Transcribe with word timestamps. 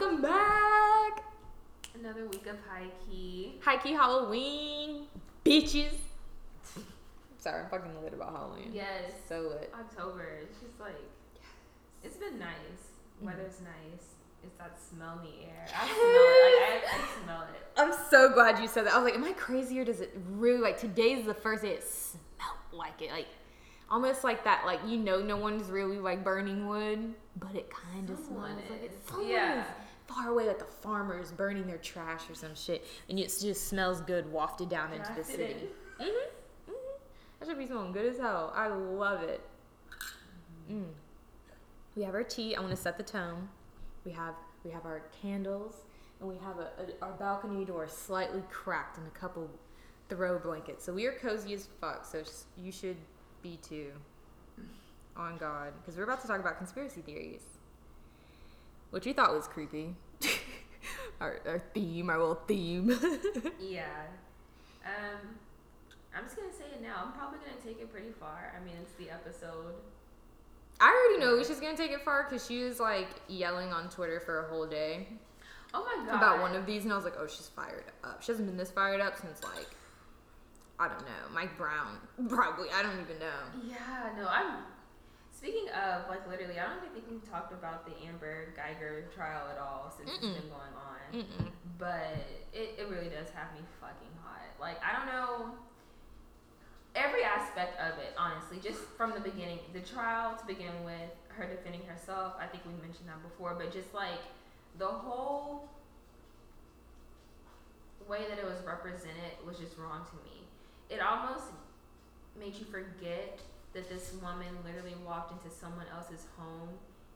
welcome 0.00 0.20
back. 0.22 1.22
Another 1.94 2.26
week 2.26 2.46
of 2.46 2.56
high 2.68 2.88
key. 3.08 3.60
High 3.62 3.76
key 3.76 3.92
Halloween, 3.92 5.02
bitches. 5.44 5.92
Sorry, 7.38 7.62
I'm 7.62 7.68
fucking 7.70 8.02
lit 8.02 8.12
about 8.12 8.32
Halloween. 8.32 8.70
Yes. 8.72 9.12
So 9.28 9.40
lit. 9.50 9.72
October. 9.78 10.38
It's 10.42 10.58
just 10.60 10.80
like 10.80 10.96
yes. 11.34 11.44
it's 12.02 12.16
been 12.16 12.38
nice. 12.40 12.48
Mm-hmm. 13.18 13.26
Weather's 13.26 13.60
nice. 13.60 14.06
It's 14.42 14.56
that 14.58 14.76
smell 14.90 15.20
in 15.20 15.30
the 15.30 15.46
air. 15.46 15.66
I 15.68 15.86
smell 15.86 15.96
it. 16.00 16.84
Like 16.84 16.92
I, 16.92 17.04
I 17.04 17.22
smell 17.24 17.42
it. 17.42 17.66
I'm 17.76 17.92
so 18.10 18.32
glad 18.34 18.58
you 18.60 18.66
said 18.66 18.86
that. 18.86 18.94
I 18.94 18.98
was 18.98 19.04
like, 19.04 19.14
am 19.14 19.24
I 19.24 19.32
crazy 19.32 19.78
or 19.78 19.84
does 19.84 20.00
it 20.00 20.16
really 20.32 20.58
like 20.58 20.78
today's 20.78 21.24
the 21.24 21.34
first 21.34 21.62
day 21.62 21.70
it 21.70 21.84
smelled 21.84 22.58
like 22.72 23.00
it? 23.00 23.10
Like 23.12 23.28
almost 23.90 24.24
like 24.24 24.42
that, 24.42 24.64
like 24.66 24.80
you 24.86 24.96
know 24.98 25.20
no 25.22 25.36
one's 25.36 25.68
really 25.70 25.98
like 25.98 26.24
burning 26.24 26.66
wood, 26.66 27.14
but 27.36 27.54
it 27.54 27.70
kind 27.70 28.10
of 28.10 28.18
smells 28.18 28.56
like 28.56 28.70
it. 28.82 28.90
is. 28.90 29.08
Someone 29.08 29.28
Yeah. 29.28 29.60
is 29.60 29.66
far 30.06 30.28
away, 30.28 30.46
like 30.46 30.58
the 30.58 30.64
farmers 30.64 31.32
burning 31.32 31.66
their 31.66 31.78
trash 31.78 32.28
or 32.30 32.34
some 32.34 32.54
shit, 32.54 32.84
and 33.08 33.18
it 33.18 33.34
just 33.40 33.68
smells 33.68 34.00
good 34.00 34.30
wafted 34.32 34.68
down 34.68 34.92
into 34.92 35.12
the 35.16 35.24
city. 35.24 35.68
Mm-hmm. 36.00 36.04
Mm-hmm. 36.04 36.72
That 37.40 37.48
should 37.48 37.58
be 37.58 37.66
smelling 37.66 37.92
good 37.92 38.06
as 38.06 38.18
hell. 38.18 38.52
I 38.54 38.68
love 38.68 39.22
it. 39.22 39.40
Mm. 40.70 40.84
We 41.96 42.02
have 42.02 42.14
our 42.14 42.24
tea. 42.24 42.54
I 42.56 42.60
want 42.60 42.72
to 42.72 42.76
set 42.76 42.96
the 42.96 43.04
tone. 43.04 43.48
We 44.04 44.12
have 44.12 44.34
we 44.64 44.70
have 44.70 44.84
our 44.84 45.02
candles, 45.22 45.84
and 46.20 46.28
we 46.28 46.36
have 46.36 46.58
a, 46.58 46.70
a 46.82 47.04
our 47.04 47.12
balcony 47.12 47.64
door 47.64 47.86
slightly 47.88 48.42
cracked 48.50 48.98
and 48.98 49.06
a 49.06 49.10
couple 49.10 49.48
throw 50.08 50.38
blankets. 50.38 50.84
So 50.84 50.92
we 50.92 51.06
are 51.06 51.12
cozy 51.12 51.54
as 51.54 51.68
fuck. 51.80 52.04
So 52.04 52.22
you 52.56 52.72
should 52.72 52.96
be 53.42 53.58
too. 53.62 53.92
On 55.16 55.36
God, 55.36 55.72
because 55.80 55.96
we're 55.96 56.02
about 56.02 56.20
to 56.22 56.26
talk 56.26 56.40
about 56.40 56.58
conspiracy 56.58 57.00
theories, 57.00 57.53
which 58.94 59.06
we 59.06 59.12
thought 59.12 59.34
was 59.34 59.48
creepy. 59.48 59.96
our, 61.20 61.40
our 61.46 61.58
theme, 61.74 62.08
our 62.08 62.18
little 62.18 62.36
theme. 62.46 62.88
Yeah. 63.60 63.86
Um, 64.84 65.34
I'm 66.16 66.24
just 66.24 66.36
gonna 66.36 66.52
say 66.52 66.66
it 66.72 66.80
now. 66.80 67.02
I'm 67.06 67.12
probably 67.12 67.38
gonna 67.40 67.60
take 67.64 67.80
it 67.82 67.90
pretty 67.90 68.12
far. 68.12 68.54
I 68.56 68.64
mean, 68.64 68.74
it's 68.80 68.92
the 68.92 69.10
episode. 69.10 69.74
I 70.78 70.86
already 71.18 71.24
know 71.24 71.42
she's 71.42 71.58
gonna 71.58 71.76
take 71.76 71.90
it 71.90 72.02
far 72.04 72.22
because 72.28 72.46
she 72.46 72.62
was 72.62 72.78
like 72.78 73.08
yelling 73.26 73.72
on 73.72 73.88
Twitter 73.88 74.20
for 74.20 74.44
a 74.44 74.48
whole 74.48 74.66
day 74.66 75.08
Oh 75.72 75.84
my 75.84 76.06
god. 76.06 76.16
about 76.16 76.40
one 76.40 76.54
of 76.54 76.66
these, 76.66 76.84
and 76.84 76.92
I 76.92 76.96
was 76.96 77.04
like, 77.04 77.14
oh, 77.18 77.26
she's 77.26 77.48
fired 77.48 77.84
up. 78.04 78.22
She 78.22 78.30
hasn't 78.30 78.46
been 78.46 78.56
this 78.56 78.70
fired 78.70 79.00
up 79.00 79.18
since 79.18 79.42
like 79.42 79.70
I 80.78 80.86
don't 80.86 81.00
know, 81.00 81.24
Mike 81.32 81.56
Brown, 81.58 81.96
probably. 82.28 82.68
I 82.72 82.82
don't 82.82 83.00
even 83.00 83.18
know. 83.18 83.66
Yeah, 83.66 84.10
no, 84.16 84.28
I'm. 84.28 84.58
Speaking 85.44 85.68
of, 85.76 86.08
like, 86.08 86.24
literally, 86.26 86.58
I 86.58 86.64
don't 86.64 86.80
even 86.80 86.88
think 86.96 87.04
we've 87.04 87.30
talked 87.30 87.52
about 87.52 87.84
the 87.84 87.92
Amber 88.08 88.54
Guyger 88.56 89.12
trial 89.12 89.44
at 89.52 89.60
all 89.60 89.92
since 89.94 90.08
Mm-mm. 90.08 90.32
it's 90.32 90.40
been 90.40 90.48
going 90.48 90.72
on. 90.72 91.04
Mm-mm. 91.12 91.52
But 91.76 92.24
it, 92.54 92.80
it 92.80 92.88
really 92.88 93.12
does 93.12 93.28
have 93.36 93.52
me 93.52 93.60
fucking 93.78 94.08
hot. 94.24 94.40
Like, 94.58 94.80
I 94.80 94.96
don't 94.96 95.04
know 95.04 95.52
every 96.96 97.24
aspect 97.24 97.78
of 97.78 97.98
it, 97.98 98.16
honestly, 98.16 98.56
just 98.56 98.80
from 98.96 99.12
the 99.12 99.20
beginning. 99.20 99.58
The 99.74 99.80
trial 99.80 100.34
to 100.34 100.46
begin 100.46 100.72
with, 100.82 101.12
her 101.28 101.44
defending 101.44 101.84
herself, 101.84 102.32
I 102.40 102.46
think 102.46 102.64
we 102.64 102.72
mentioned 102.80 103.12
that 103.12 103.22
before, 103.22 103.52
but 103.52 103.70
just 103.70 103.92
like 103.92 104.24
the 104.78 104.88
whole 104.88 105.68
way 108.08 108.24
that 108.30 108.38
it 108.38 108.46
was 108.46 108.64
represented 108.64 109.36
was 109.44 109.58
just 109.58 109.76
wrong 109.76 110.06
to 110.08 110.16
me. 110.24 110.48
It 110.88 111.02
almost 111.04 111.52
made 112.40 112.54
you 112.54 112.64
forget 112.64 113.40
that 113.74 113.88
this 113.88 114.14
woman 114.22 114.48
literally 114.64 114.94
walked 115.06 115.32
into 115.32 115.54
someone 115.54 115.86
else's 115.94 116.26
home 116.38 116.70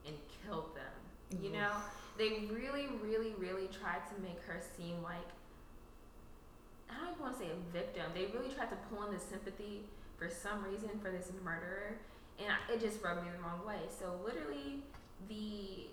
and 0.07 0.15
killed 0.45 0.75
them. 0.75 1.41
You 1.43 1.49
Oof. 1.51 1.55
know, 1.55 1.71
they 2.17 2.49
really, 2.53 2.89
really, 3.03 3.35
really 3.39 3.69
tried 3.69 4.03
to 4.15 4.21
make 4.23 4.43
her 4.47 4.61
seem 4.77 5.03
like 5.03 5.27
I 6.91 6.95
don't 6.97 7.11
even 7.13 7.21
want 7.23 7.39
to 7.39 7.45
say 7.45 7.51
a 7.51 7.73
victim. 7.73 8.05
They 8.15 8.27
really 8.35 8.53
tried 8.55 8.71
to 8.71 8.77
pull 8.89 9.05
in 9.07 9.13
the 9.13 9.21
sympathy 9.21 9.83
for 10.17 10.29
some 10.29 10.65
reason 10.65 10.89
for 11.01 11.11
this 11.11 11.31
murderer, 11.45 11.99
and 12.39 12.49
I- 12.51 12.73
it 12.73 12.81
just 12.81 13.03
rubbed 13.05 13.23
me 13.25 13.31
the 13.31 13.39
wrong 13.43 13.65
way. 13.67 13.87
So 13.91 14.19
literally, 14.25 14.83
the 15.29 15.89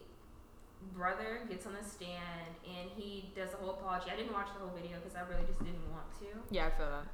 brother 0.94 1.42
gets 1.50 1.66
on 1.66 1.74
the 1.74 1.84
stand 1.84 2.56
and 2.66 2.90
he 2.92 3.32
does 3.36 3.54
a 3.54 3.58
whole 3.58 3.72
apology. 3.72 4.10
I 4.10 4.16
didn't 4.16 4.34
watch 4.34 4.48
the 4.54 4.60
whole 4.60 4.70
video 4.70 4.98
because 5.00 5.16
I 5.16 5.22
really 5.22 5.46
just 5.46 5.60
didn't 5.60 5.92
want 5.92 6.06
to. 6.20 6.28
Yeah, 6.50 6.68
I 6.68 6.70
feel 6.72 6.90
that. 6.90 7.06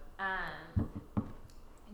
Um, 0.77 0.89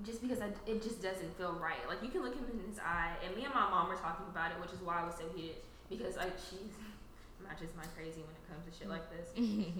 just 0.05 0.21
because 0.21 0.41
I, 0.41 0.49
it 0.65 0.83
just 0.83 1.01
doesn't 1.01 1.37
feel 1.37 1.53
right. 1.61 1.81
Like 1.87 2.03
you 2.03 2.09
can 2.09 2.21
look 2.21 2.35
him 2.35 2.45
in 2.51 2.69
his 2.69 2.79
eye, 2.79 3.13
and 3.25 3.35
me 3.35 3.45
and 3.45 3.53
my 3.53 3.69
mom 3.69 3.89
were 3.89 3.95
talking 3.95 4.25
about 4.29 4.51
it, 4.51 4.57
which 4.61 4.71
is 4.71 4.81
why 4.81 5.01
I 5.01 5.05
was 5.05 5.15
so 5.15 5.25
heated 5.35 5.57
because 5.89 6.17
like 6.17 6.33
she's 6.37 6.73
matches 7.43 7.69
my 7.77 7.85
crazy 7.95 8.21
when 8.21 8.35
it 8.35 8.43
comes 8.49 8.65
to 8.65 8.71
shit 8.77 8.89
like 8.89 9.05
this. 9.09 9.33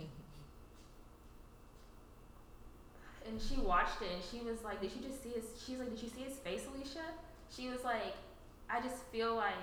And 3.27 3.41
she 3.41 3.59
watched 3.59 4.01
it 4.01 4.07
and 4.13 4.23
she 4.23 4.39
was 4.39 4.63
like, 4.63 4.79
"Did 4.79 4.91
you 4.95 5.01
just 5.01 5.22
see 5.22 5.31
his?" 5.31 5.44
She's 5.59 5.77
like, 5.77 5.89
"Did 5.89 6.01
you 6.01 6.07
see 6.07 6.22
his 6.22 6.38
face, 6.38 6.66
Alicia?" 6.73 7.03
She 7.53 7.67
was 7.67 7.83
like, 7.83 8.16
"I 8.69 8.79
just 8.79 9.03
feel 9.11 9.35
like 9.35 9.53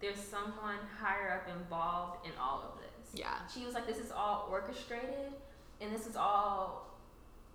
there's 0.00 0.18
someone 0.18 0.76
higher 1.00 1.40
up 1.40 1.48
involved 1.56 2.26
in 2.26 2.32
all 2.38 2.62
of 2.62 2.78
this." 2.78 3.18
yeah. 3.18 3.38
She 3.52 3.64
was 3.64 3.72
like, 3.72 3.86
"This 3.86 3.98
is 3.98 4.12
all 4.12 4.46
orchestrated, 4.50 5.32
and 5.80 5.90
this 5.90 6.06
is 6.06 6.16
all 6.16 6.87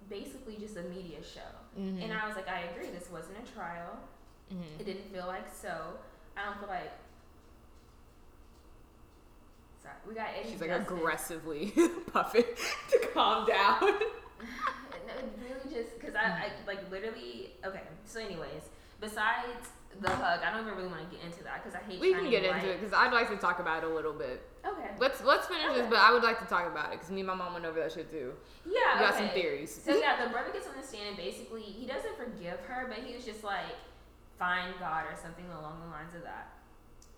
basically 0.09 0.57
just 0.57 0.77
a 0.77 0.83
media 0.83 1.19
show." 1.23 1.51
Mm-hmm. 1.79 2.01
And 2.01 2.13
I 2.13 2.27
was 2.27 2.35
like, 2.35 2.47
"I 2.49 2.61
agree. 2.73 2.89
This 2.91 3.09
wasn't 3.11 3.37
a 3.43 3.51
trial. 3.51 3.97
mm-hmm. 4.51 4.79
It 4.79 4.85
didn't 4.85 5.11
feel 5.11 5.27
like 5.27 5.47
so. 5.53 5.95
I 6.37 6.45
don't 6.45 6.59
feel 6.59 6.69
like." 6.69 6.91
Sorry, 9.81 9.95
we 10.07 10.15
got 10.15 10.27
Eddie. 10.39 10.51
She's 10.51 10.61
like 10.61 10.69
Justice. 10.69 10.97
aggressively 10.97 11.73
puffing 12.13 12.45
to 12.91 13.07
calm 13.13 13.45
down. 13.45 13.79
no, 13.81 15.13
it 15.19 15.29
really 15.43 15.75
just 15.75 15.99
because 15.99 16.15
I, 16.15 16.23
I 16.23 16.49
like 16.65 16.89
literally 16.89 17.51
okay. 17.65 17.81
So, 18.05 18.19
anyways, 18.21 18.69
besides 19.01 19.67
the 20.01 20.09
hug, 20.09 20.39
I 20.43 20.51
don't 20.51 20.65
even 20.65 20.77
really 20.77 20.89
want 20.89 21.09
to 21.09 21.15
get 21.15 21.25
into 21.25 21.43
that 21.43 21.63
because 21.63 21.75
I 21.75 21.83
hate. 21.83 21.99
we 21.99 22.13
can 22.13 22.29
get 22.29 22.43
into 22.43 22.71
it 22.71 22.79
because 22.79 22.93
I'd 22.93 23.13
like 23.13 23.29
to 23.29 23.37
talk 23.37 23.59
about 23.59 23.83
it 23.83 23.89
a 23.89 23.93
little 23.93 24.13
bit. 24.13 24.41
Okay. 24.65 24.89
Let's 24.99 25.23
let's 25.23 25.47
finish 25.47 25.73
this, 25.75 25.87
but 25.89 25.99
I 25.99 26.11
would 26.11 26.23
like 26.23 26.39
to 26.39 26.45
talk 26.45 26.69
about 26.69 26.93
it 26.93 26.99
because 26.99 27.11
me 27.11 27.21
and 27.21 27.27
my 27.27 27.35
mom 27.35 27.53
went 27.53 27.65
over 27.65 27.79
that 27.79 27.91
shit 27.91 28.09
too. 28.09 28.33
Yeah. 28.65 28.95
We 28.95 28.99
got 28.99 29.15
okay. 29.15 29.27
some 29.27 29.29
theories. 29.29 29.81
So 29.83 29.95
yeah, 29.95 30.23
the 30.23 30.31
brother 30.31 30.51
gets 30.51 30.67
on 30.67 30.73
the 30.79 30.85
stand 30.85 31.09
and 31.09 31.17
basically 31.17 31.61
he 31.61 31.85
doesn't 31.85 32.17
forgive 32.17 32.59
her, 32.67 32.87
but 32.87 33.03
he 33.05 33.15
was 33.15 33.25
just 33.25 33.43
like, 33.43 33.75
"Find 34.39 34.73
God" 34.79 35.05
or 35.05 35.15
something 35.21 35.45
along 35.51 35.81
the 35.81 35.91
lines 35.91 36.15
of 36.15 36.23
that. 36.23 36.53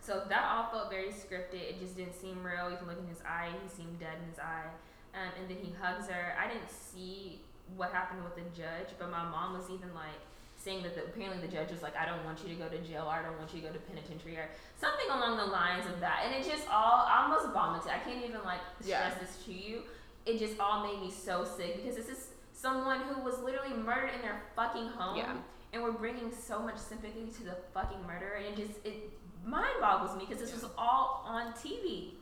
So 0.01 0.23
that 0.29 0.45
all 0.45 0.69
felt 0.69 0.89
very 0.89 1.09
scripted. 1.09 1.61
It 1.61 1.79
just 1.79 1.97
didn't 1.97 2.13
seem 2.13 2.43
real. 2.43 2.69
You 2.69 2.77
can 2.77 2.87
look 2.87 2.99
in 2.99 3.07
his 3.07 3.21
eye; 3.25 3.49
he 3.61 3.69
seemed 3.69 3.99
dead 3.99 4.17
in 4.21 4.29
his 4.29 4.39
eye. 4.39 4.69
Um, 5.15 5.31
and 5.39 5.49
then 5.49 5.57
he 5.63 5.73
hugs 5.81 6.09
her. 6.09 6.35
I 6.37 6.51
didn't 6.51 6.69
see 6.69 7.39
what 7.77 7.91
happened 7.91 8.23
with 8.23 8.35
the 8.35 8.45
judge, 8.51 8.93
but 8.99 9.09
my 9.09 9.23
mom 9.23 9.57
was 9.57 9.69
even 9.69 9.93
like 9.95 10.19
saying 10.65 10.81
that 10.83 10.95
the, 10.95 11.03
apparently 11.05 11.39
the 11.45 11.51
judge 11.53 11.69
was 11.69 11.81
like, 11.83 11.95
"I 11.95 12.05
don't 12.09 12.25
want 12.25 12.41
you 12.43 12.49
to 12.49 12.55
go 12.55 12.67
to 12.67 12.79
jail. 12.79 13.05
Or 13.05 13.13
I 13.13 13.21
don't 13.21 13.37
want 13.37 13.53
you 13.53 13.61
to 13.61 13.67
go 13.67 13.73
to 13.73 13.79
penitentiary," 13.79 14.35
or 14.37 14.49
something 14.81 15.05
along 15.09 15.37
the 15.37 15.45
lines 15.45 15.85
of 15.85 15.99
that. 16.01 16.23
And 16.25 16.33
it 16.33 16.43
just 16.49 16.67
all 16.69 17.05
I 17.07 17.23
almost 17.23 17.53
vomited. 17.53 17.91
I 17.91 17.99
can't 17.99 18.25
even 18.25 18.43
like 18.43 18.59
Yeah. 18.83 19.13
stress 19.13 19.21
this 19.21 19.45
to 19.45 19.53
you 19.53 19.83
it 20.25 20.39
just 20.39 20.59
all 20.59 20.81
made 20.87 20.99
me 21.01 21.11
so 21.11 21.45
sick 21.45 21.75
because 21.77 21.95
this 21.95 22.09
is 22.09 22.29
someone 22.51 22.99
who 23.01 23.21
was 23.21 23.37
literally 23.39 23.75
murdered 23.75 24.11
in 24.15 24.21
their 24.21 24.41
fucking 24.55 24.87
home 24.87 25.17
Yeah. 25.17 25.35
and 25.71 25.83
we're 25.83 25.91
bringing 25.91 26.31
so 26.31 26.59
much 26.59 26.77
sympathy 26.77 27.27
to 27.37 27.43
the 27.43 27.55
fucking 27.73 28.01
murderer 28.07 28.37
and 28.37 28.45
it 28.47 28.55
just 28.67 28.83
it 28.85 29.11
mind 29.45 29.75
boggles 29.79 30.17
me 30.17 30.25
because 30.27 30.41
this 30.41 30.53
was 30.53 30.65
all 30.77 31.23
on 31.27 31.53
TV 31.53 32.13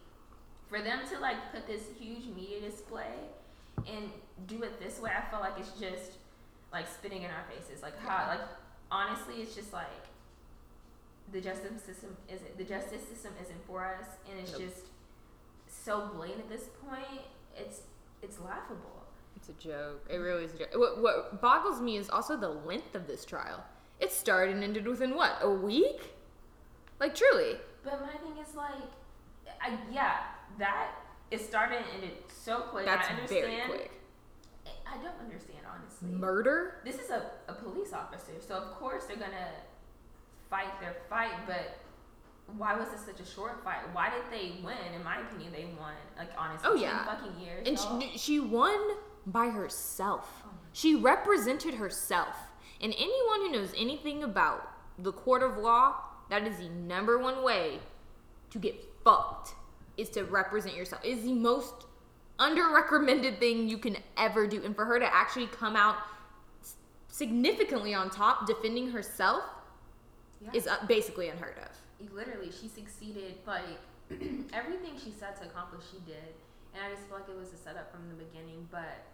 for 0.67 0.81
them 0.81 0.99
to 1.11 1.19
like 1.19 1.37
put 1.53 1.65
this 1.65 1.83
huge 1.97 2.25
media 2.35 2.59
display 2.59 3.15
and 3.87 4.09
do 4.47 4.63
it 4.63 4.79
this 4.81 4.99
way 4.99 5.11
I 5.17 5.21
feel 5.31 5.39
like 5.39 5.53
it's 5.57 5.71
just 5.79 6.17
like 6.73 6.87
spitting 6.87 7.21
in 7.23 7.29
our 7.31 7.43
faces 7.49 7.81
like 7.83 7.97
how 7.99 8.27
like 8.27 8.41
honestly 8.91 9.35
it's 9.35 9.55
just 9.55 9.71
like 9.71 9.87
the 11.31 11.39
justice 11.39 11.81
system 11.83 12.15
isn't 12.33 12.57
the 12.57 12.63
justice 12.63 13.01
system 13.07 13.31
isn't 13.41 13.65
for 13.65 13.85
us 13.85 14.07
and 14.29 14.39
it's 14.39 14.51
Nope. 14.53 14.61
just 14.61 14.81
so 15.67 16.09
blatant 16.15 16.41
at 16.41 16.49
this 16.49 16.65
point 16.87 17.21
it's 17.55 17.81
it's 18.21 18.39
laughable 18.39 19.03
It's 19.35 19.49
a 19.49 19.53
joke. 19.53 20.05
It 20.09 20.17
really 20.17 20.45
is 20.45 20.53
a 20.53 20.57
joke. 20.59 20.69
What, 20.75 21.01
what 21.01 21.41
boggles 21.41 21.81
me 21.81 21.97
is 21.97 22.09
also 22.09 22.37
the 22.37 22.49
length 22.49 22.95
of 22.95 23.07
this 23.07 23.25
trial. 23.25 23.63
It 23.99 24.11
started 24.11 24.55
and 24.55 24.63
ended 24.63 24.87
within 24.87 25.15
what 25.15 25.33
a 25.41 25.49
week? 25.49 26.01
Like 26.99 27.13
truly. 27.15 27.57
but 27.83 27.99
my 28.01 28.13
thing 28.23 28.37
is 28.41 28.55
like 28.55 28.87
I, 29.61 29.77
yeah 29.91 30.17
that 30.59 30.91
it 31.31 31.41
started 31.41 31.77
and 31.79 31.87
ended 31.95 32.17
so 32.31 32.59
quick 32.71 32.85
That's 32.85 33.09
I 33.09 33.13
understand 33.13 33.45
very 33.45 33.67
quick. 33.69 33.91
I 34.87 34.95
don't 35.03 35.19
understand 35.25 35.59
honestly 36.03 36.19
Murder? 36.19 36.75
this 36.85 36.95
is 36.99 37.09
a, 37.09 37.31
a 37.47 37.53
police 37.53 37.93
officer 37.93 38.33
so 38.45 38.55
of 38.55 38.71
course 38.75 39.05
they're 39.05 39.17
gonna 39.17 39.49
fight 40.49 40.79
their 40.81 40.95
fight 41.09 41.31
but 41.47 41.77
why 42.57 42.75
was 42.77 42.89
this 42.89 43.01
such 43.05 43.19
a 43.19 43.25
short 43.25 43.63
fight 43.63 43.79
why 43.93 44.09
did 44.09 44.23
they 44.31 44.61
win 44.63 44.75
in 44.95 45.03
my 45.03 45.19
opinion 45.21 45.51
they 45.51 45.65
won 45.79 45.93
like 46.17 46.29
honestly 46.37 46.69
Oh, 46.71 46.75
yeah. 46.75 47.05
fucking 47.05 47.39
years 47.39 47.67
And 47.67 47.79
she, 47.79 48.17
she 48.17 48.39
won 48.39 48.77
by 49.25 49.47
herself. 49.47 50.43
Oh 50.45 50.49
She 50.73 50.95
represented 50.95 51.75
herself. 51.75 52.35
And 52.81 52.93
anyone 52.97 53.39
who 53.41 53.51
knows 53.53 53.73
anything 53.77 54.23
about 54.23 54.69
the 54.99 55.13
court 55.13 55.41
of 55.41 55.57
law, 55.57 55.95
that 56.29 56.45
is 56.45 56.57
the 56.57 56.67
number 56.67 57.17
one 57.17 57.41
way 57.43 57.79
to 58.49 58.59
get 58.59 58.75
fucked. 59.05 59.53
is 59.95 60.09
to 60.09 60.23
represent 60.25 60.75
yourself. 60.75 61.01
It 61.05 61.17
is 61.17 61.23
the 61.23 61.31
most 61.33 61.85
under 62.39 62.69
recommended 62.73 63.39
thing 63.39 63.69
you 63.69 63.77
can 63.77 63.97
ever 64.17 64.47
do. 64.47 64.63
And 64.63 64.75
for 64.75 64.85
her 64.85 64.99
to 64.99 65.05
actually 65.15 65.47
come 65.47 65.75
out 65.75 65.97
significantly 67.09 67.93
on 67.93 68.09
top 68.09 68.47
defending 68.47 68.89
herself 68.91 69.43
Yeah. 70.41 70.49
is 70.53 70.67
uh, 70.67 70.77
basically 70.87 71.29
unheard 71.29 71.57
of. 71.59 72.11
literally 72.13 72.51
she 72.51 72.67
succeeded 72.67 73.35
like 73.47 73.79
everything 74.53 74.97
she 75.01 75.11
set 75.11 75.37
to 75.39 75.45
accomplish 75.47 75.83
she 75.89 75.99
did 76.05 76.33
and 76.75 76.83
i 76.83 76.89
just 76.91 77.07
feel 77.07 77.17
like 77.19 77.29
it 77.29 77.37
was 77.37 77.53
a 77.53 77.57
setup 77.57 77.87
from 77.93 78.09
the 78.09 78.15
beginning 78.25 78.67
but 78.69 79.05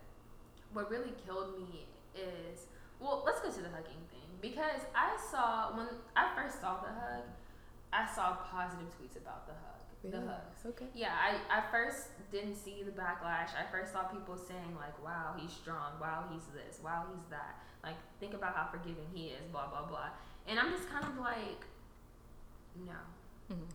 what 0.73 0.89
really 0.89 1.13
killed 1.23 1.53
me 1.59 1.85
is 2.17 2.65
well 2.99 3.21
let's 3.27 3.39
go 3.41 3.51
to 3.51 3.61
the 3.61 3.69
hugging 3.69 4.01
thing 4.09 4.25
because 4.41 4.81
i 4.95 5.13
saw 5.29 5.69
when 5.77 5.85
i 6.15 6.33
first 6.35 6.59
saw 6.61 6.81
the 6.81 6.89
hug 6.89 7.21
i 7.93 8.07
saw 8.09 8.33
positive 8.49 8.87
tweets 8.97 9.15
about 9.21 9.45
the 9.45 9.53
hug 9.53 9.78
the 10.03 10.21
hugs 10.21 10.65
Okay. 10.65 10.85
yeah, 10.95 11.11
I, 11.13 11.59
I 11.59 11.61
first 11.71 12.07
didn't 12.31 12.55
see 12.55 12.83
the 12.83 12.91
backlash. 12.91 13.49
I 13.55 13.69
first 13.71 13.91
saw 13.91 14.03
people 14.03 14.37
saying 14.37 14.75
like, 14.77 15.01
"Wow, 15.03 15.33
he's 15.37 15.51
strong. 15.51 15.93
Wow, 15.99 16.25
he's 16.31 16.43
this. 16.53 16.79
Wow, 16.83 17.05
he's 17.13 17.25
that." 17.29 17.55
Like, 17.83 17.95
think 18.19 18.33
about 18.33 18.55
how 18.55 18.67
forgiving 18.71 19.07
he 19.13 19.27
is. 19.27 19.45
Blah 19.51 19.67
blah 19.67 19.85
blah. 19.87 20.09
And 20.47 20.57
I'm 20.59 20.71
just 20.71 20.89
kind 20.89 21.03
of 21.05 21.17
like, 21.17 21.65
no, 22.85 22.93
Mhm. 23.55 23.67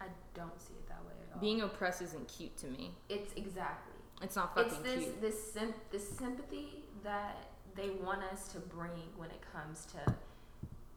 I 0.00 0.06
don't 0.34 0.60
see 0.60 0.74
it 0.74 0.88
that 0.88 1.04
way 1.04 1.12
at 1.28 1.34
all. 1.34 1.40
Being 1.40 1.62
oppressed 1.62 2.02
isn't 2.02 2.28
cute 2.28 2.56
to 2.58 2.66
me. 2.68 2.94
it's 3.08 3.32
exactly. 3.34 3.94
It's 4.20 4.36
not 4.36 4.54
fucking 4.54 4.70
It's 4.72 4.78
this 4.82 5.04
cute. 5.04 5.20
this 5.20 5.52
sim- 5.52 5.74
this 5.90 6.08
sympathy 6.16 6.84
that 7.02 7.46
they 7.74 7.90
want 7.90 8.22
us 8.24 8.48
to 8.52 8.60
bring 8.60 9.08
when 9.16 9.30
it 9.30 9.40
comes 9.52 9.86
to 9.86 10.14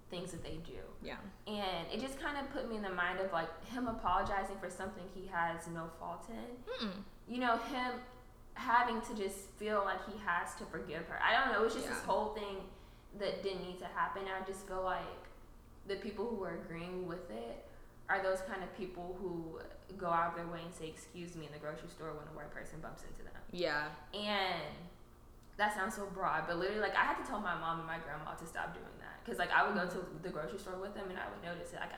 things 0.09 0.31
that 0.31 0.43
they 0.43 0.57
do. 0.65 0.79
Yeah. 1.03 1.17
And 1.47 1.87
it 1.91 1.99
just 1.99 2.19
kind 2.19 2.37
of 2.37 2.51
put 2.51 2.69
me 2.69 2.75
in 2.75 2.81
the 2.81 2.89
mind 2.89 3.19
of 3.19 3.31
like 3.31 3.49
him 3.65 3.87
apologizing 3.87 4.57
for 4.59 4.69
something 4.69 5.03
he 5.13 5.27
has 5.31 5.67
no 5.73 5.89
fault 5.99 6.29
in. 6.29 6.87
Mm-mm. 6.87 6.93
you 7.27 7.39
know, 7.39 7.57
him 7.57 7.93
having 8.53 9.01
to 9.01 9.15
just 9.15 9.49
feel 9.57 9.83
like 9.83 9.99
he 10.11 10.17
has 10.25 10.55
to 10.55 10.65
forgive 10.65 11.05
her. 11.07 11.19
I 11.21 11.33
don't 11.33 11.53
know. 11.53 11.61
It 11.61 11.65
was 11.65 11.73
just 11.73 11.89
this 11.89 11.99
whole 11.99 12.33
thing 12.33 12.57
that 13.19 13.43
didn't 13.43 13.63
need 13.63 13.79
to 13.79 13.85
happen. 13.85 14.23
I 14.23 14.45
just 14.45 14.67
feel 14.67 14.83
like 14.83 15.01
the 15.87 15.95
people 15.95 16.25
who 16.25 16.43
are 16.43 16.55
agreeing 16.55 17.07
with 17.07 17.29
it 17.29 17.65
are 18.09 18.21
those 18.21 18.39
kind 18.47 18.63
of 18.63 18.75
people 18.77 19.17
who 19.19 19.59
go 19.97 20.07
out 20.07 20.29
of 20.29 20.35
their 20.35 20.47
way 20.47 20.59
and 20.63 20.73
say, 20.73 20.87
excuse 20.87 21.35
me, 21.35 21.45
in 21.45 21.51
the 21.51 21.59
grocery 21.59 21.89
store 21.89 22.13
when 22.13 22.27
a 22.27 22.35
white 22.37 22.53
person 22.53 22.79
bumps 22.81 23.03
into 23.03 23.23
them. 23.23 23.41
Yeah. 23.51 23.87
And 24.13 24.77
that 25.57 25.73
sounds 25.73 25.95
so 25.95 26.05
broad, 26.13 26.43
but 26.47 26.59
literally, 26.59 26.81
like, 26.81 26.95
I 26.95 27.03
had 27.03 27.15
to 27.17 27.23
tell 27.23 27.39
my 27.39 27.57
mom 27.57 27.79
and 27.79 27.87
my 27.87 27.97
grandma 27.97 28.35
to 28.35 28.45
stop 28.45 28.73
doing. 28.73 28.85
Because, 29.25 29.39
like, 29.39 29.51
I 29.51 29.65
would 29.65 29.73
go 29.75 29.87
to 29.87 30.05
the 30.21 30.29
grocery 30.29 30.59
store 30.59 30.77
with 30.79 30.93
them 30.93 31.09
and 31.09 31.17
I 31.17 31.23
would 31.27 31.41
notice 31.43 31.73
it. 31.73 31.79
Like, 31.79 31.89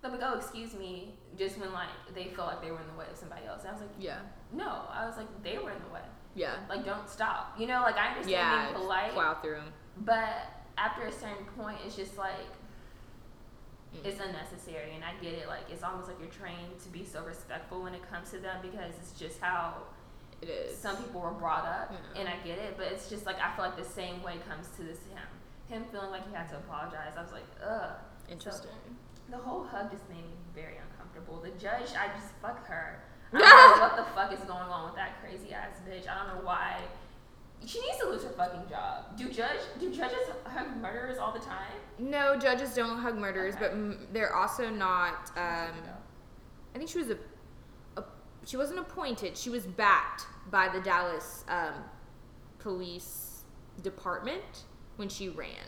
they'll 0.00 0.10
be 0.10 0.16
like, 0.16 0.26
oh, 0.32 0.38
excuse 0.38 0.72
me, 0.74 1.12
just 1.36 1.58
when, 1.58 1.72
like, 1.74 1.90
they 2.14 2.24
feel 2.28 2.46
like 2.46 2.62
they 2.62 2.70
were 2.70 2.80
in 2.80 2.86
the 2.86 2.98
way 2.98 3.04
of 3.10 3.16
somebody 3.18 3.44
else. 3.46 3.60
And 3.62 3.68
I 3.70 3.72
was 3.72 3.82
like, 3.82 3.90
Yeah. 3.98 4.20
no, 4.52 4.84
I 4.90 5.04
was 5.06 5.16
like, 5.18 5.26
they 5.42 5.58
were 5.58 5.70
in 5.72 5.82
the 5.86 5.92
way. 5.92 6.00
Yeah. 6.34 6.54
Like, 6.70 6.84
don't 6.86 7.08
stop. 7.08 7.54
You 7.58 7.66
know, 7.66 7.82
like 7.82 7.96
I 7.96 8.08
understand 8.08 8.30
Yeah. 8.30 8.62
being 8.70 8.74
polite, 8.80 9.12
Plow 9.12 9.34
through 9.42 9.56
'em. 9.58 9.72
but 9.98 10.46
after 10.78 11.02
a 11.02 11.12
certain 11.12 11.44
point, 11.58 11.78
it's 11.84 11.96
just 11.96 12.16
like 12.16 12.48
Mm. 13.92 14.04
it's 14.04 14.20
unnecessary. 14.20 14.94
And 14.94 15.04
I 15.04 15.12
get 15.20 15.34
it. 15.34 15.48
Like, 15.48 15.68
it's 15.68 15.82
almost 15.82 16.06
like 16.08 16.18
you're 16.20 16.30
trained 16.30 16.78
to 16.84 16.88
be 16.90 17.04
so 17.04 17.24
respectful 17.24 17.82
when 17.82 17.92
it 17.94 18.08
comes 18.08 18.30
to 18.30 18.38
them 18.38 18.62
because 18.62 18.94
it's 19.00 19.12
just 19.18 19.40
how 19.40 19.82
It 20.40 20.48
is. 20.48 20.78
some 20.78 20.96
people 20.96 21.20
were 21.20 21.32
brought 21.32 21.66
up. 21.66 21.90
Yeah. 21.92 22.20
And 22.20 22.28
I 22.28 22.36
get 22.46 22.58
it, 22.58 22.76
but 22.76 22.86
it's 22.86 23.08
just 23.10 23.26
like 23.26 23.40
I 23.40 23.50
feel 23.56 23.64
like 23.64 23.76
the 23.76 23.84
same 23.84 24.22
way 24.22 24.38
comes 24.48 24.68
to 24.76 24.84
this 24.84 25.04
him. 25.06 25.18
Him 25.70 25.84
feeling 25.92 26.10
like 26.10 26.28
he 26.28 26.34
had 26.34 26.48
to 26.50 26.56
apologize. 26.56 27.12
I 27.16 27.22
was 27.22 27.32
like, 27.32 27.44
ugh. 27.64 27.92
Interesting. 28.28 28.70
The 29.30 29.36
whole 29.38 29.62
hug 29.64 29.90
just 29.90 30.08
made 30.08 30.18
me 30.24 30.34
very 30.54 30.74
uncomfortable. 30.90 31.40
The 31.40 31.50
judge, 31.50 31.94
I 31.96 32.08
just 32.18 32.32
fuck 32.42 32.66
her. 32.66 33.02
I 33.32 33.38
don't 33.38 33.48
know 33.78 33.86
what 33.86 33.96
the 33.96 34.04
fuck 34.14 34.32
is 34.32 34.40
going 34.40 34.68
on 34.68 34.86
with 34.86 34.96
that 34.96 35.20
crazy 35.22 35.52
ass 35.54 35.76
bitch. 35.88 36.08
I 36.08 36.18
don't 36.26 36.34
know 36.36 36.44
why. 36.44 36.80
She 37.64 37.80
needs 37.80 37.98
to 37.98 38.08
lose 38.08 38.24
her 38.24 38.30
fucking 38.30 38.68
job. 38.68 39.16
Do 39.16 39.28
judge 39.28 39.60
do 39.78 39.94
judges 39.94 40.18
hug 40.46 40.76
murderers 40.80 41.18
all 41.18 41.30
the 41.32 41.38
time? 41.40 41.70
No, 41.98 42.36
judges 42.36 42.74
don't 42.74 42.98
hug 42.98 43.16
murderers, 43.18 43.54
Okay. 43.54 43.64
but 43.66 43.72
m- 43.72 44.08
they're 44.12 44.34
also 44.34 44.70
not. 44.70 45.30
Um, 45.36 45.74
I 46.74 46.78
think 46.78 46.88
she 46.90 46.98
was 46.98 47.10
a, 47.10 47.18
a. 47.98 48.04
She 48.46 48.56
wasn't 48.56 48.78
appointed. 48.80 49.36
She 49.36 49.50
was 49.50 49.66
backed 49.66 50.26
by 50.50 50.68
the 50.68 50.80
Dallas 50.80 51.44
um, 51.48 51.74
Police 52.58 53.42
Department 53.82 54.64
when 55.00 55.08
she 55.08 55.28
ran. 55.28 55.66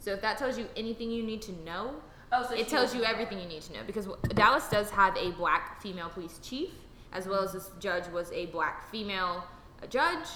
So 0.00 0.12
if 0.12 0.20
that 0.20 0.36
tells 0.36 0.58
you 0.58 0.66
anything 0.76 1.10
you 1.10 1.22
need 1.22 1.40
to 1.42 1.52
know, 1.64 1.94
oh, 2.32 2.46
so 2.46 2.54
it 2.54 2.68
tells 2.68 2.94
you 2.94 3.02
everything 3.04 3.38
you 3.38 3.46
need 3.46 3.62
to 3.62 3.72
know 3.72 3.80
because 3.86 4.06
Dallas 4.34 4.68
does 4.68 4.90
have 4.90 5.16
a 5.16 5.30
black 5.30 5.80
female 5.80 6.10
police 6.10 6.38
chief, 6.42 6.70
as 7.14 7.26
well 7.26 7.42
as 7.42 7.52
this 7.52 7.70
judge 7.80 8.06
was 8.08 8.30
a 8.32 8.46
black 8.46 8.90
female 8.90 9.44
judge. 9.88 10.26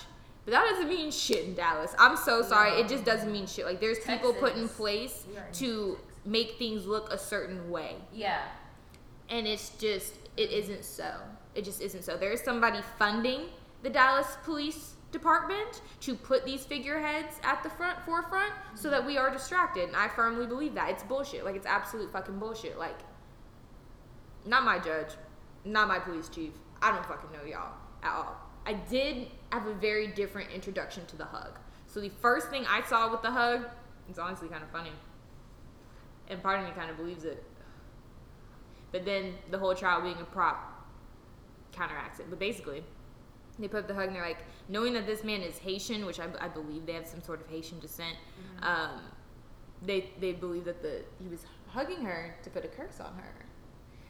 But 0.45 0.53
that 0.53 0.65
doesn't 0.71 0.89
mean 0.89 1.11
shit 1.11 1.45
in 1.47 1.55
Dallas. 1.55 1.95
I'm 1.99 2.17
so 2.17 2.43
sorry. 2.43 2.73
It 2.81 2.89
just 2.89 3.05
doesn't 3.05 3.33
mean 3.33 3.47
shit. 3.47 3.65
Like 3.67 3.81
there's 3.81 3.99
people 4.01 4.33
put 4.35 4.57
in 4.57 4.69
place 4.69 5.25
in 5.29 5.35
to 5.55 5.93
Texas. 5.97 6.07
make 6.27 6.53
things 6.59 6.87
look 6.87 7.11
a 7.13 7.19
certain 7.19 7.71
way, 7.71 7.97
Yeah. 8.13 8.43
and 9.31 9.47
it's 9.47 9.71
just 9.79 10.15
it 10.37 10.51
isn't 10.51 10.85
so. 10.85 11.11
It 11.55 11.65
just 11.65 11.81
isn't 11.81 12.05
so. 12.05 12.17
There 12.17 12.33
is 12.33 12.41
somebody 12.43 12.81
funding 12.99 13.43
the 13.83 13.89
Dallas 13.91 14.37
Police 14.45 14.94
Department 15.15 15.81
to 16.01 16.17
put 16.17 16.45
these 16.45 16.65
figureheads 16.65 17.37
at 17.45 17.63
the 17.63 17.71
front 17.71 17.97
forefront 18.05 18.53
so 18.75 18.91
that 18.91 19.07
we 19.07 19.17
are 19.17 19.31
distracted. 19.31 19.85
And 19.85 19.97
I 19.97 20.09
firmly 20.09 20.45
believe 20.45 20.75
that. 20.75 20.91
It's 20.91 21.05
bullshit. 21.05 21.45
Like 21.45 21.55
it's 21.55 21.67
absolute 21.67 22.13
fucking 22.13 22.41
bullshit. 22.41 22.77
Like 22.77 22.99
not 24.45 24.65
my 24.65 24.81
judge, 24.81 25.11
not 25.65 25.87
my 25.87 26.01
police 26.01 26.29
chief. 26.29 26.51
I 26.83 26.91
don't 26.91 27.07
fucking 27.07 27.31
know 27.33 27.45
y'all 27.49 27.75
at 28.03 28.13
all. 28.13 28.37
I 28.67 28.73
did 28.73 29.29
have 29.53 29.67
a 29.67 29.75
very 29.75 30.09
different 30.09 30.51
introduction 30.51 31.07
to 31.07 31.17
the 31.17 31.25
hug. 31.25 31.59
So 31.87 32.01
the 32.01 32.11
first 32.21 32.51
thing 32.51 32.67
I 32.69 32.83
saw 32.83 33.09
with 33.09 33.23
the 33.23 33.31
hug, 33.31 33.67
it's 34.09 34.19
honestly 34.19 34.49
kind 34.49 34.65
of 34.65 34.71
funny. 34.71 34.93
And 36.29 36.43
part 36.43 36.59
of 36.59 36.67
me 36.67 36.73
kind 36.73 36.91
of 36.91 36.97
believes 36.97 37.25
it. 37.25 37.45
But 38.91 39.05
then 39.05 39.35
the 39.51 39.59
whole 39.59 39.77
trial 39.77 40.03
being 40.03 40.19
a 40.21 40.25
prop 40.25 40.89
counteracts 41.71 42.19
it. 42.19 42.27
But 42.29 42.41
basically, 42.41 42.83
they 43.59 43.69
put 43.69 43.81
up 43.81 43.89
the 43.89 43.95
hug 43.95 44.07
and 44.09 44.17
they're 44.17 44.23
like, 44.27 44.45
knowing 44.69 44.93
that 44.95 45.07
this 45.07 45.23
man 45.25 45.41
is 45.41 45.59
Haitian, 45.59 46.05
which 46.07 46.19
I, 46.21 46.27
I 46.41 46.49
believe 46.49 46.87
they 46.87 46.95
have 46.95 47.07
some 47.07 47.23
sort 47.23 47.41
of 47.41 47.49
Haitian 47.49 47.79
descent, 47.79 48.17
um, 48.63 49.01
they 49.83 50.11
they 50.21 50.33
believe 50.33 50.65
that 50.65 50.83
the 50.83 51.03
he 51.23 51.29
was 51.29 51.45
hugging 51.69 52.05
her 52.05 52.35
to 52.43 52.51
put 52.51 52.65
a 52.65 52.69
curse 52.69 53.01
on 53.01 53.15
her. 53.17 53.35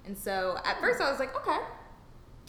And 0.06 0.16
so 0.16 0.58
at 0.64 0.80
first 0.80 1.00
I 1.00 1.10
was 1.10 1.18
like, 1.18 1.34
okay, 1.36 1.58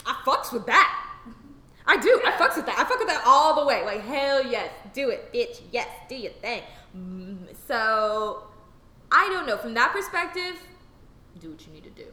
I 0.06 0.14
fucks 0.26 0.52
with 0.54 0.66
that. 0.68 1.10
I 1.88 1.98
do. 1.98 2.22
I 2.26 2.32
fucks 2.32 2.56
with 2.56 2.66
that. 2.66 2.78
I 2.80 2.84
fuck 2.84 3.00
with 3.00 3.08
that 3.08 3.24
all 3.26 3.60
the 3.60 3.66
way. 3.66 3.84
Like 3.86 4.02
hell 4.02 4.46
yes, 4.46 4.72
do 4.94 5.10
it, 5.10 5.32
bitch. 5.34 5.62
Yes, 5.72 5.88
do 6.10 6.16
your 6.16 6.32
thing. 6.34 6.64
Mm, 6.96 7.56
So 7.68 8.44
I 9.12 9.30
don't 9.32 9.46
know. 9.48 9.58
From 9.58 9.74
that 9.76 9.92
perspective, 9.92 10.60
do 11.40 11.52
what 11.52 11.66
you 11.68 11.74
need 11.74 11.84
to 11.84 11.90
do. 11.92 12.08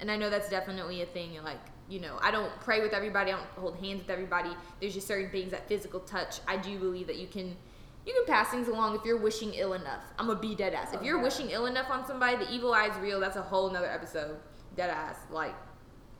And 0.00 0.10
I 0.10 0.16
know 0.16 0.30
that's 0.30 0.48
definitely 0.50 1.02
a 1.02 1.06
thing. 1.06 1.30
Like 1.42 1.60
you 1.88 2.00
know, 2.00 2.18
I 2.20 2.30
don't 2.30 2.52
pray 2.60 2.80
with 2.80 2.92
everybody. 2.92 3.32
I 3.32 3.36
don't 3.36 3.46
hold 3.56 3.76
hands 3.76 4.00
with 4.00 4.10
everybody. 4.10 4.50
There's 4.80 4.94
just 4.94 5.06
certain 5.06 5.30
things 5.30 5.52
that 5.52 5.68
physical 5.68 6.00
touch. 6.00 6.40
I 6.46 6.56
do 6.56 6.78
believe 6.78 7.06
that 7.06 7.16
you 7.16 7.26
can. 7.26 7.56
You 8.04 8.14
can 8.14 8.24
pass 8.32 8.50
things 8.50 8.68
along 8.68 8.94
if 8.94 9.04
you're 9.04 9.20
wishing 9.20 9.54
ill 9.54 9.72
enough. 9.72 10.02
I'm 10.16 10.28
gonna 10.28 10.38
be 10.38 10.54
dead 10.54 10.74
ass. 10.74 10.94
If 10.94 11.02
you're 11.02 11.20
wishing 11.20 11.50
ill 11.50 11.66
enough 11.66 11.90
on 11.90 12.06
somebody, 12.06 12.36
the 12.36 12.48
evil 12.52 12.72
eye 12.72 12.86
is 12.86 12.96
real. 12.98 13.18
That's 13.18 13.36
a 13.36 13.42
whole 13.42 13.68
nother 13.68 13.90
episode. 13.90 14.36
Dead 14.76 14.90
ass. 14.90 15.16
Like, 15.28 15.56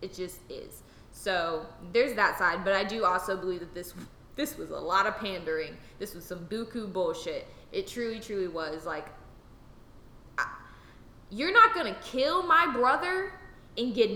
it 0.03 0.13
just 0.13 0.41
is. 0.51 0.83
So 1.13 1.65
there's 1.93 2.15
that 2.15 2.39
side, 2.39 2.65
but 2.65 2.73
I 2.73 2.83
do 2.83 3.05
also 3.05 3.37
believe 3.37 3.61
that 3.61 3.73
this 3.73 3.95
this 4.35 4.59
was 4.59 4.71
a 4.71 4.79
lot 4.79 5.07
of 5.07 5.17
pandering. 5.17 5.77
This 5.99 6.15
was 6.15 6.25
some 6.25 6.47
buku 6.47 6.93
bullshit. 6.93 7.47
It 7.73 7.87
truly, 7.87 8.21
truly 8.21 8.49
was. 8.49 8.85
Like, 8.85 9.07
I, 10.39 10.47
you're 11.31 11.53
not 11.53 11.75
gonna 11.75 11.97
kill 12.03 12.43
my 12.43 12.71
brother 12.73 13.33
and 13.79 13.95
get 13.95 14.11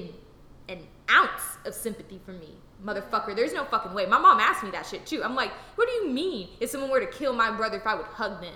ounce 1.10 1.42
of 1.64 1.74
sympathy 1.74 2.20
for 2.24 2.32
me, 2.32 2.54
motherfucker. 2.84 3.34
There's 3.34 3.52
no 3.52 3.64
fucking 3.64 3.92
way. 3.92 4.06
My 4.06 4.18
mom 4.18 4.40
asked 4.40 4.62
me 4.62 4.70
that 4.70 4.86
shit 4.86 5.06
too. 5.06 5.22
I'm 5.22 5.34
like, 5.34 5.52
what 5.74 5.88
do 5.88 5.94
you 5.94 6.08
mean 6.10 6.48
if 6.60 6.70
someone 6.70 6.90
were 6.90 7.00
to 7.00 7.06
kill 7.06 7.32
my 7.32 7.50
brother 7.50 7.78
if 7.78 7.86
I 7.86 7.94
would 7.94 8.06
hug 8.06 8.40
them? 8.40 8.54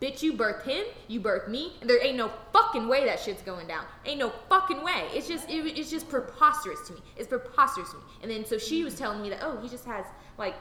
Bitch, 0.00 0.22
you 0.22 0.34
birthed 0.34 0.64
him, 0.64 0.84
you 1.08 1.20
birthed 1.20 1.48
me, 1.48 1.72
and 1.80 1.88
there 1.88 2.04
ain't 2.04 2.16
no 2.16 2.30
fucking 2.52 2.88
way 2.88 3.06
that 3.06 3.20
shit's 3.20 3.42
going 3.42 3.66
down. 3.66 3.84
Ain't 4.04 4.18
no 4.18 4.32
fucking 4.48 4.82
way. 4.82 5.06
It's 5.12 5.28
just, 5.28 5.48
it, 5.48 5.78
it's 5.78 5.90
just 5.90 6.08
preposterous 6.08 6.80
to 6.88 6.94
me. 6.94 7.00
It's 7.16 7.28
preposterous 7.28 7.90
to 7.90 7.96
me. 7.96 8.02
And 8.22 8.30
then 8.30 8.44
so 8.44 8.58
she 8.58 8.84
was 8.84 8.96
telling 8.96 9.22
me 9.22 9.30
that, 9.30 9.38
oh, 9.42 9.58
he 9.62 9.68
just 9.68 9.84
has 9.86 10.04
like, 10.36 10.56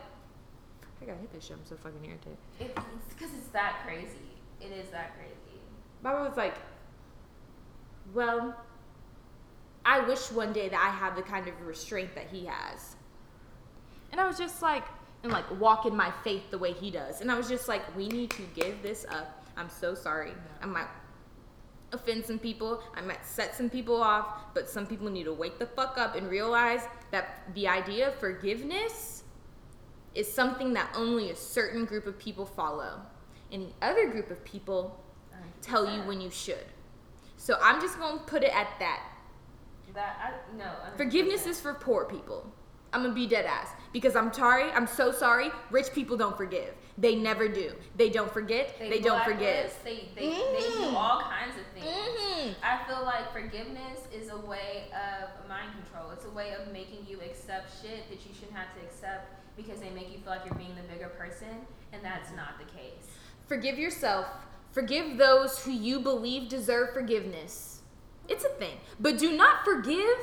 I 1.01 1.05
gotta 1.05 1.19
hit 1.19 1.33
this 1.33 1.45
shit. 1.45 1.57
I'm 1.57 1.65
so 1.65 1.75
fucking 1.75 2.05
irritated. 2.05 2.37
It's 2.59 3.13
because 3.13 3.33
it's 3.37 3.47
that 3.47 3.81
crazy. 3.85 4.07
It 4.61 4.71
is 4.71 4.89
that 4.91 5.15
crazy. 5.17 5.59
Baba 6.01 6.29
was 6.29 6.37
like, 6.37 6.55
well, 8.13 8.55
I 9.85 9.99
wish 9.99 10.31
one 10.31 10.53
day 10.53 10.69
that 10.69 10.79
I 10.79 10.89
have 10.95 11.15
the 11.15 11.21
kind 11.21 11.47
of 11.47 11.59
restraint 11.65 12.15
that 12.15 12.27
he 12.31 12.45
has. 12.45 12.95
And 14.11 14.21
I 14.21 14.27
was 14.27 14.37
just 14.37 14.61
like, 14.61 14.83
and 15.23 15.31
like 15.31 15.45
walk 15.59 15.85
in 15.85 15.95
my 15.95 16.11
faith 16.23 16.51
the 16.51 16.57
way 16.57 16.73
he 16.73 16.91
does. 16.91 17.21
And 17.21 17.31
I 17.31 17.35
was 17.35 17.47
just 17.49 17.67
like, 17.67 17.95
we 17.95 18.07
need 18.07 18.29
to 18.31 18.43
give 18.55 18.81
this 18.81 19.05
up. 19.09 19.45
I'm 19.57 19.69
so 19.69 19.95
sorry. 19.95 20.33
I'm 20.61 20.73
like, 20.73 20.87
offend 21.91 22.25
some 22.25 22.39
people. 22.39 22.81
I 22.95 23.01
might 23.01 23.25
set 23.25 23.55
some 23.55 23.69
people 23.69 24.01
off, 24.01 24.53
but 24.53 24.69
some 24.69 24.85
people 24.85 25.09
need 25.09 25.25
to 25.25 25.33
wake 25.33 25.59
the 25.59 25.65
fuck 25.65 25.97
up 25.97 26.15
and 26.15 26.29
realize 26.29 26.81
that 27.11 27.41
the 27.53 27.67
idea 27.67 28.09
of 28.09 28.15
forgiveness 28.15 29.23
is 30.15 30.31
something 30.31 30.73
that 30.73 30.89
only 30.95 31.31
a 31.31 31.35
certain 31.35 31.85
group 31.85 32.05
of 32.05 32.17
people 32.17 32.45
follow. 32.45 32.99
And 33.51 33.67
the 33.67 33.85
other 33.85 34.09
group 34.09 34.31
of 34.31 34.43
people 34.43 34.99
tell 35.61 35.89
you 35.89 36.01
when 36.03 36.19
you 36.19 36.29
should. 36.29 36.65
So 37.37 37.57
I'm 37.61 37.81
just 37.81 37.97
going 37.99 38.19
to 38.19 38.23
put 38.25 38.43
it 38.43 38.55
at 38.55 38.67
that. 38.79 39.03
That 39.93 40.17
I 40.21 40.57
no. 40.57 40.65
100%. 40.93 40.97
Forgiveness 40.97 41.45
is 41.45 41.59
for 41.61 41.73
poor 41.73 42.05
people. 42.05 42.51
I'm 42.91 43.01
gonna 43.01 43.13
be 43.15 43.25
dead 43.25 43.45
ass 43.45 43.69
because 43.91 44.15
I'm 44.15 44.31
sorry. 44.31 44.69
I'm 44.71 44.85
so 44.87 45.11
sorry. 45.11 45.49
Rich 45.71 45.93
people 45.93 46.15
don't 46.15 46.37
forgive. 46.37 46.73
They 46.97 47.15
never 47.15 47.47
do. 47.47 47.71
They 47.97 48.09
don't 48.09 48.31
forget. 48.31 48.75
They, 48.77 48.99
don't 48.99 49.23
forgive. 49.23 49.75
They 49.83 50.09
they, 50.15 50.21
they 50.29 50.31
Mhm. 50.31 50.91
do 50.91 50.95
all 50.95 51.21
kinds 51.21 51.55
of 51.57 51.65
things. 51.73 51.87
Mhm. 51.87 52.53
I 52.63 52.83
feel 52.87 53.03
like 53.03 53.31
forgiveness 53.33 53.99
is 54.13 54.29
a 54.29 54.37
way 54.37 54.91
of 54.93 55.49
mind 55.49 55.71
control. 55.73 56.11
It's 56.11 56.25
a 56.25 56.29
way 56.29 56.53
of 56.53 56.71
making 56.71 57.07
you 57.07 57.19
accept 57.21 57.71
shit 57.81 58.07
that 58.09 58.23
you 58.27 58.33
shouldn't 58.35 58.55
have 58.57 58.75
to 58.75 58.81
accept 58.85 59.41
because 59.57 59.79
they 59.79 59.89
make 59.89 60.11
you 60.11 60.19
feel 60.19 60.29
like 60.33 60.45
you're 60.45 60.53
being 60.55 60.75
the 60.75 60.83
bigger 60.93 61.09
person, 61.09 61.65
and 61.93 62.03
that's 62.05 62.29
not 62.35 62.59
the 62.59 62.65
case. 62.77 63.07
Forgive 63.47 63.79
yourself. 63.79 64.27
Forgive 64.71 65.17
those 65.17 65.63
who 65.63 65.71
you 65.71 65.99
believe 65.99 66.47
deserve 66.47 66.93
forgiveness. 66.93 67.72
It's 68.33 68.43
a 68.43 68.49
thing. 68.49 68.77
But 68.99 69.19
do 69.19 69.37
not 69.37 69.63
forgive 69.63 70.17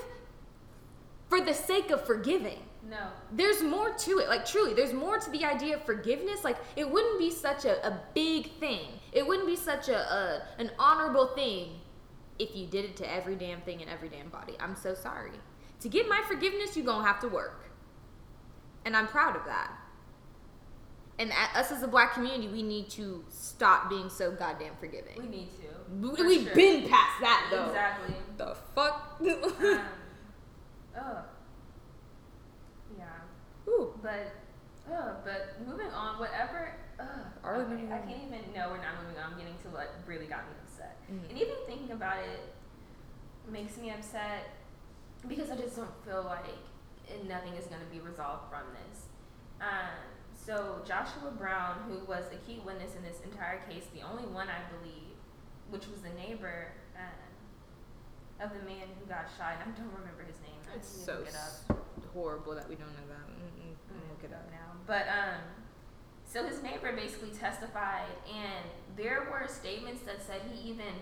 for 1.29 1.41
the 1.41 1.55
sake 1.55 1.91
of 1.91 2.05
forgiving. 2.05 2.59
No. 2.91 3.07
There's 3.33 3.63
more 3.63 3.93
to 3.93 4.19
it. 4.19 4.29
Like, 4.29 4.45
truly, 4.45 4.75
there's 4.75 4.93
more 4.93 5.19
to 5.19 5.31
the 5.31 5.45
idea 5.45 5.77
of 5.77 5.85
forgiveness. 5.85 6.43
Like, 6.43 6.57
it 6.75 6.91
wouldn't 6.91 7.21
be 7.21 7.31
such 7.31 7.65
a, 7.65 7.87
a 7.87 8.01
big 8.15 8.53
thing, 8.59 8.89
it 9.13 9.27
wouldn't 9.27 9.47
be 9.47 9.57
such 9.57 9.89
a, 9.89 9.99
a 9.99 10.43
an 10.59 10.71
honorable 10.79 11.29
thing 11.29 11.81
if 12.39 12.57
you 12.57 12.67
did 12.67 12.85
it 12.85 12.97
to 12.97 13.13
every 13.13 13.37
damn 13.37 13.61
thing 13.61 13.81
and 13.81 13.91
every 13.91 14.09
damn 14.09 14.29
body. 14.29 14.55
I'm 14.59 14.75
so 14.75 14.95
sorry. 14.95 15.33
To 15.81 15.89
get 15.89 16.09
my 16.09 16.21
forgiveness, 16.27 16.77
you're 16.77 16.87
gonna 16.87 17.07
have 17.07 17.21
to 17.21 17.29
work. 17.29 17.71
And 18.85 18.97
I'm 18.97 19.07
proud 19.07 19.37
of 19.37 19.45
that. 19.45 19.71
And 21.19 21.33
us 21.55 21.71
as 21.71 21.83
a 21.83 21.89
black 21.89 22.15
community, 22.15 22.49
we 22.49 22.63
need 22.63 22.89
to 22.91 23.23
stop 23.29 23.91
being 23.91 24.09
so 24.09 24.33
goddamn 24.33 24.73
forgiving. 24.81 25.17
We 25.19 25.29
need 25.29 25.51
to. 25.61 25.80
For 26.17 26.25
we've 26.27 26.45
sure. 26.47 26.55
been 26.55 26.89
past 26.89 27.21
that 27.21 27.49
though. 27.51 27.67
Exactly. 27.67 28.15
The 28.37 28.57
fuck? 28.75 29.21
Um, 29.21 29.81
ugh. 30.97 31.25
Yeah. 32.97 33.05
Ooh. 33.69 33.93
But, 34.03 34.33
ugh, 34.93 35.17
but 35.25 35.57
moving 35.67 35.89
on, 35.89 36.19
whatever. 36.19 36.73
Ugh, 36.99 37.07
Are 37.43 37.57
okay, 37.57 37.85
I 37.93 37.99
can't 37.99 38.23
even. 38.27 38.41
No, 38.55 38.69
we're 38.71 38.77
not 38.79 39.03
moving 39.03 39.21
on. 39.23 39.33
I'm 39.33 39.39
getting 39.39 39.57
to 39.63 39.69
what 39.69 39.95
really 40.07 40.27
got 40.27 40.45
me 40.49 40.55
upset. 40.63 40.97
Mhm. 41.11 41.31
And 41.31 41.39
even 41.39 41.55
thinking 41.67 41.93
about 41.93 42.19
it 42.19 42.55
makes 43.51 43.77
me 43.79 43.91
upset 43.91 44.51
because 45.27 45.51
I 45.51 45.57
just 45.57 45.77
don't 45.77 46.05
feel 46.05 46.23
like 46.23 47.25
nothing 47.27 47.55
is 47.55 47.67
going 47.67 47.81
to 47.81 47.87
be 47.93 48.01
resolved 48.01 48.49
from 48.51 48.63
this. 48.73 49.07
Um, 49.61 49.91
so 50.35 50.81
Joshua 50.87 51.31
Brown, 51.37 51.77
who 51.89 52.05
was 52.07 52.25
a 52.33 52.37
key 52.47 52.61
witness 52.65 52.95
in 52.97 53.03
this 53.03 53.21
entire 53.21 53.59
case, 53.69 53.87
the 53.93 54.03
only 54.03 54.25
one 54.25 54.49
I 54.49 54.61
believe, 54.71 55.10
which 55.71 55.87
was 55.89 56.01
the 56.03 56.11
neighbor 56.11 56.73
um, 56.97 58.45
of 58.45 58.51
the 58.53 58.65
man 58.67 58.87
who 58.99 59.07
got 59.07 59.27
shot, 59.39 59.57
I 59.61 59.65
don't 59.65 59.93
remember 59.95 60.23
his 60.27 60.37
name. 60.43 60.51
It's 60.75 60.89
so 60.89 61.23
it 61.27 61.35
horrible 62.15 62.55
that 62.55 62.69
we 62.69 62.75
don't 62.75 62.91
know 62.91 63.07
that. 63.09 63.27
Mm-mm. 63.27 64.11
Look 64.11 64.25
it 64.25 64.35
up. 64.35 64.51
now. 64.51 64.75
But 64.87 65.07
um, 65.09 65.41
so 66.25 66.47
his 66.47 66.63
neighbor 66.63 66.93
basically 66.95 67.31
testified, 67.31 68.11
and 68.29 68.65
there 68.97 69.29
were 69.31 69.47
statements 69.49 70.03
that 70.03 70.23
said 70.23 70.43
he 70.53 70.71
even 70.71 70.95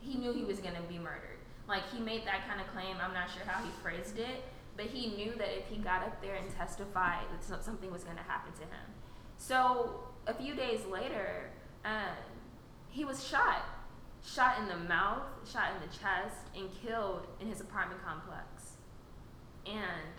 he 0.00 0.18
knew 0.18 0.32
he 0.32 0.44
was 0.44 0.58
gonna 0.58 0.82
be 0.88 0.98
murdered. 0.98 1.38
Like 1.68 1.82
he 1.92 2.00
made 2.00 2.26
that 2.26 2.46
kind 2.48 2.60
of 2.60 2.66
claim. 2.68 2.96
I'm 3.02 3.14
not 3.14 3.30
sure 3.30 3.42
how 3.46 3.62
he 3.64 3.70
phrased 3.82 4.18
it, 4.18 4.42
but 4.76 4.86
he 4.86 5.14
knew 5.14 5.34
that 5.36 5.56
if 5.56 5.66
he 5.68 5.76
got 5.76 6.02
up 6.02 6.20
there 6.20 6.34
and 6.34 6.50
testified, 6.56 7.24
that 7.48 7.64
something 7.64 7.90
was 7.90 8.04
gonna 8.04 8.22
happen 8.26 8.52
to 8.54 8.62
him. 8.62 8.86
So 9.36 10.00
a 10.26 10.34
few 10.34 10.54
days 10.54 10.80
later, 10.86 11.50
um, 11.84 12.16
he 12.90 13.04
was 13.04 13.26
shot, 13.26 13.64
shot 14.24 14.58
in 14.58 14.68
the 14.68 14.76
mouth, 14.88 15.22
shot 15.50 15.72
in 15.74 15.80
the 15.80 15.96
chest, 15.96 16.36
and 16.56 16.68
killed 16.82 17.26
in 17.40 17.48
his 17.48 17.60
apartment 17.60 18.00
complex. 18.04 18.76
And 19.66 20.12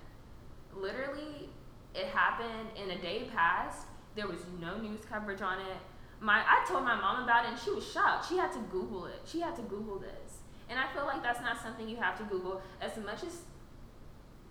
literally 0.75 1.49
it 1.93 2.07
happened 2.07 2.69
in 2.75 2.91
a 2.91 3.01
day 3.01 3.29
passed 3.33 3.87
there 4.15 4.27
was 4.27 4.39
no 4.59 4.77
news 4.77 5.01
coverage 5.09 5.41
on 5.41 5.59
it. 5.59 5.77
My 6.19 6.43
i 6.47 6.65
told 6.67 6.83
my 6.83 6.95
mom 6.95 7.23
about 7.23 7.45
it 7.45 7.51
and 7.51 7.59
she 7.59 7.71
was 7.71 7.89
shocked. 7.89 8.29
She 8.29 8.37
had 8.37 8.51
to 8.53 8.59
google 8.71 9.05
it. 9.05 9.21
She 9.25 9.39
had 9.39 9.55
to 9.55 9.61
google 9.63 9.99
this. 9.99 10.41
And 10.69 10.79
i 10.79 10.87
feel 10.93 11.05
like 11.05 11.23
that's 11.23 11.41
not 11.41 11.61
something 11.61 11.87
you 11.87 11.97
have 11.97 12.17
to 12.19 12.23
google. 12.25 12.61
As 12.81 12.95
much 12.97 13.23
as 13.23 13.41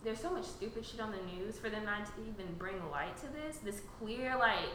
there's 0.04 0.18
so 0.18 0.30
much 0.30 0.44
stupid 0.44 0.85
shit 0.85 1.00
on 1.00 1.12
the 1.12 1.37
news 1.37 1.59
for 1.59 1.71
them 1.71 1.85
not 1.85 2.06
to 2.06 2.12
even 2.23 2.52
bring 2.59 2.75
light 2.90 3.16
to 3.18 3.26
this 3.28 3.59
this 3.59 3.82
clear 3.99 4.37
like 4.37 4.68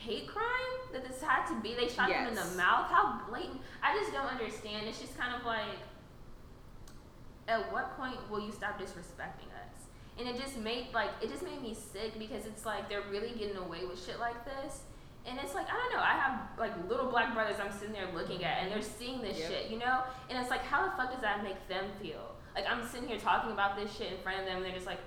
hate 0.00 0.26
crime 0.26 0.76
that 0.92 1.06
this 1.06 1.20
had 1.22 1.46
to 1.46 1.60
be 1.60 1.74
they 1.74 1.88
shot 1.88 2.10
him 2.10 2.26
in 2.26 2.34
the 2.34 2.44
mouth 2.56 2.86
how 2.90 3.20
blatant 3.28 3.60
i 3.82 3.94
just 3.94 4.12
don't 4.12 4.26
understand 4.26 4.86
it's 4.88 5.00
just 5.00 5.16
kind 5.18 5.34
of 5.34 5.44
like 5.44 5.76
at 7.50 7.72
what 7.72 7.96
point 7.96 8.16
will 8.30 8.40
you 8.40 8.52
stop 8.52 8.80
disrespecting 8.80 9.50
us? 9.58 9.90
And 10.18 10.28
it 10.28 10.38
just 10.38 10.56
made 10.58 10.86
like 10.94 11.10
it 11.20 11.28
just 11.28 11.42
made 11.42 11.60
me 11.60 11.74
sick 11.74 12.18
because 12.18 12.46
it's 12.46 12.64
like 12.64 12.88
they're 12.88 13.02
really 13.10 13.30
getting 13.30 13.56
away 13.56 13.84
with 13.84 14.02
shit 14.04 14.20
like 14.20 14.44
this. 14.44 14.82
And 15.26 15.38
it's 15.42 15.54
like 15.54 15.66
I 15.68 15.72
don't 15.72 15.92
know. 15.92 16.02
I 16.02 16.12
have 16.12 16.40
like 16.58 16.72
little 16.88 17.06
black 17.06 17.34
brothers 17.34 17.56
I'm 17.60 17.72
sitting 17.72 17.92
there 17.92 18.08
looking 18.14 18.44
at, 18.44 18.62
and 18.62 18.70
they're 18.70 18.82
seeing 18.82 19.20
this 19.20 19.38
Yep. 19.38 19.48
shit, 19.50 19.70
you 19.70 19.78
know. 19.78 20.02
And 20.28 20.38
it's 20.38 20.50
like, 20.50 20.62
how 20.62 20.84
the 20.84 20.92
fuck 20.92 21.12
does 21.12 21.22
that 21.22 21.42
make 21.42 21.68
them 21.68 21.86
feel? 22.00 22.36
Like 22.54 22.64
I'm 22.70 22.86
sitting 22.86 23.08
here 23.08 23.18
talking 23.18 23.52
about 23.52 23.76
this 23.76 23.94
shit 23.94 24.12
in 24.12 24.18
front 24.18 24.40
of 24.40 24.46
them, 24.46 24.56
and 24.56 24.64
they're 24.64 24.72
just 24.72 24.86
like, 24.86 25.00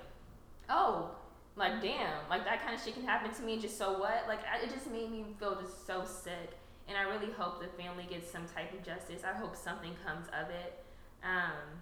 oh, 0.69 1.11
like 1.55 1.81
damn, 1.81 2.27
like 2.29 2.45
that 2.45 2.63
kind 2.63 2.73
of 2.75 2.81
shit 2.83 2.95
can 2.95 3.03
happen 3.03 3.31
to 3.33 3.41
me. 3.43 3.59
Just 3.59 3.77
so 3.77 3.99
what? 3.99 4.25
Like 4.27 4.39
I, 4.51 4.63
it 4.65 4.71
just 4.73 4.89
made 4.91 5.11
me 5.11 5.25
feel 5.39 5.59
just 5.61 5.85
so 5.85 6.03
sick. 6.05 6.57
And 6.87 6.97
I 6.97 7.03
really 7.03 7.31
hope 7.31 7.61
the 7.61 7.67
family 7.81 8.05
gets 8.09 8.29
some 8.29 8.45
type 8.53 8.73
of 8.73 8.83
justice. 8.83 9.21
I 9.23 9.37
hope 9.37 9.55
something 9.55 9.91
comes 10.05 10.27
of 10.29 10.49
it. 10.49 10.83
Um, 11.23 11.79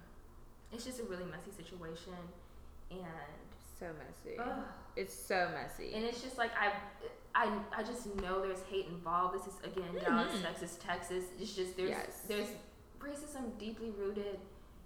it's 0.72 0.84
just 0.84 1.00
a 1.00 1.04
really 1.04 1.24
messy 1.24 1.50
situation, 1.56 2.12
and 2.90 3.00
So 3.78 3.86
messy. 3.98 4.38
ugh, 4.38 4.64
It's 4.96 5.12
so 5.14 5.48
messy. 5.52 5.92
and 5.94 6.04
it's 6.04 6.22
just 6.22 6.38
like 6.38 6.50
I, 6.58 6.72
I, 7.34 7.50
I 7.76 7.82
just 7.82 8.14
know 8.16 8.40
there's 8.40 8.62
hate 8.70 8.86
involved. 8.86 9.34
This 9.34 9.46
is 9.48 9.58
again 9.64 9.92
Dallas, 10.00 10.32
Mhm. 10.34 10.42
Texas, 10.42 10.78
Texas. 10.80 11.24
It's 11.40 11.54
just 11.54 11.76
there's 11.76 11.90
Yes. 11.90 12.22
there's 12.28 12.48
racism 13.00 13.58
deeply 13.58 13.90
rooted 13.90 14.38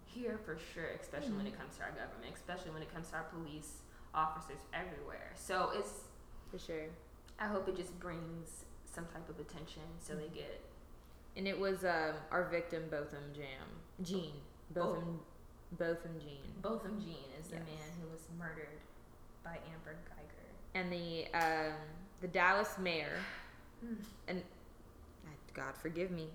here 0.07 0.39
for 0.47 0.57
sure, 0.73 0.89
especially 0.99 1.33
when 1.33 1.45
Mhm. 1.45 1.49
it 1.53 1.59
comes 1.59 1.77
to 1.77 1.83
our 1.83 1.91
government, 1.91 2.35
especially 2.35 2.71
when 2.71 2.81
it 2.83 2.93
comes 2.95 3.11
to 3.11 3.17
our 3.17 3.25
police 3.25 3.83
officers 4.15 4.59
everywhere. 4.73 5.33
So 5.35 5.71
it's 5.75 5.93
For 6.51 6.59
sure. 6.59 6.87
I 7.39 7.47
hope 7.47 7.69
it 7.69 7.77
just 7.77 7.99
brings 8.01 8.65
some 8.85 9.05
type 9.07 9.29
of 9.29 9.39
attention 9.41 9.83
so 10.01 10.15
they 10.15 10.29
get 10.29 10.61
And 11.37 11.47
it 11.47 11.59
was 11.59 11.85
um, 11.85 12.15
our 12.31 12.45
victim, 12.51 12.85
Botham 12.91 13.33
Jam. 13.35 13.67
Jean. 14.03 14.33
Botham, 14.71 15.21
Botham 15.79 16.19
Jean. 16.19 16.41
Botham 16.63 16.99
Jean 17.01 17.29
is 17.41 17.49
the 17.49 17.57
Yes. 17.57 17.67
man 17.67 17.91
who 18.03 18.11
was 18.11 18.23
murdered 18.39 18.81
by 19.45 19.59
Amber 19.75 19.97
Guyger. 20.09 20.49
And 20.75 20.91
the 20.93 21.27
um, 21.35 21.75
the 22.21 22.29
Dallas 22.29 22.79
mayor, 22.79 23.19
Mm. 23.85 23.97
and 24.29 24.43
God 25.53 25.77
forgive 25.77 26.11
me, 26.11 26.29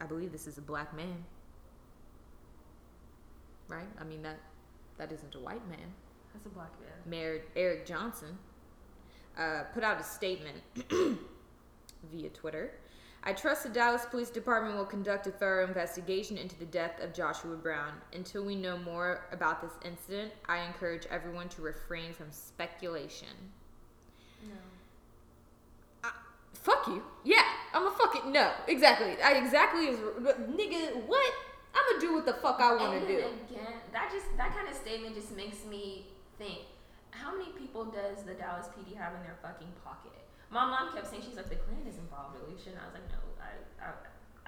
I 0.00 0.06
believe 0.06 0.32
this 0.32 0.46
is 0.48 0.58
a 0.58 0.60
black 0.62 0.94
man. 0.94 1.24
Right? 3.68 3.86
I 4.00 4.04
mean 4.04 4.22
that 4.22 4.38
that 4.98 5.12
isn't 5.12 5.34
a 5.34 5.38
white 5.40 5.66
man. 5.68 5.94
That's 6.32 6.46
a 6.46 6.50
black 6.50 6.70
man. 6.80 6.90
Mayor 7.06 7.42
Eric 7.56 7.86
Johnson 7.86 8.38
uh, 9.38 9.64
put 9.74 9.82
out 9.82 10.00
a 10.00 10.04
statement 10.04 10.56
via 12.12 12.28
Twitter. 12.30 12.72
I 13.24 13.32
trust 13.32 13.64
the 13.64 13.68
Dallas 13.68 14.06
Police 14.06 14.30
Department 14.30 14.76
will 14.76 14.84
conduct 14.84 15.26
a 15.26 15.30
thorough 15.30 15.66
investigation 15.66 16.38
into 16.38 16.56
the 16.58 16.64
death 16.66 17.02
of 17.02 17.12
Joshua 17.12 17.56
Brown. 17.56 17.92
Until 18.12 18.44
we 18.44 18.54
know 18.54 18.78
more 18.78 19.26
about 19.32 19.60
this 19.60 19.72
incident, 19.84 20.32
I 20.48 20.64
encourage 20.64 21.04
everyone 21.10 21.48
to 21.50 21.62
refrain 21.62 22.12
from 22.12 22.30
speculation. 22.30 23.28
No. 24.48 24.54
Fuck 26.54 26.86
you. 26.88 27.02
Yeah, 27.24 27.44
I'm 27.72 27.86
a 27.86 27.90
fucking 27.90 28.32
no. 28.32 28.52
Exactly. 28.66 29.16
I 29.22 29.32
exactly 29.32 29.86
is 29.86 29.98
nigga. 29.98 31.06
What? 31.06 31.34
I'm 31.74 31.82
gonna 31.92 32.00
do 32.00 32.14
what 32.14 32.26
the 32.26 32.34
fuck 32.34 32.60
I 32.60 32.74
want 32.74 33.00
to 33.00 33.06
do. 33.06 33.18
Again, 33.18 33.74
that 33.92 34.10
just 34.12 34.26
that 34.36 34.54
kind 34.54 34.68
of 34.68 34.74
statement 34.74 35.14
just 35.14 35.34
makes 35.36 35.64
me 35.64 36.06
think: 36.38 36.70
How 37.10 37.36
many 37.36 37.50
people 37.52 37.84
does 37.84 38.24
the 38.24 38.34
Dallas 38.34 38.66
PD 38.72 38.96
have 38.96 39.14
in 39.14 39.22
their 39.22 39.36
fucking 39.42 39.68
pocket? 39.84 40.16
My 40.50 40.64
mom 40.64 40.94
kept 40.94 41.10
saying 41.10 41.22
she's 41.26 41.36
like 41.36 41.50
the 41.50 41.56
Klan 41.56 41.84
is 41.86 41.98
involved, 41.98 42.38
Alicia, 42.40 42.70
and 42.70 42.78
I 42.78 42.86
was 42.86 42.94
like, 42.94 43.08
no, 43.12 43.20
I 43.36 43.84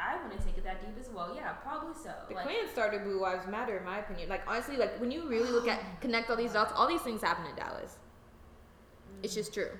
I, 0.00 0.16
I 0.16 0.28
to 0.30 0.44
take 0.44 0.56
it 0.56 0.64
that 0.64 0.80
deep 0.80 0.96
as 0.98 1.10
well. 1.12 1.34
Yeah, 1.34 1.52
probably 1.60 1.92
so. 1.94 2.12
The 2.28 2.34
like, 2.34 2.44
Klan 2.44 2.68
started 2.72 3.04
Blue 3.04 3.20
Lives 3.20 3.46
Matter, 3.46 3.76
in 3.76 3.84
my 3.84 3.98
opinion. 3.98 4.28
Like 4.28 4.42
honestly, 4.46 4.76
like 4.76 4.98
when 4.98 5.10
you 5.10 5.28
really 5.28 5.50
look 5.50 5.68
at 5.68 5.80
connect 6.00 6.30
all 6.30 6.36
these 6.36 6.52
dots, 6.52 6.72
all 6.74 6.88
these 6.88 7.02
things 7.02 7.20
happen 7.20 7.44
in 7.46 7.54
Dallas. 7.56 7.98
It's 9.22 9.34
just 9.34 9.52
true. 9.52 9.70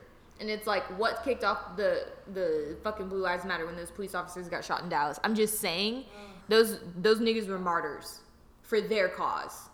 and 0.41 0.51
it's 0.51 0.67
like 0.67 0.83
what 0.99 1.23
kicked 1.25 1.45
off 1.45 1.77
the 1.77 2.07
the 2.35 2.77
fucking 2.85 3.09
Blue 3.09 3.21
Lives 3.21 3.45
Matter 3.47 3.65
when 3.65 3.77
those 3.77 3.91
police 3.91 4.15
officers 4.15 4.49
got 4.49 4.63
shot 4.65 4.83
in 4.83 4.91
Dallas. 4.91 5.19
I'm 5.25 5.35
just 5.35 5.59
saying, 5.59 6.03
mm. 6.03 6.05
those 6.49 6.81
those 6.97 7.21
niggas 7.21 7.49
were 7.49 7.59
martyrs 7.59 8.21
for 8.63 8.83
their 8.83 9.09
cause, 9.09 9.70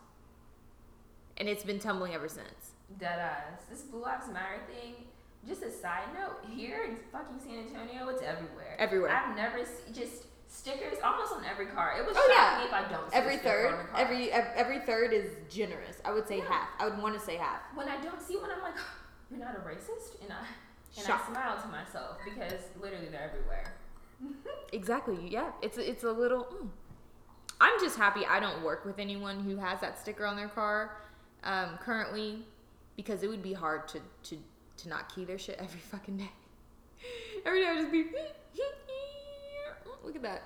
and 1.38 1.48
it's 1.48 1.64
been 1.64 1.78
tumbling 1.78 2.14
ever 2.14 2.28
since. 2.28 2.72
Dead 2.98 3.18
ass. 3.18 3.62
This 3.70 3.82
Blue 3.82 4.02
Lives 4.02 4.28
Matter 4.28 4.60
thing. 4.68 4.94
Just 5.46 5.62
a 5.62 5.70
side 5.70 6.02
note, 6.14 6.38
here 6.50 6.84
in 6.88 6.96
fucking 7.12 7.38
San 7.38 7.58
Antonio, 7.60 8.08
it's 8.08 8.22
everywhere. 8.22 8.74
Everywhere. 8.78 9.10
I've 9.10 9.36
never 9.36 9.64
se- 9.64 9.92
just 9.94 10.24
stickers 10.48 10.98
almost 11.04 11.32
on 11.32 11.44
every 11.44 11.66
car. 11.66 11.94
It 11.98 12.04
would 12.06 12.16
Oh, 12.16 12.34
shock 12.34 12.36
yeah. 12.36 12.58
me 12.58 12.64
if 12.66 12.72
I 12.72 12.92
don't 12.92 13.10
see 13.10 13.16
Every 13.16 13.36
third, 13.36 13.74
on 13.74 13.80
a 13.80 13.84
car. 13.84 14.00
every 14.00 14.32
every 14.32 14.80
third 14.80 15.12
is 15.12 15.30
generous. 15.48 16.00
I 16.04 16.12
would 16.12 16.26
say 16.26 16.38
Yeah. 16.38 16.48
half. 16.48 16.68
I 16.80 16.88
would 16.88 16.98
want 17.00 17.14
to 17.14 17.20
say 17.24 17.36
half. 17.36 17.60
when 17.74 17.88
I 17.88 18.00
don't 18.00 18.20
see 18.20 18.36
one, 18.36 18.50
I'm 18.50 18.60
like, 18.62 18.74
you're 19.30 19.38
not 19.38 19.54
a 19.56 19.60
racist, 19.60 20.20
and 20.22 20.32
I 20.32 20.38
and. 20.98 21.06
I 21.12 21.26
smile 21.32 21.60
to 21.62 21.68
myself 21.68 22.16
because 22.24 22.62
literally 22.80 23.06
they're 23.08 23.30
everywhere. 23.32 23.72
Exactly. 24.72 25.28
Yeah. 25.28 25.52
It's 25.62 25.78
a, 25.78 25.88
it's 25.88 26.02
a 26.04 26.10
little. 26.10 26.44
Mm. 26.44 26.68
I'm 27.60 27.78
just 27.80 27.96
happy 27.96 28.26
I 28.26 28.40
don't 28.40 28.62
work 28.64 28.84
with 28.84 28.98
anyone 28.98 29.40
who 29.40 29.56
has 29.56 29.80
that 29.80 29.98
sticker 29.98 30.26
on 30.26 30.36
their 30.36 30.48
car 30.48 30.96
um, 31.46 31.78
currently, 31.78 32.44
because 32.96 33.22
it 33.22 33.28
would 33.28 33.42
be 33.42 33.54
hard 33.54 33.88
to 33.88 34.00
to 34.24 34.38
to 34.78 34.88
not 34.88 35.14
key 35.14 35.24
their 35.24 35.38
shit 35.38 35.56
every 35.58 35.80
fucking 35.80 36.18
day. 36.18 36.30
Every 37.46 37.60
day 37.60 37.66
I 37.68 37.72
would 37.74 37.80
just 37.80 37.92
be. 37.92 38.06
Look 40.06 40.14
at 40.14 40.22
that. 40.22 40.42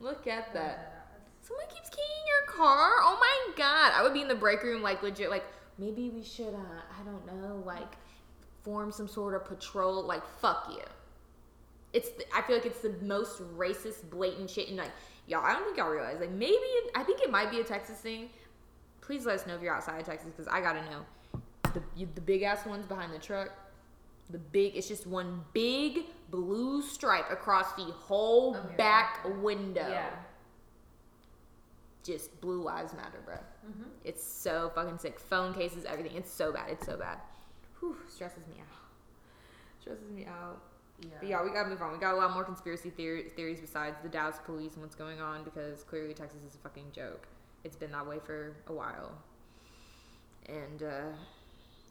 Look 0.00 0.26
at 0.26 0.52
that. 0.54 1.06
Someone 1.40 1.66
keeps 1.68 1.88
keying 1.88 2.26
your 2.26 2.56
car. 2.56 2.90
Oh 3.00 3.16
my 3.20 3.56
god! 3.56 3.92
I 3.94 4.02
would 4.02 4.12
be 4.12 4.22
in 4.22 4.28
the 4.28 4.34
break 4.34 4.62
room, 4.62 4.82
like 4.82 5.02
legit, 5.02 5.30
like 5.30 5.44
maybe 5.78 6.10
we 6.10 6.22
should, 6.22 6.52
uh, 6.54 6.82
I 7.00 7.04
don't 7.04 7.24
know, 7.26 7.62
like 7.64 7.96
form 8.64 8.90
some 8.90 9.06
sort 9.06 9.34
of 9.34 9.44
patrol. 9.44 10.02
Like 10.02 10.26
fuck 10.40 10.68
you. 10.70 10.82
It's. 11.92 12.10
The, 12.10 12.24
I 12.34 12.42
feel 12.42 12.56
like 12.56 12.66
it's 12.66 12.80
the 12.80 12.96
most 13.02 13.40
racist, 13.56 14.10
blatant 14.10 14.50
shit. 14.50 14.68
And 14.68 14.78
like, 14.78 14.90
y'all, 15.28 15.44
I 15.44 15.52
don't 15.52 15.64
think 15.64 15.76
y'all 15.76 15.90
realize. 15.90 16.18
Like 16.18 16.32
maybe 16.32 16.56
I 16.96 17.04
think 17.04 17.20
it 17.20 17.30
might 17.30 17.50
be 17.50 17.60
a 17.60 17.64
Texas 17.64 17.98
thing. 17.98 18.30
Please 19.06 19.26
let 19.26 19.38
us 19.40 19.46
know 19.46 19.54
if 19.54 19.62
you're 19.62 19.74
outside 19.74 20.00
of 20.00 20.06
Texas 20.06 20.30
because 20.30 20.48
I 20.48 20.60
gotta 20.60 20.82
know. 20.90 21.40
The 21.74 21.82
you, 21.96 22.08
the 22.14 22.20
big 22.20 22.42
ass 22.42 22.64
ones 22.66 22.86
behind 22.86 23.12
the 23.12 23.18
truck. 23.18 23.50
The 24.30 24.38
big, 24.38 24.74
it's 24.76 24.88
just 24.88 25.06
one 25.06 25.44
big 25.52 26.06
blue 26.30 26.80
stripe 26.80 27.30
across 27.30 27.74
the 27.74 27.84
whole 27.84 28.56
Of 28.56 28.64
your 28.64 28.72
back 28.78 29.18
window 29.42 29.86
Yeah. 29.86 30.08
just 32.02 32.40
blue 32.40 32.62
lives 32.62 32.94
matter, 32.94 33.18
bro. 33.24 33.36
hmm 33.66 33.88
It's 34.04 34.22
so 34.24 34.70
fucking 34.74 34.98
sick. 34.98 35.18
Phone 35.20 35.52
cases, 35.54 35.84
everything. 35.84 36.16
It's 36.16 36.32
so 36.32 36.52
bad. 36.52 36.70
It's 36.70 36.86
so 36.86 36.96
bad. 36.96 37.18
Whew, 37.80 37.96
stresses 38.08 38.46
me 38.48 38.60
out. 38.60 38.76
Stresses 39.80 40.10
me 40.10 40.24
out. 40.26 40.60
Yeah. 41.02 41.08
But 41.20 41.28
yeah, 41.28 41.42
we 41.42 41.50
gotta 41.50 41.68
move 41.68 41.82
on. 41.82 41.92
We 41.92 41.98
got 41.98 42.14
a 42.14 42.16
lot 42.16 42.32
more 42.32 42.44
conspiracy 42.44 42.88
theory, 42.90 43.30
theories 43.36 43.60
besides 43.60 43.96
the 44.02 44.08
Dallas 44.08 44.36
police 44.46 44.72
and 44.74 44.82
what's 44.82 44.94
going 44.94 45.20
on 45.20 45.44
because 45.44 45.82
clearly 45.82 46.14
Texas 46.14 46.40
is 46.48 46.54
a 46.54 46.58
fucking 46.58 46.86
joke. 46.94 47.26
It's 47.64 47.76
been 47.76 47.92
that 47.92 48.06
way 48.06 48.18
for 48.24 48.54
a 48.68 48.72
while. 48.72 49.12
And 50.46 50.82
uh 50.82 51.12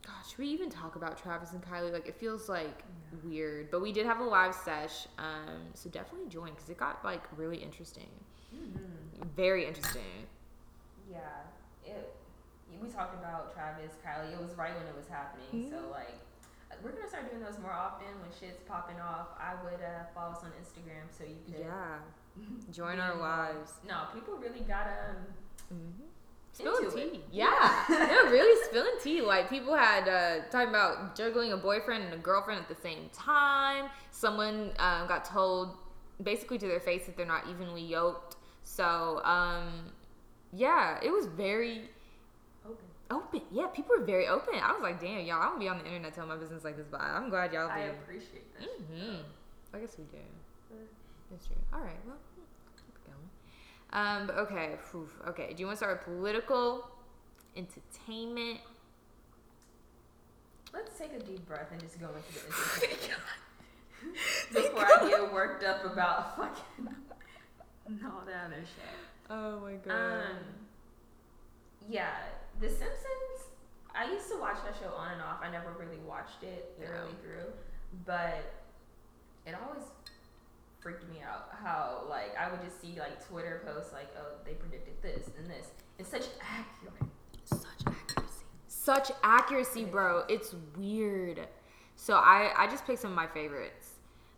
gosh, 0.05 0.29
should 0.29 0.37
we 0.39 0.47
even 0.47 0.69
talk 0.69 0.95
about 0.95 1.17
Travis 1.21 1.53
and 1.53 1.61
Kylie? 1.63 1.91
Like 1.91 2.07
it 2.07 2.15
feels 2.15 2.47
like 2.49 2.83
weird. 3.23 3.71
But 3.71 3.81
we 3.81 3.91
did 3.91 4.05
have 4.05 4.19
a 4.19 4.23
live 4.23 4.53
sesh, 4.53 5.07
um, 5.17 5.61
so 5.73 5.89
definitely 5.89 6.29
join 6.29 6.51
because 6.51 6.69
it 6.69 6.77
got 6.77 7.03
like 7.03 7.23
really 7.37 7.57
interesting. 7.57 8.09
hmm 8.51 8.77
Very 9.35 9.65
interesting. 9.65 10.27
Yeah. 11.09 11.19
It. 11.85 12.13
We 12.81 12.89
talked 12.89 13.13
about 13.13 13.53
Travis, 13.53 13.93
Kylie. 14.05 14.33
It 14.33 14.41
was 14.41 14.55
right 14.57 14.75
when 14.75 14.85
it 14.87 14.95
was 14.95 15.07
happening. 15.07 15.69
So 15.69 15.77
Mhm. 15.77 15.91
like, 15.91 16.19
we're 16.83 16.91
gonna 16.91 17.07
start 17.07 17.29
doing 17.29 17.41
those 17.43 17.59
more 17.59 17.71
often 17.71 18.07
when 18.21 18.31
shit's 18.31 18.61
popping 18.67 18.99
off. 18.99 19.27
I 19.39 19.55
would 19.63 19.81
uh, 19.81 20.05
follow 20.13 20.33
us 20.33 20.43
on 20.43 20.51
Instagram 20.61 21.05
so 21.09 21.23
you 21.23 21.37
could. 21.45 21.59
Yeah. 21.59 21.99
Join 22.71 22.99
our 22.99 23.15
lives. 23.15 23.73
No, 23.87 24.07
people 24.13 24.35
really 24.37 24.61
got 24.61 24.87
um. 24.87 25.15
Mm-hmm. 25.73 26.03
Spilling 26.53 26.91
tea. 26.91 27.17
it. 27.17 27.23
Yeah. 27.31 27.83
no, 27.89 28.29
really 28.29 28.63
spilling 28.65 28.93
tea. 29.01 29.21
Like 29.21 29.49
people 29.49 29.75
had 29.75 30.07
uh, 30.07 30.43
talking 30.51 30.69
about 30.69 31.15
juggling 31.15 31.51
a 31.51 31.57
boyfriend 31.57 32.03
and 32.03 32.13
a 32.13 32.17
girlfriend 32.17 32.61
at 32.61 32.67
the 32.69 32.75
same 32.81 33.09
time. 33.11 33.85
Someone 34.11 34.71
um, 34.77 35.07
got 35.07 35.25
told 35.25 35.77
basically 36.21 36.59
to 36.59 36.67
their 36.67 36.79
face 36.79 37.05
that 37.07 37.17
they're 37.17 37.25
not 37.25 37.47
evenly 37.49 37.81
yoked. 37.81 38.35
So 38.63 39.21
um, 39.25 39.91
yeah, 40.53 40.99
it 41.01 41.09
was 41.09 41.25
very 41.25 41.89
Open. 42.65 42.85
open. 43.09 43.41
Yeah, 43.51 43.67
people 43.67 43.95
were 43.97 44.05
very 44.05 44.27
open. 44.27 44.53
I 44.61 44.71
was 44.73 44.81
like, 44.83 45.01
damn, 45.01 45.25
y'all, 45.25 45.41
I 45.41 45.45
don't 45.45 45.59
be 45.59 45.67
on 45.67 45.79
the 45.79 45.85
internet 45.85 46.13
telling 46.13 46.29
my 46.29 46.37
business 46.37 46.63
like 46.63 46.77
this, 46.77 46.87
but 46.89 47.01
I'm 47.01 47.29
glad 47.29 47.51
y'all 47.51 47.67
do 47.67 47.73
I 47.73 47.85
do. 47.85 47.89
appreciate 47.91 48.53
that. 48.59 48.67
Mm-hmm. 48.69 49.15
I 49.75 49.79
guess 49.79 49.97
we 49.97 50.03
do. 50.05 50.17
That's 51.31 51.47
true. 51.47 51.55
All 51.73 51.79
right. 51.79 51.97
Well, 52.05 52.15
keep 52.15 52.21
it 52.21 52.32
going. 52.32 52.32
Um. 53.93 54.27
But 54.27 54.37
okay. 54.39 54.77
Okay. 55.29 55.53
Do 55.53 55.61
you 55.61 55.67
want 55.67 55.77
to 55.79 55.85
start 55.85 56.05
with 56.05 56.15
political, 56.17 56.89
entertainment? 57.55 58.59
Let's 60.73 60.97
take 60.97 61.13
a 61.13 61.19
deep 61.19 61.47
breath 61.47 61.67
and 61.71 61.79
just 61.79 61.99
go 61.99 62.07
into 62.07 62.33
the 62.33 62.39
entertainment 62.87 63.21
before 64.53 64.85
I 64.85 65.07
get 65.09 65.31
worked 65.31 65.63
up 65.63 65.85
about 65.85 66.35
fucking 66.35 66.87
all 68.05 68.23
the 68.25 68.33
other 68.35 68.55
shit. 68.63 69.29
Oh 69.29 69.59
my 69.59 69.73
god. 69.73 69.93
Um, 69.95 70.37
yeah, 71.87 72.09
The 72.59 72.67
Simpsons. 72.69 73.51
I 73.95 74.11
used 74.11 74.27
to 74.31 74.37
watch 74.39 74.57
that 74.65 74.75
show 74.81 74.91
on 74.95 75.11
and 75.13 75.21
off. 75.21 75.37
I 75.43 75.51
never 75.51 75.69
really 75.79 75.99
watched 76.07 76.41
it 76.41 76.73
Yeah. 76.81 76.87
thoroughly 76.87 77.13
through, 77.21 77.53
but 78.07 78.43
it 79.45 79.53
always 79.63 79.83
freaked 80.83 81.09
me 81.09 81.21
out 81.25 81.49
how 81.63 82.03
like 82.09 82.35
I 82.37 82.51
would 82.51 82.61
just 82.61 82.81
see 82.81 82.99
like 82.99 83.25
Twitter 83.25 83.63
posts 83.65 83.93
like, 83.93 84.13
oh, 84.19 84.35
they 84.45 84.53
predicted 84.53 85.01
this 85.01 85.29
and 85.37 85.49
this. 85.49 85.67
It's 85.97 86.09
such 86.09 86.25
accurate. 86.41 87.09
Such 87.45 87.87
accuracy. 87.87 88.45
Such 88.67 89.11
accuracy, 89.23 89.85
bro. 89.85 90.23
It's 90.27 90.53
weird. 90.77 91.47
So 91.95 92.15
I 92.15 92.51
I 92.57 92.67
just 92.67 92.85
picked 92.85 92.99
some 92.99 93.11
of 93.11 93.15
my 93.15 93.27
favorites. 93.27 93.91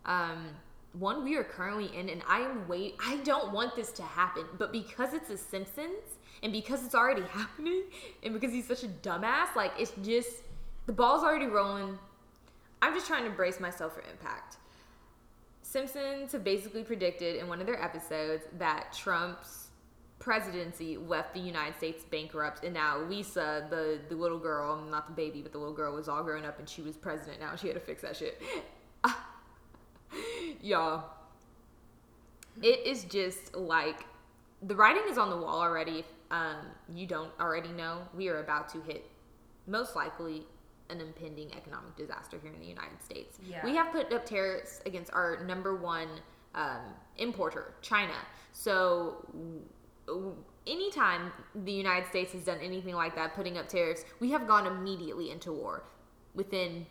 Um, 0.05 0.49
one 0.93 1.23
we 1.23 1.35
are 1.35 1.43
currently 1.43 1.89
in, 1.97 2.09
and 2.09 2.21
I 2.27 2.41
am 2.41 2.67
wait. 2.67 2.95
I 3.03 3.17
don't 3.17 3.51
want 3.51 3.75
this 3.75 3.91
to 3.93 4.03
happen, 4.03 4.45
but 4.57 4.71
because 4.71 5.13
it's 5.13 5.27
The 5.29 5.37
Simpsons, 5.37 6.19
and 6.43 6.53
because 6.53 6.85
it's 6.85 6.95
already 6.95 7.23
happening, 7.31 7.83
and 8.23 8.33
because 8.33 8.51
he's 8.51 8.67
such 8.67 8.83
a 8.83 8.87
dumbass, 8.87 9.55
like 9.55 9.71
it's 9.79 9.93
just 10.03 10.43
the 10.85 10.93
ball's 10.93 11.23
already 11.23 11.47
rolling. 11.47 11.97
I'm 12.81 12.93
just 12.93 13.07
trying 13.07 13.23
to 13.23 13.31
brace 13.31 13.59
myself 13.59 13.95
for 13.95 14.03
impact. 14.09 14.57
Simpsons 15.65 16.31
have 16.31 16.43
basically 16.43 16.83
predicted 16.83 17.37
in 17.37 17.47
one 17.47 17.59
of 17.59 17.65
their 17.65 17.81
episodes 17.83 18.43
that 18.59 18.93
Trump's 18.93 19.69
presidency 20.19 20.95
left 20.95 21.33
the 21.33 21.39
United 21.39 21.75
States 21.75 22.05
bankrupt, 22.05 22.63
and 22.63 22.73
now 22.73 22.99
Lisa, 22.99 23.65
the 23.71 23.99
the 24.07 24.15
little 24.15 24.37
girl, 24.37 24.79
not 24.89 25.07
the 25.07 25.13
baby, 25.13 25.41
but 25.41 25.51
the 25.51 25.57
little 25.57 25.73
girl, 25.73 25.95
was 25.95 26.07
all 26.07 26.23
grown 26.23 26.45
up 26.45 26.59
and 26.59 26.69
she 26.69 26.83
was 26.83 26.95
president. 26.95 27.39
Now 27.39 27.55
she 27.55 27.65
had 27.67 27.73
to 27.73 27.79
fix 27.79 28.03
that 28.03 28.15
shit. 28.15 28.39
Y'all, 30.61 31.09
it 32.61 32.85
is 32.85 33.03
just 33.05 33.55
like 33.55 34.05
the 34.61 34.75
writing 34.75 35.03
is 35.09 35.17
on 35.17 35.31
the 35.31 35.37
wall 35.37 35.61
already. 35.61 35.99
If 35.99 36.05
um, 36.29 36.57
you 36.93 37.07
don't 37.07 37.31
already 37.39 37.69
know, 37.69 38.01
we 38.15 38.29
are 38.29 38.39
about 38.39 38.69
to 38.69 38.81
hit 38.81 39.09
most 39.65 39.95
likely 39.95 40.45
an 40.89 41.01
impending 41.01 41.51
economic 41.53 41.95
disaster 41.95 42.37
here 42.41 42.51
in 42.53 42.59
the 42.59 42.65
United 42.67 43.01
States. 43.03 43.39
Yeah. 43.47 43.63
We 43.63 43.75
have 43.75 43.91
put 43.91 44.11
up 44.13 44.25
tariffs 44.25 44.81
against 44.85 45.11
our 45.13 45.43
number 45.45 45.75
one 45.75 46.07
um, 46.53 46.81
importer, 47.17 47.73
China. 47.81 48.13
So 48.53 49.25
w- 50.07 50.35
anytime 50.67 51.31
the 51.63 51.71
United 51.71 52.07
States 52.07 52.33
has 52.33 52.43
done 52.43 52.59
anything 52.61 52.95
like 52.95 53.15
that, 53.15 53.35
putting 53.35 53.57
up 53.57 53.67
tariffs, 53.67 54.05
we 54.19 54.31
have 54.31 54.47
gone 54.47 54.67
immediately 54.67 55.31
into 55.31 55.51
war 55.51 55.83
within 56.33 56.85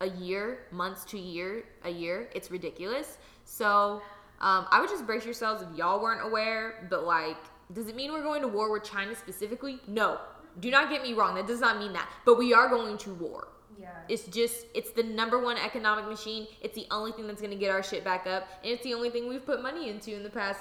a 0.00 0.08
year, 0.08 0.66
months 0.70 1.04
to 1.04 1.18
year, 1.18 1.64
a 1.84 1.90
year. 1.90 2.28
It's 2.34 2.50
ridiculous. 2.50 3.18
So 3.44 4.02
um, 4.40 4.66
I 4.70 4.80
would 4.80 4.88
just 4.88 5.06
brace 5.06 5.24
yourselves 5.24 5.62
if 5.62 5.68
y'all 5.76 6.00
weren't 6.02 6.26
aware. 6.26 6.86
But 6.88 7.04
like, 7.04 7.36
does 7.72 7.88
it 7.88 7.96
mean 7.96 8.12
we're 8.12 8.22
going 8.22 8.42
to 8.42 8.48
war 8.48 8.72
with 8.72 8.84
China 8.84 9.14
specifically? 9.14 9.80
No. 9.86 10.18
Do 10.58 10.70
not 10.70 10.90
get 10.90 11.02
me 11.02 11.12
wrong. 11.12 11.34
That 11.34 11.46
does 11.46 11.60
not 11.60 11.78
mean 11.78 11.92
that. 11.92 12.10
But 12.24 12.38
we 12.38 12.52
are 12.52 12.68
going 12.68 12.98
to 12.98 13.10
war. 13.14 13.48
Yeah. 13.78 13.88
It's 14.08 14.26
just, 14.26 14.66
it's 14.74 14.90
the 14.90 15.02
number 15.02 15.38
one 15.38 15.56
economic 15.56 16.06
machine. 16.06 16.46
It's 16.60 16.74
the 16.74 16.86
only 16.90 17.12
thing 17.12 17.26
that's 17.26 17.40
going 17.40 17.52
to 17.52 17.56
get 17.56 17.70
our 17.70 17.82
shit 17.82 18.04
back 18.04 18.26
up. 18.26 18.48
And 18.62 18.72
it's 18.72 18.82
the 18.82 18.94
only 18.94 19.10
thing 19.10 19.28
we've 19.28 19.44
put 19.44 19.62
money 19.62 19.88
into 19.88 20.14
in 20.14 20.22
the 20.22 20.30
past 20.30 20.60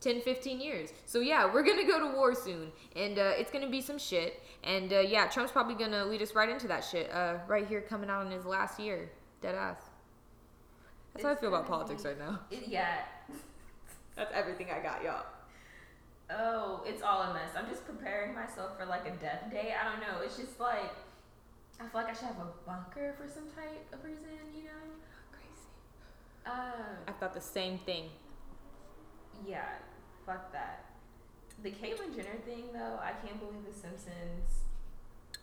10, 0.00 0.20
15 0.20 0.60
years. 0.60 0.90
So 1.06 1.20
yeah, 1.20 1.52
we're 1.52 1.62
going 1.62 1.78
to 1.78 1.84
go 1.84 1.98
to 1.98 2.14
war 2.14 2.34
soon. 2.34 2.70
And 2.94 3.18
uh, 3.18 3.32
it's 3.36 3.50
going 3.50 3.64
to 3.64 3.70
be 3.70 3.80
some 3.80 3.98
shit. 3.98 4.42
And 4.62 4.92
uh, 4.92 5.00
yeah, 5.00 5.26
Trump's 5.26 5.52
probably 5.52 5.74
going 5.74 5.90
to 5.90 6.04
lead 6.04 6.22
us 6.22 6.34
right 6.34 6.48
into 6.48 6.68
that 6.68 6.84
shit 6.84 7.10
uh, 7.12 7.38
right 7.48 7.66
here 7.66 7.80
coming 7.80 8.08
out 8.08 8.24
in 8.24 8.32
his 8.32 8.44
last 8.44 8.78
year. 8.78 9.10
Dead 9.42 9.54
ass. 9.54 9.78
That's 11.12 11.24
how 11.24 11.32
I 11.32 11.36
feel 11.36 11.48
about 11.48 11.66
politics 11.66 12.02
be- 12.02 12.08
right 12.08 12.18
now. 12.18 12.40
It, 12.50 12.64
yeah. 12.66 12.98
That's 14.16 14.32
everything 14.32 14.68
I 14.70 14.80
got, 14.80 15.02
y'all. 15.02 15.26
Oh, 16.36 16.82
it's 16.86 17.02
all 17.02 17.22
a 17.22 17.34
mess. 17.34 17.50
I'm 17.56 17.68
just 17.68 17.86
preparing 17.86 18.34
myself 18.34 18.76
for 18.78 18.86
like 18.86 19.06
a 19.06 19.10
death 19.22 19.50
day. 19.50 19.74
I 19.78 19.88
don't 19.88 20.00
know. 20.00 20.22
It's 20.24 20.36
just 20.36 20.58
like 20.58 20.92
I 21.80 21.84
feel 21.88 22.00
like 22.02 22.10
I 22.10 22.12
should 22.14 22.26
have 22.28 22.38
a 22.38 22.50
bunker 22.66 23.14
for 23.20 23.28
some 23.28 23.44
type 23.54 23.86
of 23.92 24.04
reason, 24.04 24.30
you 24.56 24.64
know. 24.64 24.82
Crazy. 25.32 25.68
Um, 26.46 26.96
I 27.08 27.12
thought 27.12 27.34
the 27.34 27.40
same 27.40 27.78
thing. 27.78 28.10
yeah, 29.46 29.64
fuck 30.26 30.52
that. 30.52 30.84
The 31.62 31.70
Caitlyn 31.70 32.14
Jenner 32.14 32.38
thing, 32.44 32.64
though, 32.72 32.98
I 33.00 33.12
can't 33.24 33.38
believe 33.38 33.64
The 33.66 33.72
Simpsons 33.78 34.64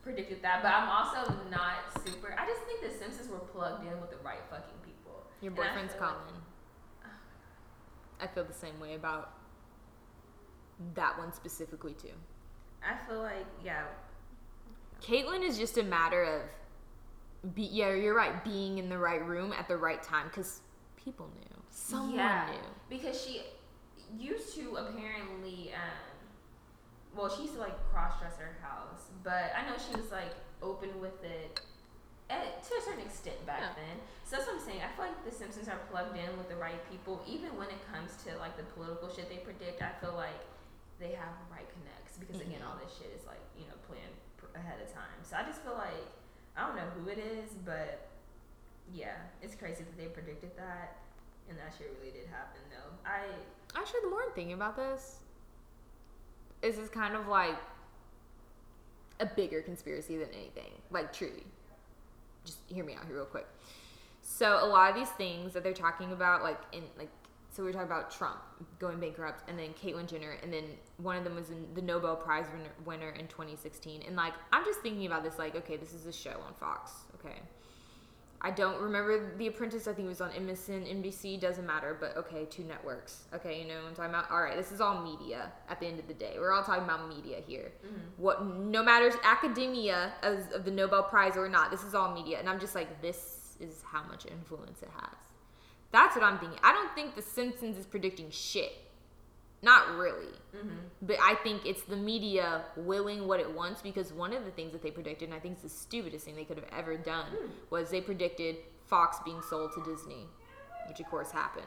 predicted 0.03 0.41
that. 0.41 0.61
But 0.61 0.73
I'm 0.73 0.89
also 0.89 1.33
not 1.49 1.87
super. 2.05 2.35
I 2.37 2.45
just 2.45 2.61
think 2.63 2.81
The 2.81 2.97
Simpsons 2.97 3.29
were 3.29 3.39
plugged 3.39 3.85
in 3.85 3.99
with 4.01 4.11
the 4.11 4.17
right 4.23 4.41
fucking 4.49 4.79
people. 4.85 5.23
Your 5.41 5.51
boyfriend's 5.51 5.93
feel 5.93 6.01
like- 6.01 6.11
calling. 6.11 6.41
I 8.19 8.27
feel 8.27 8.43
the 8.43 8.53
same 8.53 8.79
way 8.79 8.93
about 8.93 9.33
that 10.95 11.17
one 11.17 11.33
specifically 11.33 11.93
too. 11.93 12.09
I 12.83 12.95
feel 13.07 13.21
like 13.21 13.45
yeah, 13.63 13.83
Caitlyn 15.01 15.43
is 15.43 15.57
just 15.57 15.77
a 15.77 15.83
matter 15.83 16.23
of, 16.23 17.53
be, 17.55 17.63
yeah, 17.63 17.93
you're 17.93 18.15
right, 18.15 18.43
being 18.43 18.77
in 18.77 18.89
the 18.89 18.97
right 18.97 19.23
room 19.25 19.53
at 19.57 19.67
the 19.67 19.77
right 19.77 20.01
time 20.01 20.27
because 20.27 20.61
people 21.03 21.27
knew, 21.35 21.57
someone 21.69 22.15
Yeah. 22.15 22.47
knew. 22.51 22.57
because 22.97 23.19
she 23.19 23.41
used 24.19 24.53
to 24.55 24.75
apparently 24.75 25.71
um 25.73 27.15
well 27.15 27.29
she 27.33 27.43
used 27.43 27.53
to 27.55 27.59
like 27.61 27.77
cross 27.91 28.19
dress 28.19 28.35
her 28.37 28.57
house 28.61 29.07
but 29.23 29.53
i 29.55 29.63
know 29.65 29.75
she 29.79 29.95
was 29.95 30.11
like 30.11 30.35
open 30.61 30.89
with 30.99 31.23
it 31.23 31.61
at, 32.29 32.61
to 32.61 32.75
a 32.75 32.81
certain 32.83 32.99
extent 33.05 33.39
back 33.45 33.59
Yeah. 33.61 33.69
then 33.77 33.95
so 34.25 34.35
that's 34.35 34.47
what 34.47 34.59
i'm 34.59 34.65
saying 34.65 34.81
i 34.83 34.91
feel 34.97 35.05
like 35.05 35.23
the 35.23 35.31
simpsons 35.31 35.69
are 35.69 35.79
plugged 35.89 36.17
in 36.17 36.27
with 36.37 36.49
the 36.49 36.57
right 36.57 36.75
people 36.91 37.23
even 37.25 37.55
when 37.57 37.69
it 37.69 37.79
comes 37.91 38.17
to 38.27 38.35
like 38.37 38.57
the 38.57 38.63
political 38.75 39.07
shit 39.07 39.29
they 39.29 39.37
predict 39.37 39.81
i 39.81 39.91
feel 40.03 40.13
like 40.15 40.35
they 41.01 41.17
have 41.17 41.33
the 41.41 41.47
right 41.49 41.65
connects 41.73 42.15
because 42.21 42.39
again 42.39 42.61
Mhm. 42.61 42.69
all 42.69 42.77
this 42.77 42.93
shit 42.95 43.09
is 43.17 43.25
like 43.25 43.41
you 43.57 43.65
know 43.65 43.73
planned 43.89 44.13
pr- 44.37 44.53
ahead 44.55 44.77
of 44.79 44.87
time 44.93 45.17
so 45.25 45.35
i 45.35 45.43
just 45.43 45.61
feel 45.65 45.73
like 45.73 46.05
i 46.55 46.61
don't 46.65 46.75
know 46.77 46.85
who 46.95 47.09
it 47.09 47.17
is 47.17 47.51
but 47.65 48.07
yeah 48.93 49.17
it's 49.41 49.55
crazy 49.55 49.83
that 49.83 49.97
they 49.97 50.05
predicted 50.07 50.55
that 50.55 50.97
and 51.49 51.57
that 51.57 51.73
shit 51.75 51.89
really 51.99 52.11
did 52.13 52.27
happen 52.29 52.61
though 52.69 52.93
i 53.09 53.25
Actually, 53.73 54.01
the 54.03 54.09
more 54.09 54.21
I'm 54.21 54.31
thinking 54.33 54.51
about 54.53 54.75
this, 54.75 55.19
is 56.61 56.75
this 56.75 56.89
kind 56.89 57.15
of 57.15 57.29
like 57.29 57.55
a 59.21 59.25
bigger 59.25 59.61
conspiracy 59.61 60.17
than 60.17 60.27
anything. 60.33 60.73
Like, 60.89 61.13
truly. 61.13 61.45
Just 62.43 62.57
hear 62.67 62.83
me 62.83 62.95
out 62.95 63.05
here 63.05 63.15
real 63.15 63.23
quick. 63.25 63.47
So, 64.21 64.59
a 64.61 64.67
lot 64.67 64.89
of 64.89 64.97
these 64.97 65.09
things 65.11 65.53
that 65.53 65.63
they're 65.63 65.71
talking 65.71 66.11
about, 66.11 66.43
like, 66.43 66.59
in, 66.73 66.83
like, 66.97 67.07
so 67.51 67.61
we 67.61 67.67
were 67.67 67.73
talking 67.73 67.87
about 67.87 68.09
Trump 68.09 68.37
going 68.79 68.99
bankrupt 68.99 69.49
and 69.49 69.59
then 69.59 69.73
Caitlyn 69.73 70.07
Jenner, 70.07 70.37
and 70.41 70.53
then 70.53 70.63
one 70.97 71.17
of 71.17 71.23
them 71.25 71.35
was 71.35 71.49
in 71.49 71.67
the 71.73 71.81
Nobel 71.81 72.15
Prize 72.15 72.45
winner, 72.53 72.69
winner 72.85 73.09
in 73.09 73.27
2016. 73.27 74.03
And, 74.07 74.15
like, 74.15 74.33
I'm 74.53 74.63
just 74.63 74.79
thinking 74.79 75.05
about 75.05 75.23
this, 75.23 75.37
like, 75.37 75.55
okay, 75.55 75.75
this 75.75 75.93
is 75.93 76.05
a 76.05 76.13
show 76.13 76.39
on 76.47 76.53
Fox, 76.53 76.91
okay? 77.15 77.41
I 78.43 78.49
don't 78.49 78.81
remember 78.81 79.35
The 79.37 79.47
Apprentice. 79.47 79.87
I 79.87 79.93
think 79.93 80.07
it 80.07 80.09
was 80.09 80.21
on 80.21 80.31
MSN, 80.31 80.87
NBC. 80.87 81.39
Doesn't 81.39 81.67
matter, 81.67 81.95
but 81.99 82.17
okay, 82.17 82.45
two 82.45 82.63
networks. 82.63 83.25
Okay, 83.35 83.61
you 83.61 83.67
know 83.67 83.75
what 83.75 83.89
I'm 83.89 83.95
talking 83.95 84.09
about. 84.09 84.31
All 84.31 84.41
right, 84.41 84.57
this 84.57 84.71
is 84.71 84.81
all 84.81 85.03
media. 85.03 85.51
At 85.69 85.79
the 85.79 85.85
end 85.85 85.99
of 85.99 86.07
the 86.07 86.13
day, 86.15 86.37
we're 86.39 86.51
all 86.51 86.63
talking 86.63 86.83
about 86.83 87.07
media 87.07 87.37
here. 87.45 87.71
Mm-hmm. 87.85 87.97
What, 88.17 88.45
no 88.45 88.81
matters 88.81 89.13
academia 89.23 90.13
as 90.23 90.51
of 90.53 90.65
the 90.65 90.71
Nobel 90.71 91.03
Prize 91.03 91.37
or 91.37 91.49
not, 91.49 91.69
this 91.69 91.83
is 91.83 91.93
all 91.93 92.15
media, 92.15 92.39
and 92.39 92.49
I'm 92.49 92.59
just 92.59 92.73
like, 92.73 93.01
this 93.01 93.57
is 93.59 93.83
how 93.85 94.03
much 94.05 94.25
influence 94.25 94.81
it 94.81 94.89
has. 94.95 95.30
That's 95.91 96.15
what 96.15 96.23
I'm 96.23 96.39
thinking. 96.39 96.59
I 96.63 96.71
don't 96.71 96.93
think 96.95 97.15
The 97.15 97.21
Simpsons 97.21 97.77
is 97.77 97.85
predicting 97.85 98.29
shit. 98.31 98.73
Not 99.61 99.95
really. 99.95 100.33
Mm-hmm. 100.55 100.69
But 101.03 101.17
I 101.21 101.35
think 101.43 101.65
it's 101.65 101.83
the 101.83 101.95
media 101.95 102.63
willing 102.75 103.27
what 103.27 103.39
it 103.39 103.53
wants 103.53 103.81
because 103.81 104.11
one 104.11 104.33
of 104.33 104.43
the 104.45 104.51
things 104.51 104.71
that 104.71 104.81
they 104.81 104.91
predicted, 104.91 105.29
and 105.29 105.35
I 105.35 105.39
think 105.39 105.55
it's 105.55 105.63
the 105.63 105.69
stupidest 105.69 106.25
thing 106.25 106.35
they 106.35 106.45
could 106.45 106.57
have 106.57 106.69
ever 106.75 106.97
done, 106.97 107.27
hmm. 107.27 107.47
was 107.69 107.91
they 107.91 108.01
predicted 108.01 108.57
Fox 108.87 109.17
being 109.23 109.41
sold 109.47 109.71
to 109.73 109.83
Disney, 109.83 110.25
which 110.87 110.99
of 110.99 111.05
course 111.07 111.31
happened. 111.31 111.65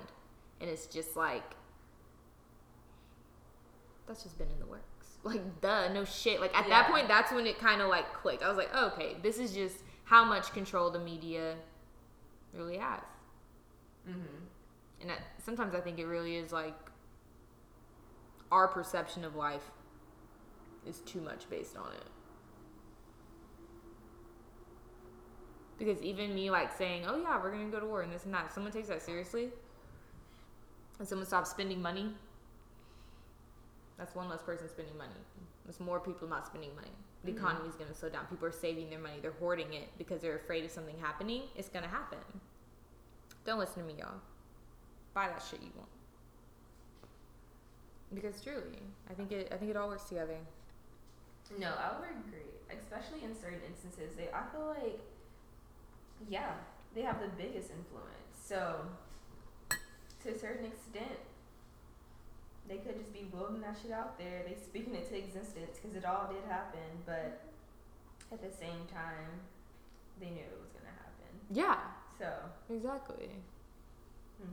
And 0.61 0.69
it's 0.69 0.87
just 0.87 1.17
like, 1.17 1.55
that's 4.07 4.25
just 4.25 4.39
been 4.39 4.49
in 4.51 4.61
the 4.61 4.67
works. 4.67 4.85
Like, 5.25 5.63
duh, 5.63 5.91
no 5.91 6.05
shit. 6.05 6.39
Like, 6.39 6.55
at 6.55 6.69
that 6.69 6.91
point, 6.91 7.09
that's 7.09 7.33
when 7.33 7.47
it 7.47 7.59
kind 7.59 7.81
of 7.81 7.89
like 7.89 8.13
clicked. 8.13 8.43
I 8.43 8.49
was 8.49 8.59
like, 8.59 8.75
okay, 8.77 9.17
this 9.23 9.39
is 9.39 9.55
just 9.55 9.79
how 10.05 10.23
much 10.23 10.53
control 10.53 10.91
the 10.91 10.99
media 10.99 11.55
really 12.53 12.77
has. 12.77 13.01
Mm-hmm. 14.09 15.09
And 15.09 15.11
sometimes 15.45 15.75
I 15.75 15.81
think 15.81 15.99
it 15.99 16.07
really 16.07 16.37
is 16.37 16.53
like 16.53 16.75
our 18.51 18.69
perception 18.69 19.25
of 19.25 19.35
life 19.35 19.71
is 20.87 21.01
too 21.01 21.21
much 21.21 21.49
based 21.51 21.77
on 21.77 21.93
it. 21.93 22.07
Because 25.79 26.01
even 26.03 26.35
me 26.35 26.51
like 26.51 26.77
saying, 26.77 27.05
"Oh 27.07 27.17
yeah, 27.21 27.43
we're 27.43 27.51
gonna 27.51 27.69
go 27.71 27.81
to 27.81 27.87
war 27.87 28.03
and 28.03 28.13
this 28.13 28.25
and 28.25 28.33
that," 28.35 28.47
if 28.47 28.53
someone 28.53 28.73
takes 28.73 28.89
that 28.89 29.03
seriously, 29.03 29.51
and 30.99 31.09
someone 31.09 31.27
stops 31.27 31.51
spending 31.51 31.83
money, 31.83 32.15
that's 33.99 34.15
one 34.15 34.29
less 34.29 34.43
person 34.43 34.69
spending 34.69 34.97
money. 34.97 35.13
There's 35.65 35.81
more 35.81 35.99
people 35.99 36.29
not 36.29 36.47
spending 36.47 36.75
money. 36.77 36.93
The 37.25 37.33
Mhm. 37.33 37.37
economy 37.37 37.69
is 37.69 37.75
gonna 37.75 37.95
slow 37.95 38.09
down. 38.11 38.27
People 38.27 38.47
are 38.47 38.53
saving 38.53 38.91
their 38.91 38.99
money. 39.01 39.19
They're 39.21 39.33
hoarding 39.33 39.73
it 39.73 39.89
because 39.99 40.21
they're 40.23 40.37
afraid 40.37 40.65
of 40.65 40.71
something 40.71 40.99
happening. 40.99 41.49
It's 41.57 41.69
gonna 41.69 41.89
happen. 41.89 42.21
Don't 43.45 43.59
listen 43.59 43.83
to 43.83 43.87
me, 43.87 43.95
y'all. 43.99 44.21
Buy 45.13 45.29
that 45.29 45.43
shit 45.49 45.61
you 45.61 45.71
want. 45.77 45.89
Because 48.15 48.41
truly, 48.41 48.81
I 49.11 49.15
think 49.15 49.33
it. 49.33 49.49
I 49.53 49.57
think 49.57 49.71
it 49.71 49.77
all 49.77 49.89
works 49.89 50.05
together. 50.05 50.37
No, 51.59 51.69
I 51.69 52.01
would 52.01 52.09
agree. 52.27 52.51
Especially 52.71 53.25
in 53.25 53.35
certain 53.35 53.61
instances, 53.69 54.17
they 54.17 54.29
I 54.33 54.45
feel 54.51 54.67
like, 54.67 54.99
yeah, 56.29 56.53
they 56.95 57.03
have 57.03 57.21
the 57.21 57.29
biggest 57.37 57.71
influence. 57.71 58.33
So, 58.43 58.87
to 60.23 60.29
a 60.31 60.39
certain 60.39 60.65
extent, 60.67 61.21
they 62.69 62.79
could 62.79 62.97
just 62.97 63.13
be 63.13 63.29
building 63.31 63.61
that 63.61 63.77
shit 63.81 63.93
out 63.93 64.19
there. 64.19 64.43
They 64.47 64.57
speaking 64.57 64.95
it 64.95 65.09
to 65.11 65.19
existence 65.19 65.79
because 65.81 65.97
it 65.97 66.05
all 66.05 66.33
did 66.33 66.45
happen. 66.49 66.81
But 67.05 67.45
at 68.33 68.41
the 68.41 68.51
same 68.57 68.89
time, 68.93 69.45
they 70.21 70.31
knew 70.31 70.49
it 70.49 70.61
was 70.63 70.73
gonna 70.73 70.95
happen. 70.97 71.31
Yeah, 71.51 71.77
So, 72.19 72.31
exactly. 72.71 73.31
mm, 74.41 74.47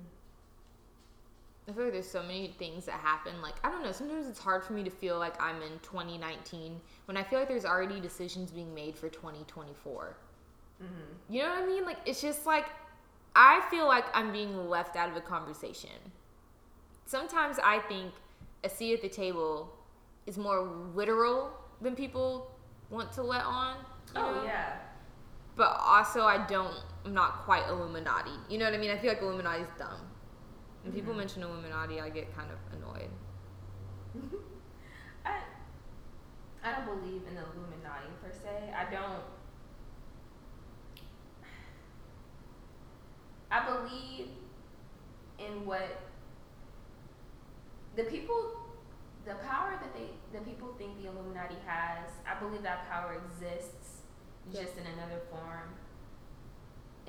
I 1.67 1.73
feel 1.73 1.83
like 1.85 1.93
there's 1.93 2.09
so 2.09 2.21
many 2.23 2.47
things 2.57 2.85
that 2.85 2.99
happen. 2.99 3.41
Like 3.41 3.55
I 3.63 3.69
don't 3.69 3.83
know. 3.83 3.91
Sometimes 3.91 4.27
it's 4.27 4.39
hard 4.39 4.63
for 4.63 4.73
me 4.73 4.83
to 4.83 4.89
feel 4.89 5.17
like 5.19 5.41
I'm 5.41 5.61
in 5.61 5.79
2019 5.81 6.81
when 7.05 7.17
I 7.17 7.23
feel 7.23 7.39
like 7.39 7.47
there's 7.47 7.65
already 7.65 7.99
decisions 7.99 8.51
being 8.51 8.73
made 8.73 8.95
for 8.97 9.09
2024. 9.09 10.17
mhm. 10.81 10.87
You 11.29 11.43
know 11.43 11.49
what 11.49 11.59
I 11.63 11.65
mean? 11.65 11.85
Like 11.85 11.99
it's 12.05 12.21
just 12.21 12.45
like 12.45 12.65
I 13.35 13.61
feel 13.69 13.87
like 13.87 14.05
I'm 14.13 14.31
being 14.31 14.69
left 14.69 14.95
out 14.95 15.09
of 15.09 15.15
a 15.15 15.21
conversation. 15.21 16.11
Sometimes 17.05 17.59
I 17.63 17.79
think 17.79 18.13
a 18.63 18.69
seat 18.69 18.93
at 18.93 19.01
the 19.01 19.09
table 19.09 19.73
is 20.25 20.37
more 20.37 20.61
literal 20.95 21.51
than 21.81 21.95
people 21.95 22.51
want 22.89 23.11
to 23.13 23.23
let 23.23 23.43
on. 23.45 23.77
oh 24.15 24.33
know? 24.35 24.43
yeah, 24.43 24.77
But 25.55 25.77
also 25.79 26.23
I 26.23 26.45
don't 26.47 26.75
I'm 27.05 27.13
not 27.13 27.43
quite 27.45 27.67
Illuminati. 27.67 28.31
You 28.49 28.57
know 28.59 28.65
what 28.65 28.73
I 28.73 28.77
mean? 28.77 28.91
I 28.91 28.97
feel 28.97 29.09
like 29.13 29.21
Illuminati's 29.21 29.67
dumb. 29.77 30.01
When 30.83 30.93
people 30.93 31.13
Mhm. 31.13 31.17
mention 31.17 31.43
Illuminati, 31.43 31.99
I 32.01 32.09
get 32.09 32.35
kind 32.35 32.49
of 32.51 32.57
annoyed. 32.73 33.09
I 35.25 35.41
I 36.63 36.71
don't 36.73 36.85
believe 36.85 37.23
in 37.27 37.33
the 37.35 37.41
Illuminati 37.41 38.07
per 38.21 38.31
se. 38.31 38.71
I 38.71 38.85
don't. 38.91 39.23
I 43.49 43.65
believe 43.65 44.27
in 45.39 45.65
what 45.65 46.01
the 47.95 48.03
people, 48.03 48.51
the 49.25 49.33
power 49.35 49.71
that 49.81 49.93
they, 49.93 50.11
the 50.31 50.43
people 50.45 50.73
think 50.77 51.01
the 51.01 51.09
Illuminati 51.09 51.57
has. 51.65 52.09
I 52.25 52.39
believe 52.39 52.63
that 52.63 52.87
power 52.89 53.13
exists, 53.25 54.01
Yeah. 54.49 54.61
just 54.63 54.77
in 54.77 54.85
another 54.87 55.19
form, 55.29 55.73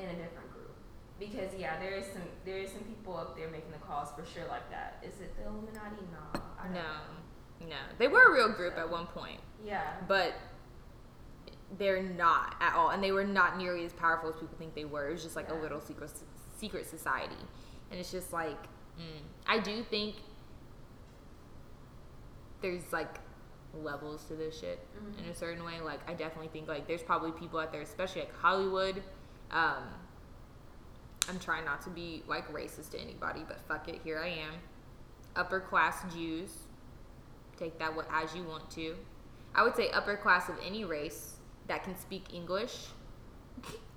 in 0.02 0.08
a 0.10 0.14
different 0.14 0.50
group. 0.52 0.74
Because 1.18 1.50
yeah, 1.56 1.78
there 1.78 1.92
is 1.94 2.06
some 2.06 2.22
there 2.44 2.58
is 2.58 2.70
some 2.72 2.82
people 2.82 3.16
up 3.16 3.36
there 3.36 3.48
making 3.48 3.70
the 3.70 3.78
calls 3.78 4.08
for 4.16 4.24
sure 4.24 4.46
like 4.48 4.68
that. 4.70 4.98
Is 5.06 5.20
it 5.20 5.36
the 5.36 5.44
Illuminati? 5.44 6.02
No, 6.12 6.40
I 6.58 6.64
don't 6.64 6.74
No, 6.74 6.80
know. 6.82 7.68
no. 7.68 7.76
They 7.98 8.08
were 8.08 8.28
a 8.28 8.32
real 8.32 8.48
group 8.52 8.76
at 8.76 8.90
one 8.90 9.06
point, 9.06 9.40
Yeah. 9.64 9.94
but 10.08 10.34
they're 11.78 12.02
not 12.02 12.56
at 12.60 12.74
all, 12.74 12.90
and 12.90 13.02
they 13.02 13.12
were 13.12 13.24
not 13.24 13.56
nearly 13.56 13.84
as 13.84 13.92
powerful 13.92 14.28
as 14.30 14.34
people 14.36 14.56
think 14.58 14.74
they 14.74 14.84
were. 14.84 15.08
It 15.08 15.12
was 15.12 15.22
just 15.22 15.36
like 15.36 15.50
a 15.50 15.54
little 15.54 15.80
secret 15.80 16.10
secret 16.58 16.86
society, 16.86 17.36
and 17.90 18.00
it's 18.00 18.10
just 18.10 18.32
like 18.32 18.60
mm. 18.98 19.22
I 19.46 19.58
do 19.58 19.82
think 19.84 20.16
there's 22.60 22.92
like 22.92 23.18
levels 23.74 24.24
to 24.26 24.34
this 24.34 24.58
shit 24.60 24.78
Mhm. 24.96 25.18
in 25.24 25.24
a 25.30 25.34
certain 25.34 25.64
way. 25.64 25.80
Like 25.80 26.00
I 26.08 26.14
definitely 26.14 26.48
think 26.48 26.68
like 26.68 26.86
there's 26.86 27.02
probably 27.02 27.32
people 27.32 27.58
out 27.58 27.72
there, 27.72 27.80
especially 27.80 28.22
like 28.22 28.34
Hollywood. 28.38 29.02
Um, 29.52 29.84
I'm 31.28 31.38
trying 31.38 31.64
not 31.64 31.82
to 31.82 31.90
be 31.90 32.22
like 32.26 32.50
racist 32.52 32.90
to 32.90 32.98
anybody, 33.00 33.44
but 33.46 33.60
fuck 33.68 33.88
it, 33.88 34.00
here 34.02 34.18
I 34.18 34.28
am. 34.28 34.54
Upper 35.36 35.60
class 35.60 36.02
Jews, 36.12 36.50
take 37.56 37.78
that 37.78 37.94
what 37.94 38.06
as 38.12 38.34
you 38.34 38.42
want 38.42 38.70
to. 38.72 38.96
I 39.54 39.62
would 39.62 39.76
say 39.76 39.90
upper 39.90 40.16
class 40.16 40.48
of 40.48 40.56
any 40.66 40.84
race 40.84 41.34
that 41.68 41.84
can 41.84 41.96
speak 41.96 42.32
English. 42.34 42.86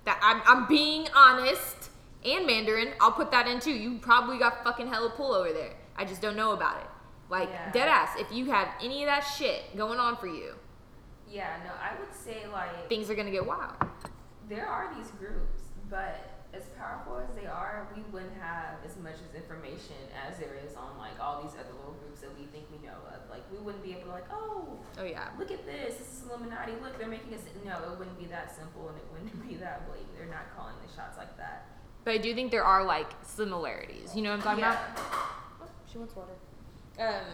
That 0.04 0.20
I'm, 0.22 0.40
I'm 0.46 0.68
being 0.68 1.08
honest. 1.14 1.90
And 2.24 2.46
Mandarin. 2.46 2.92
I'll 3.00 3.12
put 3.12 3.30
that 3.30 3.46
in 3.46 3.60
too. 3.60 3.72
You 3.72 3.98
probably 3.98 4.38
got 4.38 4.62
fucking 4.64 4.88
hella 4.88 5.10
pull 5.10 5.32
over 5.32 5.52
there. 5.52 5.72
I 5.96 6.04
just 6.04 6.20
don't 6.20 6.36
know 6.36 6.52
about 6.52 6.76
it. 6.78 6.86
Like, 7.28 7.48
Yeah. 7.48 7.70
dead 7.72 7.88
ass, 7.88 8.10
if 8.18 8.30
you 8.32 8.46
have 8.50 8.68
any 8.82 9.02
of 9.02 9.08
that 9.08 9.20
shit 9.20 9.76
going 9.76 9.98
on 9.98 10.16
for 10.16 10.26
you, 10.26 10.54
Yeah, 11.28 11.56
no, 11.64 11.70
I 11.80 11.98
would 11.98 12.14
say 12.14 12.46
like 12.52 12.88
things 12.88 13.10
are 13.10 13.14
gonna 13.16 13.30
get 13.32 13.44
wild. 13.46 13.74
there 14.48 14.66
are 14.66 14.92
these 14.96 15.10
groups, 15.12 15.45
but 15.90 16.36
as 16.54 16.64
powerful 16.78 17.18
as 17.18 17.28
they 17.36 17.46
are, 17.46 17.86
we 17.94 18.02
wouldn't 18.10 18.32
have 18.40 18.80
as 18.84 18.96
much 18.96 19.16
as 19.20 19.34
information 19.36 19.96
as 20.16 20.38
there 20.38 20.56
is 20.64 20.74
on 20.74 20.96
like 20.96 21.12
all 21.20 21.42
these 21.42 21.52
other 21.52 21.72
little 21.76 21.96
groups 22.00 22.20
that 22.20 22.30
we 22.38 22.46
think 22.46 22.64
we 22.72 22.78
know 22.86 22.96
of. 23.12 23.28
Like 23.28 23.44
we 23.52 23.58
wouldn't 23.58 23.84
be 23.84 23.92
able 23.92 24.08
to 24.08 24.16
like, 24.16 24.28
oh, 24.32 24.78
Oh, 24.98 25.04
yeah. 25.04 25.28
look 25.38 25.50
at 25.50 25.66
this, 25.66 25.96
this 25.96 26.08
is 26.08 26.22
Illuminati. 26.28 26.72
Look, 26.82 26.98
they're 26.98 27.08
making 27.08 27.34
us. 27.34 27.42
No, 27.64 27.76
it 27.92 27.98
wouldn't 27.98 28.18
be 28.18 28.26
that 28.26 28.54
simple, 28.56 28.88
and 28.88 28.96
it 28.96 29.04
wouldn't 29.12 29.48
be 29.48 29.56
that 29.56 29.86
blatant. 29.86 30.16
They're 30.16 30.32
not 30.32 30.48
calling 30.56 30.74
the 30.86 30.90
shots 30.94 31.18
like 31.18 31.36
that. 31.36 31.66
But 32.04 32.14
I 32.14 32.18
do 32.18 32.34
think 32.34 32.50
there 32.50 32.64
are 32.64 32.84
like 32.84 33.10
similarities. 33.22 34.14
You 34.14 34.22
know 34.22 34.30
what 34.30 34.36
I'm 34.38 34.42
talking 34.42 34.64
yeah. 34.64 34.72
about? 34.94 35.02
Oh, 35.60 35.68
she 35.90 35.98
wants 35.98 36.14
water. 36.16 36.32
Um, 36.98 37.26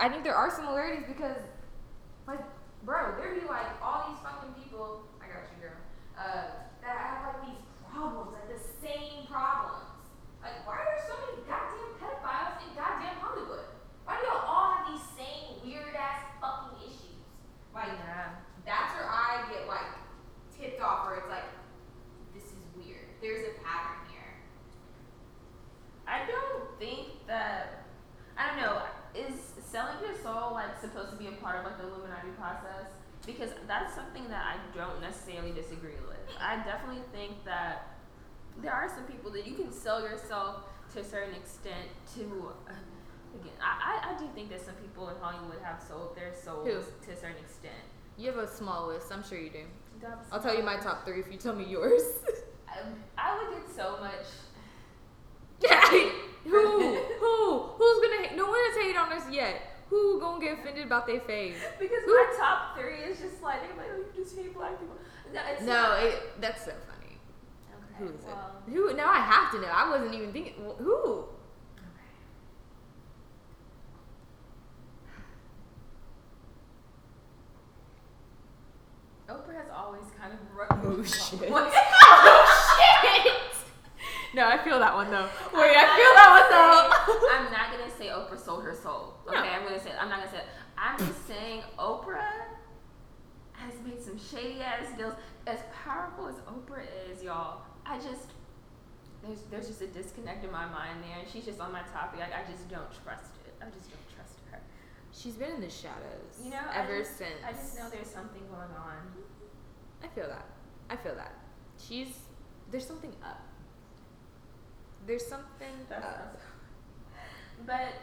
I 0.00 0.08
think 0.08 0.24
there 0.24 0.34
are 0.34 0.50
similarities 0.50 1.04
because, 1.06 1.36
like, 2.26 2.40
bro, 2.84 3.14
there 3.18 3.34
be 3.34 3.46
like 3.46 3.66
all 3.82 4.08
these 4.08 4.18
fucking 4.24 4.54
people. 4.60 5.02
I 5.20 5.26
got 5.26 5.44
you, 5.54 5.68
girl. 5.68 5.76
Uh, 6.18 6.46
that 6.82 6.98
I 6.98 7.04
have 7.14 7.22
like 7.30 7.40
these 7.46 7.62
problems, 7.86 8.34
like 8.34 8.50
the 8.50 8.60
same 8.82 9.26
problems. 9.30 9.86
Like, 10.42 10.66
why 10.66 10.82
are 10.82 10.86
there 10.90 11.06
so 11.06 11.14
many 11.22 11.46
goddamn 11.46 11.94
pedophiles 12.02 12.58
in 12.66 12.74
goddamn 12.74 13.22
Hollywood? 13.22 13.70
Why 14.04 14.18
do 14.18 14.26
y'all 14.26 14.42
all 14.42 14.74
have 14.74 14.90
these 14.90 15.06
same 15.14 15.62
weird 15.62 15.94
ass 15.94 16.26
fucking 16.42 16.82
issues? 16.82 17.22
Like, 17.70 17.94
that's 18.66 18.90
where 18.98 19.06
I 19.06 19.46
get 19.50 19.70
like 19.70 19.94
tipped 20.50 20.82
off, 20.82 21.06
where 21.06 21.22
it's 21.22 21.30
like, 21.30 21.46
this 22.34 22.50
is 22.50 22.58
weird. 22.74 23.06
There's 23.22 23.46
a 23.46 23.54
pattern 23.62 24.02
here. 24.10 24.34
I 26.06 26.26
don't 26.26 26.66
think 26.78 27.26
that. 27.28 27.86
I 28.36 28.48
don't 28.48 28.58
know. 28.58 28.82
Is 29.14 29.52
selling 29.62 29.96
your 30.02 30.16
soul 30.22 30.52
like 30.54 30.80
supposed 30.80 31.10
to 31.10 31.16
be 31.16 31.28
a 31.28 31.32
part 31.32 31.56
of 31.58 31.64
like 31.64 31.78
the 31.78 31.84
Illuminati 31.86 32.30
process? 32.36 32.90
Because 33.24 33.50
that's 33.68 33.94
something 33.94 34.26
that 34.28 34.42
I 34.42 34.76
don't 34.76 35.00
necessarily 35.00 35.52
disagree 35.52 36.00
with. 36.08 36.11
I 36.40 36.56
definitely 36.56 37.02
think 37.12 37.44
that 37.44 37.88
there 38.60 38.72
are 38.72 38.88
some 38.88 39.04
people 39.04 39.30
that 39.32 39.46
you 39.46 39.54
can 39.54 39.72
sell 39.72 40.02
yourself 40.02 40.64
to 40.94 41.00
a 41.00 41.04
certain 41.04 41.34
extent 41.34 41.88
to. 42.16 42.52
Again, 43.40 43.52
I, 43.62 44.12
I, 44.14 44.18
do 44.18 44.28
think 44.34 44.50
that 44.50 44.60
some 44.60 44.74
people 44.74 45.08
in 45.08 45.14
Hollywood 45.18 45.56
have 45.62 45.82
sold 45.82 46.14
their 46.14 46.34
souls 46.34 46.66
Who? 46.66 46.74
to 47.06 47.12
a 47.12 47.16
certain 47.16 47.38
extent. 47.38 47.72
You 48.18 48.30
have 48.30 48.36
a 48.36 48.46
small 48.46 48.88
list. 48.88 49.10
I'm 49.10 49.24
sure 49.24 49.38
you 49.38 49.48
do. 49.48 49.64
Do 50.00 50.06
I 50.06 50.10
have 50.10 50.18
a 50.18 50.34
I'll 50.34 50.42
tell 50.42 50.54
you 50.54 50.62
my 50.62 50.76
top 50.76 51.06
three 51.06 51.20
if 51.20 51.32
you 51.32 51.38
tell 51.38 51.54
me 51.54 51.64
yours. 51.64 52.02
I, 52.68 52.80
I 53.16 53.38
would 53.38 53.56
get 53.56 53.74
so 53.74 53.98
much. 54.00 54.26
Who? 56.44 56.50
Who? 57.20 57.58
Who's 57.78 58.00
gonna? 58.02 58.28
hate? 58.28 58.36
No 58.36 58.46
one 58.46 58.58
has 58.58 58.82
hated 58.82 58.96
on 58.98 59.12
us 59.12 59.24
yet. 59.32 59.62
Who 59.88 60.20
gonna 60.20 60.44
get 60.44 60.58
offended 60.58 60.86
about 60.86 61.06
their 61.06 61.20
face? 61.20 61.56
Because 61.78 62.04
Who? 62.04 62.14
my 62.14 62.34
top 62.38 62.76
three 62.76 62.96
is 62.96 63.18
just 63.20 63.42
like 63.42 63.62
like, 63.76 63.88
oh, 63.92 64.04
you 64.16 64.24
just 64.24 64.36
hate 64.36 64.54
black 64.54 64.78
people. 64.78 64.96
No, 65.32 65.40
it's 65.50 65.62
No, 65.62 65.72
not. 65.72 66.02
it, 66.02 66.40
that's 66.40 66.64
so 66.64 66.72
funny. 66.72 67.16
Okay, 67.74 67.94
Who 67.98 68.04
is 68.06 68.24
well, 68.26 68.62
it? 68.66 68.72
Who? 68.72 68.94
Now 68.96 69.08
I 69.10 69.18
have 69.20 69.50
to 69.52 69.60
know. 69.60 69.68
I 69.68 69.88
wasn't 69.90 70.14
even 70.14 70.32
thinking. 70.32 70.54
wh- 70.64 70.78
Who? 70.82 71.24
Oprah 79.28 79.54
has 79.56 79.70
always 79.74 80.02
kind 80.20 80.32
of 80.32 80.38
rubbed 80.54 80.84
oh, 80.84 80.90
oh, 81.02 81.02
shit. 81.04 81.50
wrong. 81.50 81.70
No, 84.34 84.46
I 84.48 84.56
feel 84.64 84.78
that 84.78 84.94
one 84.94 85.10
though. 85.10 85.28
Wait, 85.52 85.76
I 85.76 85.86
feel 85.92 86.12
that 86.16 86.30
one 86.32 86.48
though. 86.48 87.36
I'm 87.36 87.52
not 87.52 87.70
gonna 87.70 87.90
say 87.98 88.06
Oprah 88.08 88.42
sold 88.42 88.64
her 88.64 88.74
soul. 88.74 89.14
Okay, 89.28 89.36
No. 89.36 89.42
I'm 89.44 89.62
gonna 89.64 89.78
say 89.80 89.90
I'm 89.98 90.08
not 90.08 90.20
gonna 90.20 90.30
say. 90.32 90.42
I'm 90.78 90.98
just 90.98 91.26
saying 91.28 91.62
Oprah 91.78 92.41
made 93.84 94.02
some 94.02 94.18
shady 94.18 94.60
ass 94.60 94.86
deals. 94.96 95.14
As 95.46 95.58
powerful 95.84 96.28
as 96.28 96.36
Oprah 96.50 96.84
is, 97.10 97.22
y'all, 97.22 97.62
I 97.84 97.96
just 97.98 98.28
there's 99.24 99.42
there's 99.50 99.68
just 99.68 99.82
a 99.82 99.86
disconnect 99.86 100.44
in 100.44 100.50
my 100.52 100.66
mind 100.66 100.98
there, 101.04 101.18
and 101.20 101.28
she's 101.28 101.44
just 101.44 101.60
on 101.60 101.72
my 101.72 101.82
topic. 101.92 102.20
Like 102.20 102.32
I 102.34 102.50
just 102.50 102.68
don't 102.68 102.90
trust 103.04 103.32
it. 103.46 103.54
I 103.60 103.66
just 103.70 103.90
don't 103.90 104.08
trust 104.14 104.38
her. 104.50 104.58
She's 105.12 105.34
been 105.34 105.52
in 105.52 105.60
the 105.60 105.70
shadows. 105.70 106.40
You 106.42 106.50
know, 106.50 106.62
I 106.70 106.78
ever 106.82 106.98
just- 107.00 107.18
since. 107.18 107.38
I 107.46 107.52
just 107.52 107.78
know 107.78 107.88
there's 107.90 108.08
something 108.08 108.42
going 108.48 108.72
on. 108.76 108.96
I 110.02 110.08
feel 110.08 110.26
that. 110.28 110.46
I 110.90 110.96
feel 110.96 111.14
that. 111.14 111.34
She's 111.78 112.08
there's 112.70 112.86
something 112.86 113.12
up. 113.24 113.42
There's 115.06 115.26
something 115.26 115.74
That's 115.88 116.04
up. 116.04 116.36
But 117.66 117.94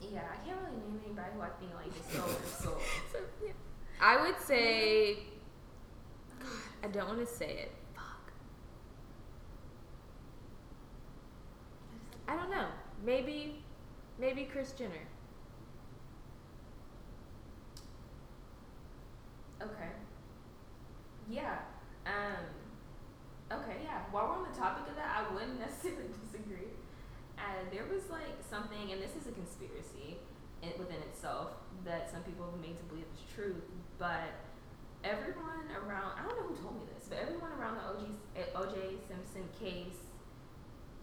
yeah, 0.00 0.22
I 0.32 0.36
can't 0.46 0.56
really 0.62 0.76
name 0.78 1.00
anybody 1.04 1.28
who 1.34 1.42
I 1.42 1.48
think 1.60 1.74
like 1.74 1.92
just 1.92 2.10
sold 2.12 2.28
their 2.40 2.48
soul. 2.48 2.78
So, 3.12 3.18
yeah. 3.44 3.52
I 4.00 4.20
would 4.20 4.40
say. 4.40 5.18
God, 6.40 6.48
I 6.84 6.86
don't 6.88 7.08
want 7.08 7.20
to 7.20 7.26
say 7.26 7.50
it. 7.50 7.72
Fuck. 7.94 8.32
I 12.28 12.36
don't 12.36 12.50
know. 12.50 12.66
Maybe, 13.04 13.62
maybe 14.20 14.44
Chris 14.44 14.72
Jenner. 14.72 14.92
Okay. 19.60 19.90
Yeah. 21.28 21.58
Um. 22.06 22.44
Okay. 23.50 23.78
Yeah. 23.82 24.02
While 24.12 24.28
we're 24.28 24.36
on 24.36 24.46
the 24.50 24.58
topic 24.58 24.88
of 24.88 24.96
that, 24.96 25.26
I 25.26 25.34
wouldn't 25.34 25.58
necessarily 25.60 26.04
disagree. 26.22 26.70
Uh, 27.38 27.64
there 27.72 27.84
was 27.92 28.02
like 28.10 28.38
something, 28.48 28.92
and 28.92 29.00
this 29.02 29.14
is 29.16 29.26
a 29.26 29.32
conspiracy 29.32 30.18
within 30.78 31.00
itself 31.02 31.52
that 31.84 32.10
some 32.10 32.22
people 32.22 32.44
have 32.50 32.60
made 32.60 32.76
to 32.76 32.84
believe 32.84 33.06
is 33.14 33.22
true, 33.34 33.54
but 33.98 34.32
everyone 35.04 35.66
around, 35.74 36.12
I 36.18 36.22
don't 36.26 36.36
know 36.38 36.54
who 36.54 36.62
told 36.62 36.74
me 36.76 36.86
this, 36.94 37.06
but 37.08 37.18
everyone 37.18 37.50
around 37.58 37.76
the 37.76 37.82
OG, 37.84 38.68
OJ 38.68 38.98
Simpson 39.08 39.48
case, 39.58 39.96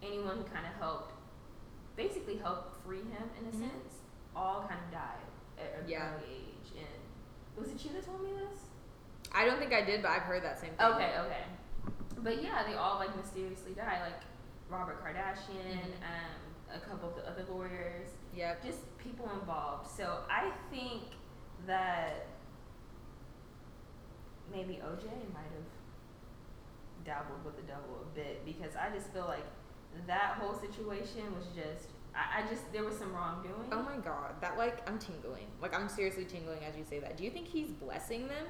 anyone 0.01 0.37
who 0.37 0.43
kind 0.43 0.65
of 0.65 0.73
helped, 0.79 1.13
basically 1.95 2.37
helped 2.37 2.83
free 2.83 2.99
him 3.03 3.29
in 3.39 3.45
a 3.47 3.51
Mhm. 3.51 3.69
sense, 3.69 3.99
all 4.35 4.65
kind 4.67 4.79
of 4.83 4.91
died 4.91 5.25
at 5.57 5.83
a 5.83 5.87
Yeah. 5.89 6.15
early 6.15 6.25
age. 6.29 6.71
And 6.77 7.01
was 7.57 7.71
it 7.71 7.83
you 7.85 7.93
that 7.93 8.05
told 8.05 8.21
me 8.21 8.33
this? 8.33 8.65
I 9.33 9.45
don't 9.45 9.59
think 9.59 9.73
I 9.73 9.81
did, 9.81 10.01
but 10.01 10.11
I've 10.11 10.23
heard 10.23 10.43
that 10.43 10.59
same 10.59 10.75
thing. 10.75 10.85
Okay, 10.85 11.19
okay. 11.19 11.45
But 12.17 12.41
yeah, 12.41 12.63
they 12.63 12.75
all 12.75 12.97
like 12.99 13.15
mysteriously 13.15 13.73
died, 13.73 14.01
like 14.01 14.21
Robert 14.69 15.03
Kardashian, 15.03 15.79
Mhm. 15.81 16.01
um, 16.03 16.55
a 16.73 16.79
couple 16.79 17.09
of 17.09 17.15
the 17.15 17.27
other 17.29 17.43
lawyers, 17.45 18.09
Yep. 18.33 18.63
just 18.63 18.97
people 18.97 19.29
involved. 19.31 19.87
So 19.87 20.25
I 20.29 20.51
think 20.69 21.13
that 21.65 22.27
maybe 24.55 24.79
OJ 24.79 25.05
might 25.33 25.51
have 25.51 25.69
dabbled 27.03 27.43
with 27.43 27.55
the 27.57 27.63
devil 27.63 28.01
a 28.01 28.15
bit 28.15 28.45
because 28.45 28.75
I 28.75 28.89
just 28.95 29.11
feel 29.11 29.25
like 29.27 29.45
that 30.07 30.37
whole 30.39 30.55
situation 30.55 31.23
was 31.35 31.45
just 31.53 31.89
I, 32.15 32.39
I 32.39 32.49
just 32.49 32.71
there 32.71 32.83
was 32.83 32.97
some 32.97 33.13
wrongdoing. 33.13 33.69
Oh 33.71 33.83
my 33.83 33.97
god, 33.97 34.39
that 34.41 34.57
like 34.57 34.87
I'm 34.89 34.97
tingling. 34.97 35.47
Like 35.61 35.75
I'm 35.75 35.89
seriously 35.89 36.25
tingling 36.25 36.63
as 36.67 36.77
you 36.77 36.85
say 36.89 36.99
that. 36.99 37.17
Do 37.17 37.23
you 37.23 37.29
think 37.29 37.47
he's 37.47 37.71
blessing 37.71 38.27
them? 38.27 38.47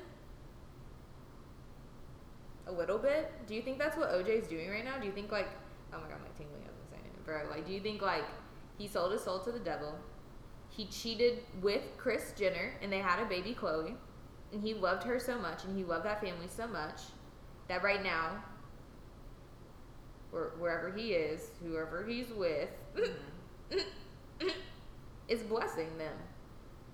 A 2.67 2.71
little 2.71 2.97
bit. 2.97 3.31
Do 3.47 3.55
you 3.55 3.61
think 3.61 3.77
that's 3.77 3.97
what 3.97 4.09
OJ's 4.11 4.47
doing 4.47 4.69
right 4.69 4.85
now? 4.85 4.97
Do 4.99 5.05
you 5.05 5.11
think 5.11 5.31
like 5.31 5.49
oh 5.93 5.97
my 5.97 6.07
god, 6.07 6.17
I'm 6.17 6.23
like 6.23 6.37
tingling 6.37 6.61
as 6.63 6.73
I'm 6.73 6.89
saying 6.91 7.05
it, 7.05 7.25
bro? 7.25 7.41
Like, 7.49 7.65
do 7.65 7.73
you 7.73 7.79
think 7.79 8.01
like 8.01 8.25
he 8.77 8.87
sold 8.87 9.11
his 9.11 9.23
soul 9.23 9.39
to 9.39 9.51
the 9.51 9.59
devil? 9.59 9.95
He 10.69 10.85
cheated 10.85 11.39
with 11.61 11.83
Chris 11.97 12.33
Jenner, 12.37 12.73
and 12.81 12.91
they 12.91 12.99
had 12.99 13.19
a 13.19 13.25
baby 13.25 13.55
Khloé, 13.59 13.95
and 14.55 14.63
he 14.63 14.73
loved 14.73 15.03
her 15.03 15.19
so 15.19 15.37
much, 15.37 15.65
and 15.65 15.77
he 15.77 15.83
loved 15.83 16.05
that 16.05 16.21
family 16.21 16.47
so 16.47 16.65
much 16.65 17.01
that 17.67 17.83
right 17.83 18.01
now, 18.01 18.41
or 20.31 20.53
wherever 20.57 20.89
he 20.95 21.11
is, 21.11 21.49
whoever 21.61 22.05
he's 22.05 22.29
with, 22.29 22.69
Mhm. 22.95 23.83
is 25.27 25.41
blessing 25.43 25.97
them 25.97 26.15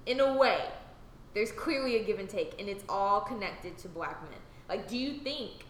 in 0.08 0.20
a 0.20 0.36
way. 0.36 0.72
There's 1.36 1.52
clearly 1.52 1.98
a 1.98 2.04
give 2.04 2.18
and 2.18 2.28
take, 2.28 2.60
and 2.60 2.68
it's 2.68 2.84
all 2.90 3.22
connected 3.22 3.78
to 3.80 3.88
black 3.88 4.22
men. 4.24 4.40
Like, 4.68 4.88
do 4.88 4.98
you 4.98 5.20
think 5.20 5.66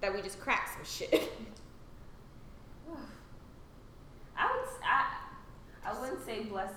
that 0.00 0.12
we 0.12 0.20
just 0.20 0.40
cracked 0.40 0.74
some 0.74 0.84
shit? 0.84 1.12
I 4.36 4.46
would 4.56 4.68
I 4.84 5.16
I 5.84 6.00
wouldn't 6.00 6.24
say 6.24 6.42
blessing. 6.42 6.74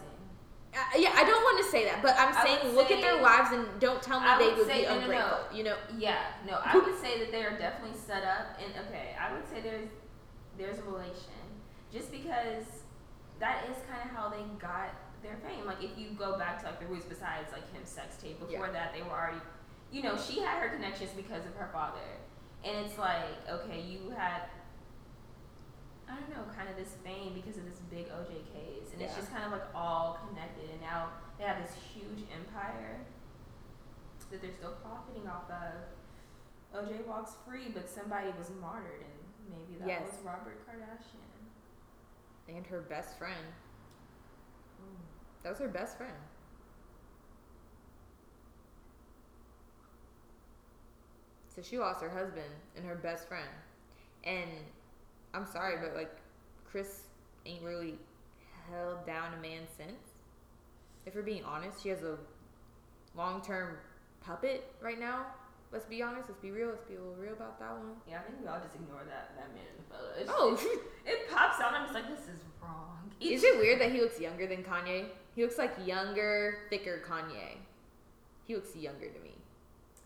Uh, 0.76 0.98
yeah, 0.98 1.12
I 1.16 1.24
don't 1.24 1.44
want 1.44 1.64
to 1.64 1.70
say 1.70 1.86
that, 1.86 2.02
but 2.02 2.16
I'm 2.18 2.36
I 2.36 2.44
saying 2.44 2.76
look 2.76 2.90
at 2.90 3.00
their 3.02 3.22
lives 3.22 3.52
and 3.52 3.66
don't 3.80 4.02
tell 4.02 4.20
me 4.20 4.26
I 4.28 4.38
they 4.40 4.48
would 4.50 4.58
would 4.58 4.68
say- 4.68 4.82
be 4.82 4.86
no, 4.88 4.90
no, 4.90 4.96
no. 4.96 5.04
ungrateful. 5.06 5.58
You 5.58 5.64
know, 5.66 5.76
Yeah, 5.98 6.18
no, 6.48 6.60
I 6.64 6.76
would 6.78 6.98
say 7.00 7.20
that 7.20 7.32
they 7.32 7.44
are 7.44 7.58
definitely 7.58 7.98
set 7.98 8.24
up, 8.24 8.58
and 8.60 8.74
okay, 8.88 9.16
I 9.20 9.32
would 9.34 9.48
say 9.48 9.62
there's 9.62 9.90
there's 10.58 10.80
a 10.80 10.84
relation, 10.84 11.42
just 11.92 12.12
because 12.12 12.66
that 13.40 13.66
is 13.70 13.78
kind 13.90 14.08
of 14.10 14.16
how 14.16 14.30
they 14.30 14.44
got 14.60 14.94
their 15.22 15.38
fame. 15.48 15.66
Like 15.66 15.84
if 15.84 15.98
you 15.98 16.10
go 16.18 16.38
back 16.38 16.60
to 16.62 16.66
like 16.68 16.80
the 16.80 16.88
roots, 16.88 17.06
besides 17.06 17.52
like 17.52 17.72
him 17.74 17.82
sex 17.86 18.18
tape, 18.18 18.40
before 18.40 18.68
Yeah. 18.68 18.72
that 18.74 18.94
they 18.94 19.02
were 19.04 19.12
already, 19.12 19.42
you 19.92 20.02
know, 20.04 20.18
she 20.18 20.40
had 20.42 20.58
her 20.62 20.70
connections 20.70 21.12
because 21.16 21.46
of 21.46 21.54
her 21.56 21.70
father, 21.72 22.02
and 22.64 22.86
it's 22.86 22.98
like, 22.98 23.30
okay, 23.50 23.80
you 23.82 24.10
had. 24.18 24.42
I 26.14 26.20
don't 26.22 26.30
know, 26.30 26.46
kind 26.54 26.70
of 26.70 26.78
this 26.78 26.94
fame 27.04 27.34
because 27.34 27.58
of 27.58 27.66
this 27.66 27.82
big 27.90 28.06
OJ 28.14 28.46
case, 28.54 28.94
and 28.94 29.02
it's 29.02 29.16
just 29.16 29.32
kind 29.34 29.44
of 29.46 29.52
like 29.52 29.66
all 29.74 30.20
connected, 30.30 30.70
and 30.70 30.80
now 30.80 31.10
they 31.40 31.44
have 31.46 31.58
this 31.58 31.74
huge 31.94 32.30
empire 32.30 33.02
that 34.30 34.42
they're 34.42 34.54
still 34.54 34.78
profiting 34.86 35.28
off 35.28 35.50
of. 35.50 36.86
OJ 36.86 37.06
walks 37.08 37.34
free, 37.48 37.70
but 37.74 37.90
somebody 37.90 38.30
was 38.38 38.52
martyred, 38.62 39.02
and 39.02 39.58
maybe 39.58 39.80
that 39.80 39.88
Yes. 39.88 40.12
was 40.12 40.22
Robert 40.26 40.62
Kardashian. 40.68 41.34
And 42.48 42.66
her 42.68 42.82
best 42.82 43.18
friend. 43.18 43.46
Mm. 44.82 44.98
That 45.44 45.50
was 45.50 45.60
her 45.60 45.68
best 45.68 45.98
friend. 45.98 46.18
So 51.56 51.62
she 51.62 51.78
lost 51.78 52.02
her 52.02 52.10
husband 52.10 52.50
and 52.76 52.86
her 52.86 52.96
best 52.96 53.28
friend. 53.28 53.50
And 54.24 54.50
I'm 55.34 55.46
sorry, 55.46 55.76
but 55.82 55.96
like 55.96 56.12
Kris 56.70 57.02
ain't 57.46 57.64
really 57.64 57.96
held 58.70 59.06
down 59.06 59.34
a 59.34 59.42
man 59.42 59.62
since. 59.78 60.00
If 61.06 61.16
we're 61.16 61.22
being 61.22 61.44
honest, 61.44 61.82
she 61.84 61.90
has 61.90 62.02
a 62.04 62.18
long 63.16 63.42
term 63.42 63.78
puppet 64.26 64.64
right 64.82 65.00
now. 65.00 65.26
Let's 65.72 65.86
be 65.86 66.04
honest, 66.04 66.30
let's 66.30 66.40
be 66.40 66.52
real, 66.52 66.68
let's 66.70 66.84
be 66.86 66.94
a 66.96 67.00
little 67.00 67.16
real 67.16 67.34
about 67.34 67.60
that 67.60 67.72
one. 67.72 67.98
Yeah, 68.08 68.20
I 68.20 68.22
think 68.30 68.38
we 68.42 68.48
all 68.48 68.60
just 68.62 68.76
ignore 68.76 69.02
that 69.10 69.34
that 69.36 69.50
man 69.56 69.66
in 69.66 69.78
the 69.82 69.90
photo. 69.90 70.22
It's 70.22 70.30
Oh, 70.32 70.54
it, 71.06 71.10
it 71.12 71.30
pops 71.32 71.60
out. 71.60 71.74
I'm 71.74 71.84
just 71.84 71.96
like, 71.96 72.08
this 72.08 72.28
is 72.28 72.42
wrong. 72.62 73.10
is 73.20 73.44
it 73.44 73.58
weird 73.58 73.82
that 73.82 73.92
he 73.92 74.00
looks 74.00 74.20
younger 74.20 74.46
than 74.46 74.64
Kanye? 74.64 75.06
He 75.36 75.42
looks 75.42 75.58
like 75.58 75.74
younger, 75.84 76.60
thicker 76.70 77.02
Kanye. 77.10 77.58
He 78.46 78.54
looks 78.56 78.76
younger 78.76 79.08
to 79.10 79.20
me. 79.20 79.34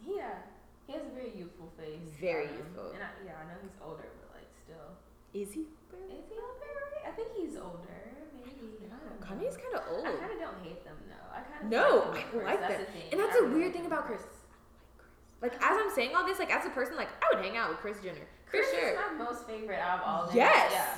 Yeah, 0.07 0.39
he 0.87 0.93
has 0.93 1.01
a 1.03 1.13
very 1.13 1.33
youthful 1.37 1.67
face. 1.77 1.99
Very 2.21 2.47
Um, 2.47 2.53
youthful. 2.57 2.91
And 2.95 3.03
I, 3.03 3.09
yeah, 3.25 3.33
I 3.43 3.43
know 3.51 3.59
he's 3.61 3.75
older, 3.83 4.07
but 4.23 4.39
like 4.39 4.47
still, 4.63 4.95
Is 5.33 5.53
he? 5.53 5.61
is 5.61 6.25
he 6.29 6.35
older? 6.39 6.71
Right? 6.93 7.07
I 7.07 7.11
think 7.11 7.29
he's 7.35 7.55
older. 7.57 7.95
Maybe. 8.35 8.89
Kanye's 9.21 9.57
kind 9.57 9.75
of 9.75 9.83
old. 9.91 10.05
I 10.07 10.11
kind 10.13 10.31
of 10.33 10.39
don't 10.39 10.59
hate 10.63 10.83
them 10.83 10.95
though. 11.07 11.29
I 11.35 11.41
kind 11.41 11.65
of 11.65 11.69
No, 11.69 12.11
like, 12.11 12.25
I 12.33 12.43
like 12.43 12.59
That's 12.61 12.73
them. 12.77 12.85
the. 12.93 13.11
And 13.11 13.19
that's 13.21 13.35
I 13.35 13.39
a 13.39 13.41
really 13.43 13.53
weird 13.55 13.65
like 13.67 13.75
thing 13.75 13.85
about 13.85 14.05
Kris. 14.05 14.21
I 14.21 14.25
like 15.45 15.51
Kris. 15.51 15.61
Like 15.61 15.71
as 15.71 15.77
I'm 15.83 15.91
saying 15.93 16.15
all 16.15 16.25
this, 16.25 16.39
like 16.39 16.53
as 16.53 16.65
a 16.65 16.69
person, 16.69 16.95
like 16.95 17.09
I 17.21 17.35
would 17.35 17.43
hang 17.45 17.57
out 17.57 17.69
with 17.69 17.79
Kris 17.79 17.99
Jenner 18.01 18.25
Kris 18.49 18.69
sure. 18.71 18.89
is 18.91 18.97
my 19.17 19.23
most 19.25 19.45
favorite 19.45 19.79
out 19.79 19.99
of 19.99 20.05
all. 20.07 20.27
them. 20.27 20.35
Yes. 20.35 20.71
Yeah, 20.71 20.95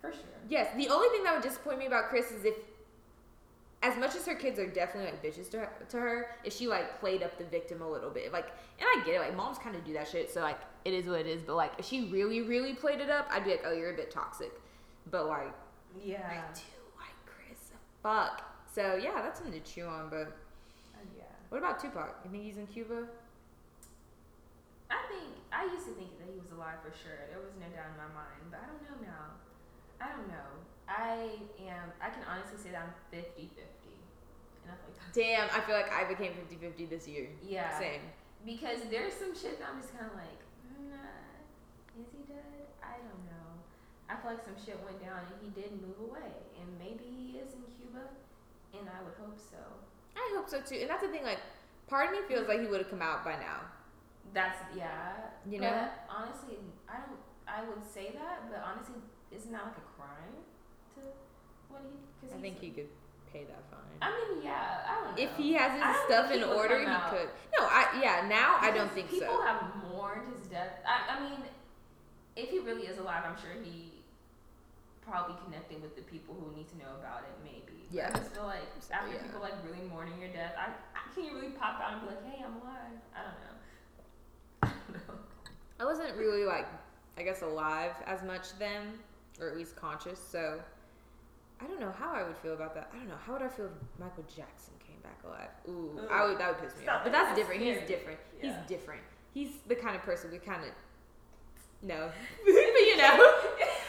for 0.00 0.12
sure. 0.12 0.22
Yes, 0.48 0.68
the 0.76 0.88
only 0.88 1.08
thing 1.10 1.22
that 1.24 1.34
would 1.34 1.42
disappoint 1.42 1.78
me 1.78 1.86
about 1.86 2.08
Kris 2.08 2.30
is 2.32 2.44
if, 2.46 2.54
as 3.82 3.96
much 3.98 4.16
as 4.16 4.24
her 4.26 4.34
kids 4.34 4.58
are 4.58 4.66
definitely 4.66 5.10
like 5.12 5.22
bitches 5.22 5.50
to 5.50 5.58
her, 5.60 5.72
to 5.90 5.98
her 5.98 6.30
if 6.42 6.56
she 6.56 6.66
like 6.66 6.98
played 7.00 7.22
up 7.22 7.36
the 7.38 7.44
victim 7.44 7.82
a 7.82 7.88
little 7.88 8.10
bit. 8.10 8.32
Like, 8.32 8.46
and 8.80 8.88
I 8.88 9.02
get 9.04 9.16
it, 9.16 9.20
like 9.20 9.36
moms 9.36 9.58
kind 9.58 9.76
of 9.76 9.84
do 9.84 9.92
that 9.92 10.08
shit, 10.08 10.30
so 10.32 10.40
like 10.40 10.58
it 10.88 10.94
is 10.94 11.06
what 11.06 11.20
it 11.20 11.26
is. 11.26 11.42
But 11.42 11.56
like 11.56 11.72
if 11.78 11.86
she 11.86 12.08
really, 12.10 12.42
really 12.42 12.74
played 12.74 13.00
it 13.00 13.10
up, 13.10 13.28
I'd 13.30 13.44
be 13.44 13.50
like, 13.50 13.62
oh, 13.64 13.72
you're 13.72 13.92
a 13.92 13.96
bit 13.96 14.10
toxic. 14.10 14.52
But 15.10 15.26
like, 15.26 15.54
Yeah. 16.02 16.26
I 16.28 16.52
do 16.54 16.62
like 16.98 17.14
Kris. 17.26 17.70
Fuck. 18.02 18.42
So 18.74 18.96
yeah, 18.96 19.20
that's 19.22 19.38
something 19.40 19.58
to 19.60 19.66
chew 19.72 19.86
on. 19.86 20.08
But 20.10 20.28
Uh, 20.96 21.04
yeah. 21.16 21.24
what 21.50 21.58
about 21.58 21.78
Tupac? 21.80 22.16
You 22.24 22.30
think 22.30 22.42
he's 22.44 22.56
in 22.56 22.66
Cuba? 22.66 23.04
I 24.90 24.98
think 25.08 25.28
I 25.52 25.64
used 25.68 25.84
to 25.86 25.92
think 25.92 26.16
that 26.18 26.28
he 26.32 26.38
was 26.40 26.50
alive 26.52 26.80
for 26.82 26.92
sure. 26.96 27.28
There 27.28 27.40
was 27.40 27.52
no 27.60 27.68
doubt 27.76 27.92
in 27.92 27.96
my 28.00 28.08
mind, 28.16 28.48
but 28.50 28.60
I 28.64 28.66
don't 28.72 28.82
know 28.88 28.96
now. 29.04 29.36
I 30.00 30.08
don't 30.16 30.28
know. 30.28 30.48
I 30.88 31.36
am. 31.68 31.92
I 32.00 32.08
can 32.08 32.24
honestly 32.24 32.56
say 32.56 32.70
that 32.72 32.80
I'm 32.88 32.94
50-50. 33.12 33.52
and 34.64 34.72
I 34.72 34.76
feel 34.80 34.96
like 34.96 35.12
Damn, 35.12 35.48
I 35.52 35.60
feel 35.66 35.76
like 35.76 35.92
I 35.92 36.04
became 36.08 36.32
50-50 36.32 36.88
this 36.88 37.06
year. 37.08 37.28
yeah. 37.44 37.78
Same. 37.78 38.00
Because 38.46 38.78
there's 38.90 39.12
some 39.12 39.34
shit 39.34 39.58
that 39.58 39.68
I'm 39.68 39.80
just 39.80 39.92
kind 39.92 40.06
of 40.08 40.14
like, 40.16 40.40
is 42.00 42.08
he 42.14 42.22
dead? 42.26 42.70
I 42.82 42.96
don't 43.02 43.24
know. 43.26 43.48
I 44.08 44.16
feel 44.16 44.32
like 44.32 44.44
some 44.44 44.56
shit 44.56 44.78
went 44.86 45.02
down 45.02 45.20
and 45.26 45.36
he 45.42 45.50
did 45.52 45.74
move 45.82 45.98
away, 46.08 46.32
and 46.56 46.66
maybe 46.78 47.04
he 47.04 47.38
is 47.38 47.52
in 47.52 47.64
Cuba, 47.76 48.08
and 48.72 48.88
I 48.88 49.02
would 49.04 49.14
hope 49.20 49.36
so. 49.36 49.60
I 50.16 50.24
hope 50.34 50.48
so 50.48 50.60
too. 50.60 50.80
And 50.80 50.88
that's 50.88 51.02
the 51.02 51.12
thing, 51.12 51.24
like, 51.24 51.40
part 51.88 52.08
of 52.08 52.12
me 52.12 52.24
feels 52.26 52.48
like 52.48 52.60
he 52.60 52.66
would 52.66 52.80
have 52.80 52.90
come 52.90 53.02
out 53.02 53.24
by 53.24 53.36
now. 53.36 53.68
That's 54.34 54.60
yeah. 54.76 55.12
You 55.48 55.60
but 55.60 55.70
know? 55.70 55.88
honestly, 56.08 56.58
I 56.88 57.00
don't. 57.00 57.20
I 57.48 57.64
would 57.64 57.80
say 57.80 58.12
that, 58.12 58.50
but 58.50 58.60
honestly, 58.60 59.00
isn't 59.32 59.50
that 59.52 59.64
like 59.64 59.78
a 59.80 59.88
crime 59.96 60.36
to 60.96 61.00
what 61.68 61.80
he. 61.88 61.96
Cause 62.20 62.36
I 62.36 62.40
think 62.40 62.60
he 62.60 62.70
could 62.70 62.88
pay 63.32 63.44
that 63.44 63.64
fine. 63.70 63.80
I 64.02 64.10
mean, 64.10 64.44
yeah. 64.44 64.84
I 64.86 64.94
don't 65.00 65.16
know. 65.16 65.22
If 65.22 65.36
he 65.36 65.54
has 65.54 65.72
his 65.72 65.96
stuff 66.04 66.30
in 66.30 66.42
order, 66.44 66.78
he 66.78 66.84
could. 66.84 67.28
No, 67.56 67.64
I 67.64 67.88
yeah. 68.02 68.26
Now 68.28 68.58
I 68.60 68.70
don't 68.70 68.92
think 68.92 69.08
people 69.08 69.28
so. 69.28 69.32
People 69.32 69.46
have 69.46 69.62
mourned 69.90 70.28
his 70.34 70.46
death. 70.48 70.84
I, 70.84 71.16
I 71.16 71.20
mean, 71.20 71.40
if 72.38 72.50
he 72.50 72.58
really 72.60 72.86
is 72.86 72.98
alive, 72.98 73.24
I'm 73.26 73.36
sure 73.36 73.50
he 73.62 73.90
probably 75.02 75.34
connected 75.44 75.82
with 75.82 75.96
the 75.96 76.02
people 76.02 76.36
who 76.38 76.54
need 76.56 76.68
to 76.68 76.78
know 76.78 76.94
about 77.00 77.26
it. 77.26 77.34
Maybe. 77.42 77.88
Yeah. 77.90 78.10
I 78.14 78.18
just 78.18 78.32
feel 78.32 78.44
like 78.44 78.62
after 78.92 79.12
yeah. 79.12 79.22
people 79.22 79.40
like 79.40 79.54
really 79.66 79.84
mourning 79.88 80.14
your 80.20 80.30
death, 80.30 80.54
I, 80.56 80.70
I 80.94 81.12
can 81.14 81.24
you 81.24 81.34
really 81.34 81.52
pop 81.58 81.80
out 81.82 81.98
and 81.98 82.02
be 82.02 82.14
like, 82.14 82.24
"Hey, 82.30 82.44
I'm 82.44 82.54
alive." 82.62 82.98
I 83.10 83.20
don't 83.26 83.40
know. 83.42 83.56
I 84.62 84.68
don't 84.68 85.08
know. 85.08 85.14
I 85.80 85.84
wasn't 85.84 86.16
really 86.16 86.44
like, 86.44 86.66
I 87.16 87.22
guess, 87.22 87.42
alive 87.42 87.92
as 88.06 88.22
much 88.22 88.58
then, 88.58 88.98
or 89.40 89.48
at 89.48 89.56
least 89.56 89.74
conscious. 89.74 90.20
So 90.20 90.60
I 91.60 91.66
don't 91.66 91.80
know 91.80 91.92
how 91.98 92.12
I 92.12 92.22
would 92.22 92.36
feel 92.36 92.54
about 92.54 92.74
that. 92.74 92.90
I 92.92 92.98
don't 92.98 93.08
know 93.08 93.20
how 93.26 93.32
would 93.34 93.42
I 93.42 93.48
feel 93.48 93.66
if 93.66 93.72
Michael 93.98 94.24
Jackson 94.24 94.74
came 94.86 95.00
back 95.02 95.18
alive. 95.24 95.50
Ooh, 95.68 96.00
I 96.10 96.26
would. 96.26 96.38
That 96.38 96.54
would 96.54 96.62
piss 96.62 96.76
me 96.76 96.84
Stop 96.84 96.98
off. 96.98 97.04
But 97.04 97.12
that's 97.12 97.28
That's 97.28 97.38
different. 97.38 97.62
He's 97.62 97.88
different. 97.88 98.20
Yeah. 98.40 98.46
He's 98.46 98.68
different. 98.68 99.02
He's 99.34 99.50
the 99.66 99.74
kind 99.74 99.96
of 99.96 100.02
person 100.02 100.30
we 100.30 100.38
kind 100.38 100.62
of 100.62 100.70
no, 101.82 102.10
but 102.44 102.52
you 102.54 102.96
know, 102.96 103.32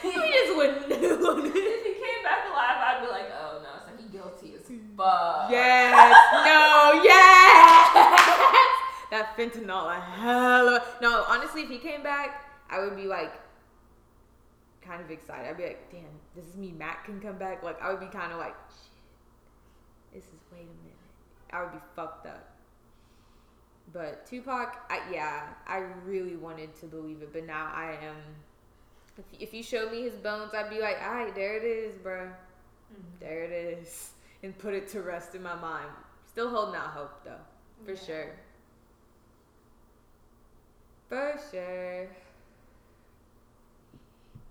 we 0.03 0.11
just 0.13 0.55
wouldn't. 0.55 0.85
if 0.91 1.83
he 1.85 1.93
came 1.93 2.23
back 2.23 2.45
alive, 2.47 2.77
I'd 2.77 3.01
be 3.01 3.07
like, 3.11 3.29
"Oh 3.31 3.61
no, 3.63 3.69
it's 3.77 3.87
like 3.87 3.99
he 3.99 4.07
guilty 4.15 4.55
as 4.55 4.67
fuck." 4.95 5.49
Yes. 5.49 6.15
No. 6.45 7.01
Yes. 7.03 7.93
that 9.11 9.35
fentanyl, 9.37 9.95
a 9.95 9.99
hell 9.99 10.69
of 10.69 10.81
a- 10.83 11.01
no. 11.01 11.23
Honestly, 11.27 11.63
if 11.63 11.69
he 11.69 11.77
came 11.79 12.03
back, 12.03 12.45
I 12.69 12.79
would 12.79 12.95
be 12.95 13.05
like, 13.05 13.31
kind 14.85 15.01
of 15.01 15.09
excited. 15.11 15.47
I'd 15.49 15.57
be 15.57 15.63
like, 15.63 15.91
damn, 15.91 16.03
this 16.35 16.45
is 16.45 16.55
me. 16.55 16.71
Matt 16.77 17.03
can 17.05 17.19
come 17.19 17.37
back. 17.37 17.63
Like, 17.63 17.81
I 17.81 17.89
would 17.91 17.99
be 17.99 18.07
kind 18.07 18.31
of 18.31 18.37
like, 18.39 18.55
shit. 18.69 20.13
This 20.13 20.23
is 20.25 20.39
wait 20.51 20.61
a 20.61 20.83
minute. 20.83 20.97
I 21.51 21.63
would 21.63 21.71
be 21.71 21.79
fucked 21.95 22.27
up. 22.27 22.55
But 23.93 24.25
Tupac, 24.27 24.77
I, 24.89 24.99
yeah, 25.11 25.47
I 25.65 25.83
really 26.05 26.35
wanted 26.35 26.75
to 26.79 26.85
believe 26.85 27.21
it, 27.21 27.33
but 27.33 27.45
now 27.45 27.71
I 27.73 27.97
am. 28.03 28.15
If, 29.17 29.25
if 29.41 29.53
you 29.53 29.63
showed 29.63 29.91
me 29.91 30.03
his 30.03 30.13
bones, 30.15 30.53
I'd 30.53 30.69
be 30.69 30.79
like, 30.79 30.97
all 31.03 31.13
right, 31.13 31.33
there 31.33 31.57
it 31.57 31.63
is, 31.63 31.95
bro. 31.97 32.27
Mhm. 32.27 33.19
There 33.19 33.43
it 33.43 33.51
is. 33.51 34.11
And 34.41 34.57
put 34.57 34.73
it 34.73 34.87
to 34.89 35.01
rest 35.01 35.35
in 35.35 35.43
my 35.43 35.55
mind. 35.55 35.89
Still 36.25 36.49
holding 36.49 36.75
out 36.75 36.91
hope 36.91 37.25
though. 37.25 37.41
For 37.83 37.91
Yeah. 37.91 37.99
sure. 38.05 38.35
For 41.09 41.39
sure. 41.51 42.07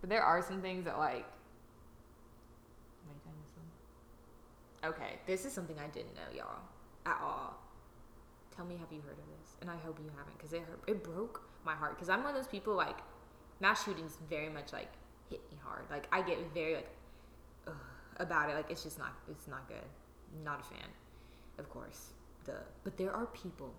But 0.03 0.11
there 0.11 0.23
are 0.23 0.43
some 0.43 0.61
things 0.61 0.85
that 0.85 0.99
like 0.99 1.25
Am 1.25 3.09
I 3.09 3.15
done 3.25 3.35
this 3.43 3.53
one? 4.83 4.93
Okay, 4.93 5.19
this 5.27 5.47
is 5.47 5.55
something 5.55 5.77
I 5.79 5.87
didn't 5.89 6.15
know, 6.15 6.37
y'all. 6.37 6.61
At 7.07 7.19
all. 7.23 7.57
Tell 8.59 8.67
me, 8.67 8.75
have 8.81 8.91
you 8.91 9.01
heard 9.03 9.13
of 9.13 9.25
this? 9.39 9.55
And 9.61 9.71
I 9.71 9.77
hope 9.87 10.01
you 10.03 10.11
haven't, 10.19 10.37
because 10.37 10.53
it 10.53 10.63
hurt, 10.63 10.83
it 10.89 11.05
broke 11.05 11.43
my 11.65 11.75
heart. 11.75 11.95
Because 11.95 12.09
I'm 12.09 12.25
one 12.25 12.31
of 12.31 12.35
those 12.35 12.49
people 12.49 12.75
like 12.75 12.99
mass 13.61 13.85
shootings 13.85 14.19
very 14.29 14.49
much 14.49 14.73
like 14.73 14.89
hit 15.31 15.41
me 15.53 15.59
hard. 15.63 15.85
Like 15.89 16.09
I 16.11 16.23
get 16.23 16.39
very 16.53 16.75
like 16.75 16.91
ugh, 17.69 17.75
about 18.17 18.51
it. 18.51 18.55
Like 18.55 18.69
it's 18.69 18.83
just 18.83 18.99
not 18.99 19.13
it's 19.31 19.47
not 19.47 19.69
good. 19.69 19.77
Not 20.45 20.59
a 20.59 20.65
fan, 20.65 20.89
of 21.59 21.71
course. 21.71 22.09
The 22.47 22.55
but 22.83 22.97
there 22.97 23.13
are 23.13 23.27
people 23.27 23.73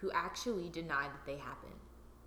who 0.00 0.12
actually 0.12 0.68
deny 0.68 1.02
that 1.02 1.26
they 1.26 1.36
happen. 1.36 1.72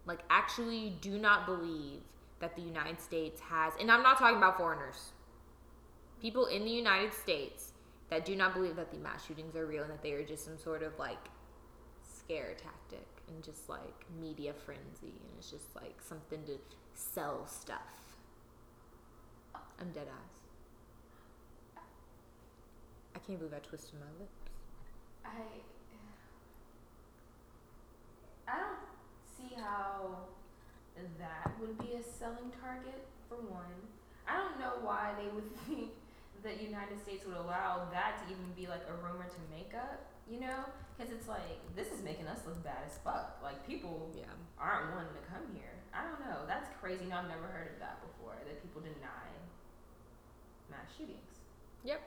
Like 0.05 0.19
actually 0.29 0.97
do 0.99 1.17
not 1.17 1.45
believe 1.45 2.01
that 2.39 2.57
the 2.57 2.61
United 2.61 2.99
States 2.99 3.39
has 3.39 3.71
and 3.79 3.89
I'm 3.89 4.03
not 4.03 4.17
talking 4.17 4.35
about 4.35 4.57
foreigners. 4.57 5.13
People 6.21 6.47
in 6.47 6.65
the 6.65 6.71
United 6.71 7.13
States 7.13 7.71
that 8.09 8.25
do 8.25 8.35
not 8.35 8.53
believe 8.53 8.75
that 8.75 8.91
the 8.91 8.97
mass 8.97 9.25
shootings 9.25 9.55
are 9.55 9.65
real 9.65 9.83
and 9.83 9.91
that 9.91 10.03
they 10.03 10.13
are 10.13 10.23
just 10.23 10.45
some 10.45 10.57
sort 10.57 10.83
of 10.83 10.97
like 10.99 11.29
scare 12.03 12.53
tactic 12.57 13.07
and 13.27 13.43
just 13.43 13.67
like 13.69 14.05
media 14.19 14.53
frenzy 14.53 15.13
and 15.21 15.29
it's 15.37 15.49
just 15.49 15.75
like 15.75 15.95
something 16.01 16.43
to 16.45 16.57
sell 16.93 17.47
stuff. 17.47 18.15
I'm 19.79 19.91
dead 19.91 20.07
ass. 20.07 21.81
I 23.15 23.19
can't 23.19 23.39
believe 23.39 23.53
I 23.53 23.59
twisted 23.59 23.95
my 23.99 24.05
lips. 24.19 24.51
I 25.25 25.29
I 28.47 28.59
don't 28.59 28.77
see 29.35 29.55
how 29.55 30.17
that 31.19 31.59
would 31.59 31.77
be 31.79 31.93
a 31.93 32.03
selling 32.03 32.51
target 32.61 33.05
for 33.27 33.35
one. 33.35 33.75
I 34.27 34.37
don't 34.37 34.59
know 34.59 34.73
why 34.81 35.13
they 35.17 35.27
would 35.33 35.55
think 35.67 35.91
the 36.45 36.53
United 36.61 37.01
States 37.01 37.25
would 37.25 37.35
allow 37.35 37.89
that 37.89 38.21
to 38.21 38.23
even 38.29 38.45
be 38.53 38.69
like 38.69 38.85
a 38.85 38.93
rumor 39.01 39.25
to 39.25 39.41
make 39.49 39.73
up, 39.73 40.05
you 40.29 40.39
know? 40.39 40.69
Because 40.93 41.11
it's 41.11 41.27
like, 41.27 41.57
this 41.75 41.89
is 41.89 42.05
making 42.05 42.27
us 42.29 42.45
look 42.45 42.61
bad 42.63 42.85
as 42.85 43.01
fuck. 43.01 43.41
Like, 43.41 43.65
people 43.65 44.13
Yeah. 44.13 44.29
aren't 44.61 44.93
wanting 44.93 45.17
to 45.17 45.25
come 45.25 45.43
here. 45.57 45.73
I 45.89 46.05
don't 46.05 46.21
know. 46.21 46.45
That's 46.45 46.69
crazy. 46.79 47.05
No, 47.09 47.17
I've 47.17 47.27
never 47.27 47.47
heard 47.49 47.73
of 47.73 47.79
that 47.81 47.97
before, 48.05 48.37
that 48.45 48.61
people 48.61 48.81
deny 48.81 49.25
mass 50.69 50.85
shootings. 50.95 51.41
Yep. 51.83 52.01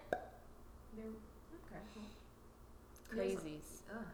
They're, 0.95 1.05
okay, 1.67 1.83
cool. 1.95 2.07
Crazies. 3.11 3.83
Ugh. 3.91 4.07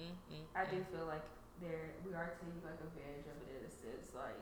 Mm-mm. 0.00 0.44
I 0.56 0.64
do 0.66 0.82
feel 0.90 1.06
like 1.06 1.22
there 1.60 1.94
we 2.02 2.14
are 2.14 2.34
taking 2.40 2.58
like 2.66 2.80
advantage 2.82 3.26
of 3.30 3.38
it. 3.46 3.62
It's, 3.64 3.78
it's 3.86 4.14
like 4.14 4.40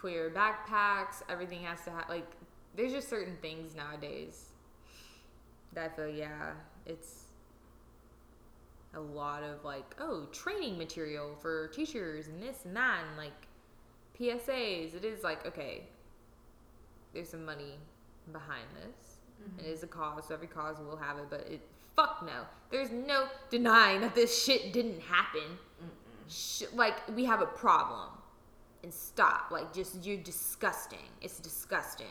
Queer 0.00 0.30
backpacks. 0.30 1.22
Everything 1.28 1.62
has 1.62 1.82
to 1.82 1.90
have 1.90 2.08
like. 2.08 2.26
There's 2.76 2.92
just 2.92 3.08
certain 3.08 3.36
things 3.42 3.74
nowadays 3.74 4.46
that 5.72 5.90
I 5.92 5.94
feel 5.94 6.08
yeah 6.08 6.52
it's 6.86 7.24
a 8.94 9.00
lot 9.00 9.42
of 9.42 9.64
like 9.64 9.94
oh 10.00 10.26
training 10.32 10.76
material 10.76 11.36
for 11.40 11.68
teachers 11.68 12.26
and 12.26 12.42
this 12.42 12.64
and 12.64 12.74
that 12.76 13.00
and 13.08 13.16
like 13.16 13.46
PSAs. 14.18 14.94
It 14.94 15.04
is 15.04 15.22
like 15.22 15.46
okay, 15.46 15.84
there's 17.14 17.28
some 17.28 17.44
money 17.44 17.78
behind 18.32 18.66
this. 18.74 19.16
It 19.58 19.62
mm-hmm. 19.62 19.72
is 19.72 19.82
a 19.82 19.86
cause, 19.86 20.28
so 20.28 20.34
every 20.34 20.48
cause 20.48 20.76
will 20.78 20.96
have 20.96 21.18
it, 21.18 21.26
but 21.30 21.46
it 21.48 21.60
fuck 21.94 22.22
no. 22.24 22.42
There's 22.70 22.90
no 22.90 23.26
denying 23.48 24.00
that 24.00 24.14
this 24.14 24.42
shit 24.42 24.72
didn't 24.72 25.00
happen. 25.00 25.58
Sh- 26.28 26.64
like 26.74 26.96
we 27.14 27.24
have 27.24 27.42
a 27.42 27.46
problem. 27.46 28.08
And 28.82 28.92
stop. 28.92 29.50
Like 29.50 29.72
just 29.72 30.04
you're 30.04 30.16
disgusting. 30.18 31.08
It's 31.20 31.38
disgusting. 31.38 32.06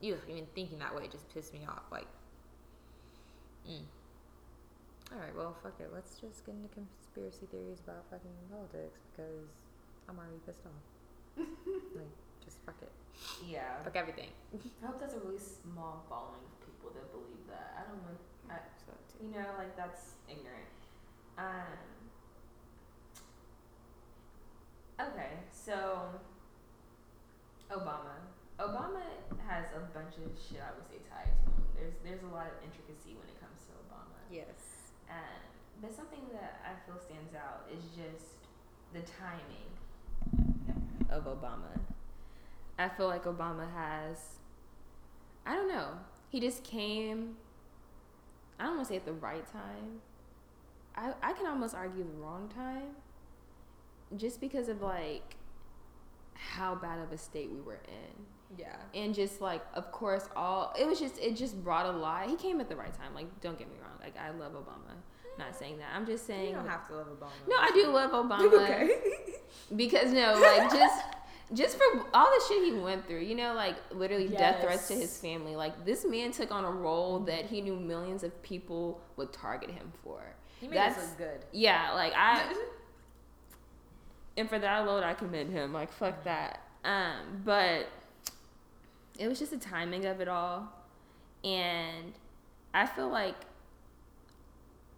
You 0.00 0.16
even 0.28 0.46
thinking 0.54 0.78
that 0.78 0.94
way 0.94 1.08
just 1.10 1.32
pissed 1.32 1.52
me 1.52 1.60
off. 1.68 1.82
Like 1.90 2.06
mm. 3.68 3.82
Alright, 5.12 5.36
well 5.36 5.56
fuck 5.62 5.74
it. 5.80 5.90
Let's 5.92 6.18
just 6.20 6.46
get 6.46 6.54
into 6.54 6.68
conspiracy 6.68 7.46
theories 7.50 7.80
about 7.84 8.04
fucking 8.10 8.30
politics 8.50 9.00
because 9.10 9.50
I'm 10.08 10.18
already 10.18 10.38
pissed 10.46 10.64
off. 10.64 11.46
like 11.96 12.06
just 12.44 12.58
fuck 12.66 12.76
it. 12.82 12.92
yeah. 13.46 13.78
Fuck 13.82 13.96
everything. 13.96 14.30
I 14.82 14.86
hope 14.86 15.00
that's 15.00 15.14
a 15.14 15.20
really 15.20 15.38
small 15.38 16.04
following 16.08 16.42
of 16.42 16.54
people 16.66 16.90
that 16.94 17.10
believe 17.12 17.46
that. 17.48 17.74
I 17.78 17.88
don't 17.88 18.02
want. 18.02 18.18
I, 18.50 18.58
So 18.78 18.92
you 19.22 19.30
know, 19.30 19.46
like 19.58 19.76
that's 19.76 20.18
ignorant. 20.28 20.70
Um. 21.38 21.92
Okay, 25.00 25.30
so 25.50 26.02
Obama. 27.70 28.20
Obama 28.60 29.02
has 29.48 29.64
a 29.74 29.80
bunch 30.12 30.28
of 30.28 30.36
shit 30.36 30.60
I 30.60 30.72
would 30.76 30.86
say 30.88 31.00
tied 31.08 31.24
to 31.24 31.50
him. 31.50 31.62
There's 31.76 31.94
there's 32.04 32.22
a 32.22 32.34
lot 32.34 32.46
of 32.46 32.56
intricacy 32.64 33.16
when 33.16 33.28
it 33.28 33.38
comes 33.40 33.64
to 33.68 33.72
Obama. 33.88 34.20
Yes. 34.30 34.92
Um, 35.08 35.40
but 35.80 35.94
something 35.94 36.20
that 36.32 36.60
I 36.64 36.76
feel 36.86 37.00
stands 37.00 37.34
out 37.34 37.68
is 37.72 37.82
just 37.96 38.44
the 38.92 39.00
timing 39.00 39.72
of 41.10 41.24
Obama. 41.24 41.80
I 42.78 42.88
feel 42.88 43.06
like 43.06 43.24
Obama 43.24 43.70
has, 43.72 44.38
I 45.44 45.54
don't 45.54 45.68
know, 45.68 45.88
he 46.30 46.40
just 46.40 46.64
came, 46.64 47.36
I 48.58 48.64
don't 48.64 48.76
want 48.76 48.88
to 48.88 48.92
say 48.94 48.96
at 48.96 49.04
the 49.04 49.12
right 49.12 49.46
time. 49.52 50.00
I, 50.96 51.12
I 51.22 51.32
can 51.32 51.46
almost 51.46 51.74
argue 51.74 52.04
the 52.04 52.22
wrong 52.22 52.50
time 52.54 52.96
just 54.16 54.40
because 54.40 54.68
of 54.68 54.82
like 54.82 55.36
how 56.34 56.74
bad 56.74 56.98
of 56.98 57.12
a 57.12 57.18
state 57.18 57.50
we 57.50 57.60
were 57.60 57.80
in 57.86 58.26
Yeah. 58.58 58.76
and 58.94 59.14
just 59.14 59.40
like 59.40 59.62
of 59.74 59.90
course 59.92 60.28
all 60.36 60.74
it 60.78 60.86
was 60.86 61.00
just 61.00 61.18
it 61.18 61.36
just 61.36 61.62
brought 61.64 61.86
a 61.86 61.92
lot. 61.96 62.28
He 62.28 62.36
came 62.36 62.60
at 62.60 62.68
the 62.68 62.76
right 62.76 62.92
time 62.92 63.14
like 63.14 63.26
don't 63.40 63.58
get 63.58 63.68
me 63.68 63.76
wrong 63.80 63.98
like 64.02 64.14
i 64.18 64.30
love 64.30 64.52
obama. 64.52 64.94
Not 65.38 65.56
saying 65.58 65.78
that. 65.78 65.88
I'm 65.96 66.04
just 66.04 66.26
saying 66.26 66.50
You 66.50 66.56
don't 66.56 66.68
have 66.68 66.86
to 66.88 66.94
love 66.96 67.06
Obama. 67.06 67.30
no 67.48 67.56
i 67.58 67.70
do 67.72 67.86
love 67.88 68.10
obama. 68.28 68.90
Because 69.74 70.12
no 70.12 70.34
like 70.40 70.70
just 70.70 71.02
just 71.54 71.76
for 71.78 72.06
all 72.14 72.26
the 72.26 72.44
shit 72.48 72.64
he 72.64 72.78
went 72.78 73.06
through 73.06 73.20
you 73.20 73.34
know 73.34 73.54
like 73.54 73.76
literally 73.92 74.28
death 74.28 74.60
threats 74.62 74.88
to 74.88 74.94
his 74.94 75.16
family. 75.18 75.56
Like 75.56 75.84
this 75.86 76.04
man 76.04 76.32
took 76.32 76.50
on 76.50 76.64
a 76.64 76.70
role 76.70 77.20
that 77.20 77.46
he 77.46 77.60
knew 77.62 77.76
millions 77.76 78.22
of 78.22 78.42
people 78.42 79.00
would 79.16 79.32
target 79.32 79.70
him 79.70 79.92
for. 80.04 80.20
He 80.60 80.68
made 80.68 80.76
That's- 80.76 80.96
look 81.08 81.18
good. 81.18 81.44
yeah 81.52 81.92
like 81.94 82.12
i 82.16 82.54
and 84.36 84.48
for 84.48 84.58
that 84.58 84.82
alone 84.84 85.02
i 85.02 85.14
commend 85.14 85.50
him. 85.50 85.72
Like 85.72 85.92
fuck 85.92 86.24
that. 86.24 86.60
Um 86.84 87.42
but 87.44 87.86
it 89.18 89.28
was 89.28 89.38
just 89.38 89.50
the 89.50 89.58
timing 89.58 90.04
of 90.06 90.20
it 90.20 90.28
all 90.28 90.72
and 91.44 92.12
i 92.74 92.86
feel 92.86 93.08
like 93.08 93.34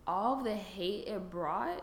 all 0.06 0.36
the 0.42 0.54
hate 0.54 1.06
it 1.08 1.30
brought 1.30 1.82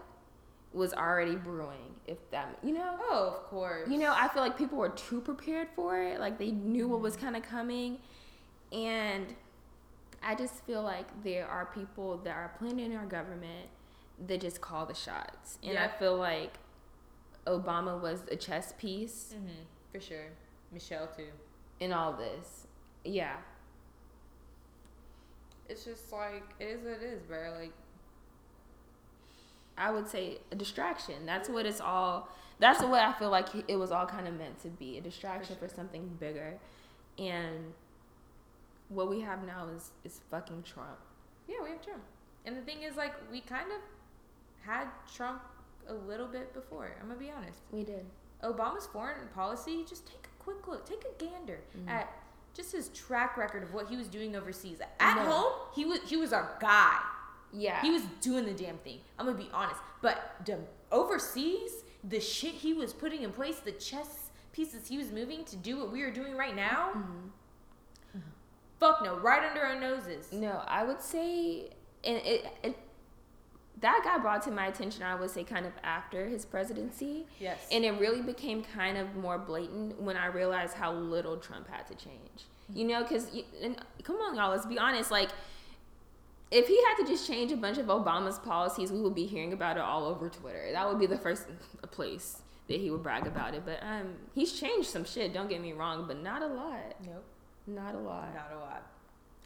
was 0.74 0.94
already 0.94 1.36
brewing 1.36 1.94
if 2.08 2.18
that 2.32 2.58
you 2.64 2.74
know 2.74 2.96
Oh, 3.10 3.28
of 3.36 3.44
course. 3.50 3.90
you 3.90 3.98
know 3.98 4.14
i 4.16 4.28
feel 4.30 4.42
like 4.42 4.58
people 4.58 4.78
were 4.78 4.90
too 4.90 5.20
prepared 5.22 5.68
for 5.76 6.02
it 6.02 6.20
like 6.20 6.38
they 6.38 6.52
knew 6.52 6.88
what 6.88 7.02
was 7.02 7.16
kind 7.18 7.36
of 7.36 7.44
coming 7.44 7.98
and 8.72 9.36
i 10.24 10.34
just 10.36 10.64
feel 10.66 10.82
like 10.84 11.08
there 11.24 11.48
are 11.48 11.66
people 11.66 12.18
that 12.24 12.36
are 12.36 12.54
planning 12.58 12.92
in 12.92 12.96
our 12.98 13.06
government 13.06 13.68
that 14.28 14.40
just 14.40 14.62
call 14.62 14.86
the 14.86 14.94
shots 14.94 15.58
and 15.64 15.78
i 15.78 15.88
feel 15.88 16.16
like 16.16 16.54
obama 17.48 18.00
was 18.00 18.22
a 18.32 18.36
chess 18.36 18.74
piece 18.78 19.34
Mm-hmm. 19.36 19.64
For 19.92 20.00
sure. 20.00 20.28
Michelle 20.72 21.08
too. 21.08 21.26
In 21.82 21.92
all 21.92 22.14
this 22.14 22.68
yeah 23.04 23.36
It's 25.68 25.84
just 25.84 26.12
like 26.12 26.44
it 26.60 26.66
is 26.66 26.82
what 26.84 26.94
it 26.94 27.04
is, 27.04 27.22
bro. 27.24 27.54
Like 27.60 27.74
i 29.78 29.90
would 29.90 30.08
say 30.08 30.38
a 30.52 30.56
distraction 30.56 31.26
that's 31.26 31.48
what 31.48 31.66
it's 31.66 31.80
all 31.80 32.28
that's 32.60 32.82
what 32.84 33.02
i 33.02 33.14
feel 33.14 33.30
like 33.30 33.48
it 33.70 33.78
was 33.78 33.90
all 33.90 34.06
kind 34.06 34.28
of 34.28 34.38
meant 34.38 34.60
to 34.62 34.68
be 34.68 34.98
a 34.98 35.02
distraction 35.02 35.56
for, 35.56 35.68
sure. 35.68 35.76
something 35.76 36.10
bigger 36.20 36.58
and 37.18 37.74
what 38.90 39.10
we 39.10 39.22
have 39.22 39.46
now 39.46 39.68
is 39.76 39.92
is 40.04 40.20
fucking 40.30 40.62
trump 40.64 41.00
yeah, 41.48 41.58
we 41.64 41.70
have 41.72 41.82
Trump, 41.82 42.04
and 42.46 42.56
the 42.56 42.62
thing 42.62 42.84
is, 42.84 42.96
like, 42.96 43.14
we 43.32 43.42
kind 43.42 43.72
of 43.72 43.82
had 44.66 44.88
Trump 45.14 45.42
a 45.88 45.94
little 45.94 46.28
bit 46.28 46.54
before. 46.54 46.96
I'm 47.02 47.08
gonna 47.08 47.20
be 47.20 47.32
honest. 47.32 47.60
we 47.72 47.84
did 47.84 48.06
Obama's 48.44 48.88
foreign 48.88 49.28
policy, 49.36 49.86
just 49.88 50.08
take 50.08 50.21
quick 50.44 50.68
look, 50.68 50.86
take 50.86 51.04
a 51.06 51.24
gander 51.24 51.60
Mhm. 51.78 51.88
at 51.90 52.10
just 52.54 52.72
his 52.72 52.90
track 52.90 53.38
record 53.38 53.64
of 53.64 53.74
what 53.74 53.88
he 53.88 53.96
was 53.96 54.08
doing 54.08 54.36
overseas. 54.36 54.82
At 55.00 55.16
No. 55.16 55.24
home, 55.32 55.54
he 55.74 55.86
was 55.86 56.00
he 56.02 56.18
was 56.18 56.34
our 56.34 56.58
guy. 56.60 57.00
yeah 57.54 57.82
He 57.82 57.92
was 57.92 58.04
doing 58.22 58.46
the 58.46 58.54
damn 58.54 58.78
thing. 58.80 59.02
I'm 59.20 59.26
gonna 59.26 59.38
be 59.38 59.50
honest. 59.54 59.80
But 60.02 60.18
the 60.46 60.60
overseas, 60.92 61.84
the 62.04 62.20
shit 62.20 62.54
he 62.56 62.74
was 62.74 62.94
putting 62.94 63.22
in 63.24 63.32
place, 63.34 63.60
the 63.60 63.72
chess 63.74 64.32
pieces 64.52 64.88
he 64.88 64.98
was 64.98 65.12
moving 65.12 65.46
to 65.46 65.56
do 65.58 65.78
what 65.78 65.92
we 65.92 66.02
are 66.02 66.12
doing 66.12 66.36
right 66.36 66.56
now, 66.56 66.92
Mhm. 66.94 67.32
fuck 68.80 69.04
no, 69.04 69.18
right 69.18 69.44
under 69.44 69.62
our 69.62 69.80
noses. 69.80 70.32
No, 70.32 70.64
I 70.68 70.84
would 70.84 71.02
say, 71.02 71.72
and 72.04 72.18
it, 72.18 72.46
it 72.64 72.78
that 73.82 74.02
got 74.04 74.22
brought 74.22 74.42
to 74.44 74.52
my 74.52 74.68
attention. 74.68 75.04
I 75.04 75.16
would 75.16 75.30
say 75.32 75.44
kind 75.44 75.66
of 75.66 75.74
after 75.84 76.28
his 76.28 76.46
presidency, 76.46 77.26
Yes. 77.40 77.68
and 77.72 77.84
it 77.84 77.92
really 78.00 78.22
became 78.22 78.64
kind 78.64 78.98
of 78.98 79.16
more 79.16 79.38
blatant 79.38 80.00
when 80.02 80.16
I 80.18 80.28
realized 80.28 80.76
how 80.76 80.94
little 80.94 81.38
Trump 81.38 81.68
had 81.70 81.88
to 81.88 81.96
change. 81.96 82.46
You 82.74 82.86
know, 82.88 83.02
because 83.04 83.30
come 84.04 84.16
on, 84.18 84.36
y'all, 84.36 84.52
let's 84.52 84.66
be 84.66 84.78
honest. 84.80 85.12
Like, 85.12 85.30
if 86.52 86.68
he 86.68 86.82
had 86.86 86.96
to 87.04 87.06
just 87.06 87.28
change 87.28 87.52
a 87.52 87.58
bunch 87.58 87.78
of 87.78 87.86
Obama's 87.88 88.38
policies, 88.40 88.92
we 88.92 89.02
would 89.02 89.16
be 89.16 89.26
hearing 89.26 89.54
about 89.54 89.78
it 89.78 89.84
all 89.84 90.06
over 90.06 90.30
Twitter. 90.30 90.70
That 90.72 90.88
would 90.88 91.00
be 91.00 91.06
the 91.08 91.18
first 91.18 91.48
place 91.92 92.42
that 92.68 92.80
he 92.80 92.92
would 92.92 93.04
brag 93.04 93.26
about 93.26 93.54
it. 93.56 93.64
But 93.66 93.80
um, 93.82 94.14
he's 94.36 94.54
changed 94.60 94.90
some 94.90 95.06
shit. 95.06 95.34
Don't 95.34 95.50
get 95.50 95.62
me 95.62 95.74
wrong, 95.74 96.06
but 96.08 96.22
not 96.22 96.42
a 96.42 96.48
lot. 96.48 96.94
nope. 97.06 97.24
Not 97.68 97.96
a 97.96 98.00
lot. 98.00 98.34
Not 98.34 98.52
a 98.54 98.60
lot. 98.60 98.84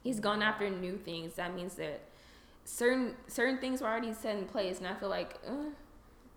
He's 0.04 0.20
gone 0.20 0.42
after 0.42 0.70
new 0.70 0.98
things. 0.98 1.34
That 1.36 1.54
means 1.56 1.76
that 1.76 2.02
certain 2.66 3.16
certain 3.28 3.58
things 3.60 3.82
were 3.82 3.88
already 3.88 4.14
set 4.14 4.38
in 4.38 4.46
place, 4.46 4.80
and 4.80 4.88
I 4.88 4.94
feel 4.96 5.10
like, 5.10 5.40
uh, 5.48 5.70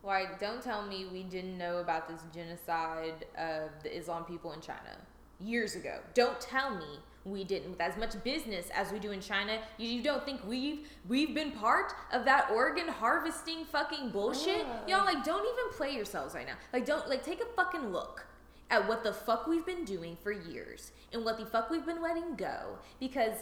Why? 0.02 0.26
Don't 0.38 0.62
tell 0.62 0.86
me 0.86 1.06
we 1.12 1.24
didn't 1.24 1.58
know 1.58 1.78
about 1.78 2.08
this 2.08 2.20
genocide 2.32 3.26
of 3.36 3.70
the 3.82 3.96
Islam 3.96 4.24
people 4.24 4.52
in 4.52 4.60
China 4.60 4.96
years 5.40 5.74
ago. 5.74 5.98
Don't 6.14 6.40
tell 6.40 6.70
me 6.76 7.00
we 7.24 7.44
didn't. 7.44 7.70
With 7.70 7.80
as 7.80 7.96
much 7.96 8.22
business 8.22 8.68
as 8.74 8.92
we 8.92 8.98
do 8.98 9.10
in 9.10 9.20
China, 9.20 9.58
you, 9.76 9.88
you 9.88 10.02
don't 10.02 10.24
think 10.24 10.46
we've 10.46 10.88
we've 11.08 11.34
been 11.34 11.50
part 11.50 11.92
of 12.12 12.24
that 12.26 12.50
organ 12.50 12.88
harvesting 12.88 13.64
fucking 13.64 14.10
bullshit? 14.10 14.66
Yeah. 14.86 14.98
Y'all 14.98 15.04
like 15.04 15.24
don't 15.24 15.44
even 15.44 15.76
play 15.76 15.94
yourselves 15.94 16.34
right 16.34 16.46
now. 16.46 16.54
Like 16.72 16.86
don't 16.86 17.08
like 17.08 17.24
take 17.24 17.40
a 17.40 17.46
fucking 17.56 17.90
look 17.90 18.26
at 18.70 18.86
what 18.86 19.02
the 19.02 19.12
fuck 19.12 19.46
we've 19.46 19.64
been 19.64 19.84
doing 19.84 20.16
for 20.22 20.30
years 20.30 20.92
and 21.12 21.24
what 21.24 21.38
the 21.38 21.46
fuck 21.46 21.70
we've 21.70 21.86
been 21.86 22.02
letting 22.02 22.34
go 22.36 22.78
because 23.00 23.38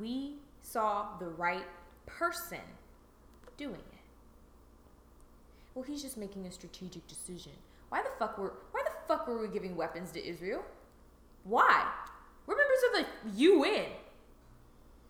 we 0.00 0.34
saw 0.70 1.18
the 1.18 1.28
right 1.28 1.66
person 2.06 2.60
doing 3.56 3.74
it. 3.74 4.00
Well, 5.74 5.84
he's 5.84 6.02
just 6.02 6.16
making 6.16 6.46
a 6.46 6.50
strategic 6.50 7.06
decision. 7.06 7.52
Why 7.88 8.02
the 8.02 8.10
fuck 8.18 8.38
were 8.38 8.54
why 8.72 8.82
the 8.84 8.92
fuck 9.08 9.26
were 9.26 9.40
we 9.40 9.48
giving 9.48 9.76
weapons 9.76 10.10
to 10.12 10.24
Israel? 10.24 10.62
Why? 11.44 11.90
We're 12.46 12.56
members 12.56 12.78
of 12.88 13.32
the 13.32 13.40
UN. 13.42 13.86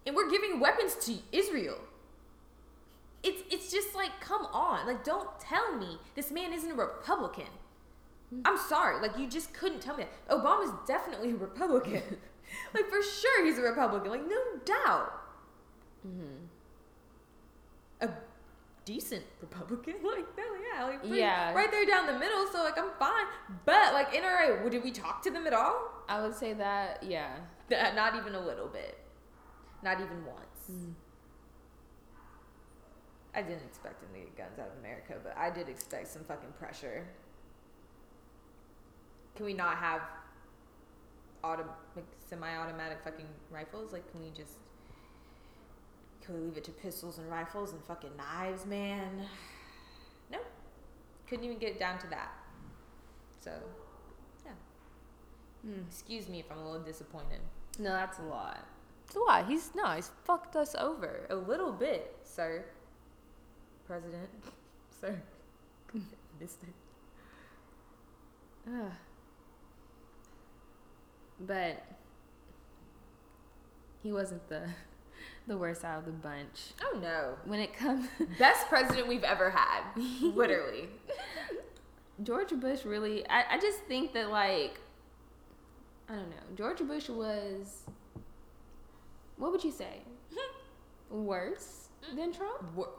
And 0.06 0.16
we're 0.16 0.30
giving 0.30 0.60
weapons 0.60 0.94
to 1.06 1.16
Israel. 1.32 1.78
It's 3.22 3.42
it's 3.50 3.70
just 3.70 3.94
like, 3.94 4.20
come 4.20 4.46
on. 4.46 4.86
Like, 4.86 5.04
don't 5.04 5.28
tell 5.40 5.76
me 5.76 5.98
this 6.14 6.30
man 6.30 6.52
isn't 6.52 6.70
a 6.70 6.74
Republican. 6.74 7.52
Hmm. 8.30 8.40
I'm 8.44 8.58
sorry. 8.58 9.00
Like, 9.00 9.18
you 9.18 9.28
just 9.28 9.52
couldn't 9.52 9.80
tell 9.80 9.96
me 9.96 10.04
that. 10.04 10.38
Obama's 10.38 10.72
definitely 10.86 11.32
a 11.32 11.36
Republican. 11.36 12.02
like, 12.74 12.88
for 12.88 13.02
sure 13.02 13.44
he's 13.44 13.58
a 13.58 13.62
Republican. 13.62 14.10
Like, 14.10 14.26
no 14.26 14.40
doubt. 14.64 15.19
Mm-hmm. 16.06 16.46
A 18.02 18.08
decent 18.84 19.24
Republican. 19.40 19.94
Like, 20.02 20.26
hell 20.36 20.56
yeah. 20.74 20.84
Like, 20.84 21.00
pretty- 21.00 21.16
Yeah. 21.18 21.52
Right 21.52 21.70
there 21.70 21.84
down 21.86 22.06
the 22.06 22.18
middle. 22.18 22.46
So, 22.52 22.62
like, 22.62 22.78
I'm 22.78 22.90
fine. 22.98 23.26
But, 23.66 23.92
like, 23.94 24.12
NRA, 24.12 24.68
did 24.70 24.82
we 24.82 24.90
talk 24.90 25.22
to 25.24 25.30
them 25.30 25.46
at 25.46 25.52
all? 25.52 25.90
I 26.08 26.20
would 26.22 26.34
say 26.34 26.52
that, 26.54 27.02
yeah. 27.02 27.36
Th- 27.68 27.94
Not 27.94 28.14
even 28.16 28.34
a 28.34 28.40
little 28.40 28.66
bit. 28.68 28.98
Not 29.82 30.00
even 30.00 30.24
once. 30.24 30.70
Mm. 30.70 30.92
I 33.34 33.42
didn't 33.42 33.62
expect 33.64 34.00
them 34.00 34.10
to 34.14 34.18
get 34.20 34.36
guns 34.36 34.58
out 34.58 34.68
of 34.72 34.78
America, 34.80 35.14
but 35.22 35.36
I 35.38 35.50
did 35.50 35.68
expect 35.68 36.08
some 36.08 36.24
fucking 36.24 36.52
pressure. 36.58 37.06
Can 39.36 39.46
we 39.46 39.54
not 39.54 39.76
have 39.76 40.00
auto 41.44 41.64
like 41.94 42.04
semi-automatic 42.28 42.98
fucking 43.04 43.26
rifles? 43.50 43.92
Like, 43.92 44.10
can 44.10 44.20
we 44.20 44.30
just 44.30 44.58
can 46.24 46.34
we 46.34 46.40
leave 46.40 46.56
it 46.56 46.64
to 46.64 46.70
pistols 46.70 47.18
and 47.18 47.30
rifles 47.30 47.72
and 47.72 47.82
fucking 47.84 48.16
knives, 48.16 48.66
man? 48.66 49.22
No, 50.32 50.38
couldn't 51.26 51.44
even 51.44 51.58
get 51.58 51.70
it 51.70 51.80
down 51.80 51.98
to 51.98 52.06
that. 52.06 52.30
So, 53.40 53.50
yeah. 54.44 54.52
Mm. 55.68 55.88
Excuse 55.88 56.28
me 56.28 56.38
if 56.38 56.44
I'm 56.52 56.58
a 56.58 56.64
little 56.64 56.86
disappointed. 56.86 57.40
No, 57.80 57.90
that's 57.90 58.20
a 58.20 58.22
lot. 58.22 58.64
It's 59.06 59.16
a 59.16 59.18
lot. 59.18 59.48
He's 59.48 59.72
no, 59.74 59.86
he's 59.86 60.12
fucked 60.24 60.54
us 60.54 60.76
over 60.78 61.26
a 61.30 61.34
little 61.34 61.72
bit, 61.72 62.16
sir. 62.22 62.64
President, 63.88 64.28
sir, 65.00 65.20
Mister. 66.40 66.68
Ugh. 68.68 68.92
But 71.40 71.84
he 74.02 74.12
wasn't 74.12 74.48
the 74.48 74.62
the 75.50 75.58
worst 75.58 75.84
out 75.84 75.98
of 75.98 76.04
the 76.04 76.12
bunch. 76.12 76.74
Oh 76.80 76.96
no, 77.02 77.34
When 77.44 77.58
it 77.58 77.74
comes 77.76 78.06
best 78.38 78.68
president 78.68 79.08
we've 79.08 79.24
ever 79.24 79.50
had, 79.50 79.82
literally. 80.22 80.88
George 82.22 82.50
Bush 82.60 82.84
really 82.84 83.26
I, 83.28 83.44
I 83.56 83.58
just 83.58 83.80
think 83.80 84.12
that 84.12 84.30
like 84.30 84.78
I 86.08 86.14
don't 86.14 86.30
know. 86.30 86.36
George 86.56 86.78
Bush 86.78 87.08
was 87.08 87.82
what 89.38 89.50
would 89.50 89.64
you 89.64 89.72
say? 89.72 90.02
Worse 91.10 91.88
than 92.14 92.32
Trump? 92.32 92.62
Wor- 92.76 92.90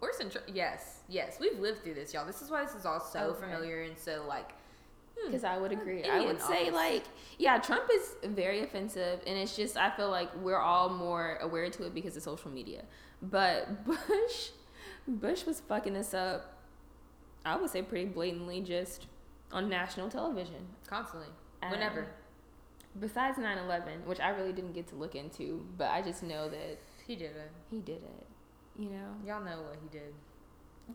Worse 0.00 0.16
than 0.18 0.30
Trump. 0.30 0.46
yes, 0.52 1.00
yes. 1.08 1.36
We've 1.40 1.58
lived 1.60 1.84
through 1.84 1.94
this, 1.94 2.12
y'all. 2.12 2.26
This 2.26 2.42
is 2.42 2.50
why 2.50 2.64
this 2.64 2.74
is 2.74 2.86
all 2.86 3.00
so 3.00 3.20
Okay. 3.20 3.40
familiar 3.42 3.82
and 3.82 3.96
so 3.96 4.24
like. 4.26 4.50
Hmm, 5.20 5.26
Because 5.30 5.44
I 5.44 5.58
would 5.58 5.72
agree. 5.72 5.98
Indian 5.98 6.14
I 6.14 6.26
would 6.26 6.40
say 6.40 6.62
office. 6.62 6.74
like 6.74 7.02
yeah, 7.38 7.58
Trump 7.58 7.84
is 7.92 8.14
very 8.24 8.60
offensive, 8.62 9.20
and 9.26 9.38
it's 9.38 9.56
just 9.56 9.76
I 9.76 9.90
feel 9.90 10.10
like 10.10 10.34
we're 10.36 10.58
all 10.58 10.88
more 10.90 11.38
aware 11.40 11.68
to 11.70 11.84
it 11.86 11.94
because 11.94 12.16
of 12.16 12.22
social 12.22 12.50
media. 12.50 12.82
But 13.22 13.84
Bush, 13.86 14.50
Bush 15.06 15.44
was 15.46 15.60
fucking 15.60 15.96
us 15.96 16.14
up. 16.14 16.56
I 17.44 17.56
would 17.56 17.70
say 17.70 17.82
pretty 17.82 18.06
blatantly, 18.06 18.60
just 18.60 19.06
on 19.52 19.68
national 19.68 20.08
television. 20.10 20.66
constantly, 20.86 21.28
Um, 21.62 21.70
whenever. 21.70 22.06
Besides 22.98 23.38
9/11, 23.38 24.04
which 24.04 24.20
I 24.20 24.30
really 24.30 24.52
didn't 24.52 24.72
get 24.72 24.88
to 24.88 24.96
look 24.96 25.14
into, 25.14 25.64
but 25.78 25.90
I 25.90 26.02
just 26.02 26.22
know 26.22 26.48
that 26.48 26.78
He 27.06 27.14
did 27.16 27.36
it. 27.36 27.50
he 27.70 27.78
did 27.80 28.02
it. 28.02 28.26
You 28.78 28.90
know. 28.90 29.14
Y'all 29.26 29.42
know 29.44 29.62
what 29.62 29.76
he 29.82 29.88
did. 29.98 30.12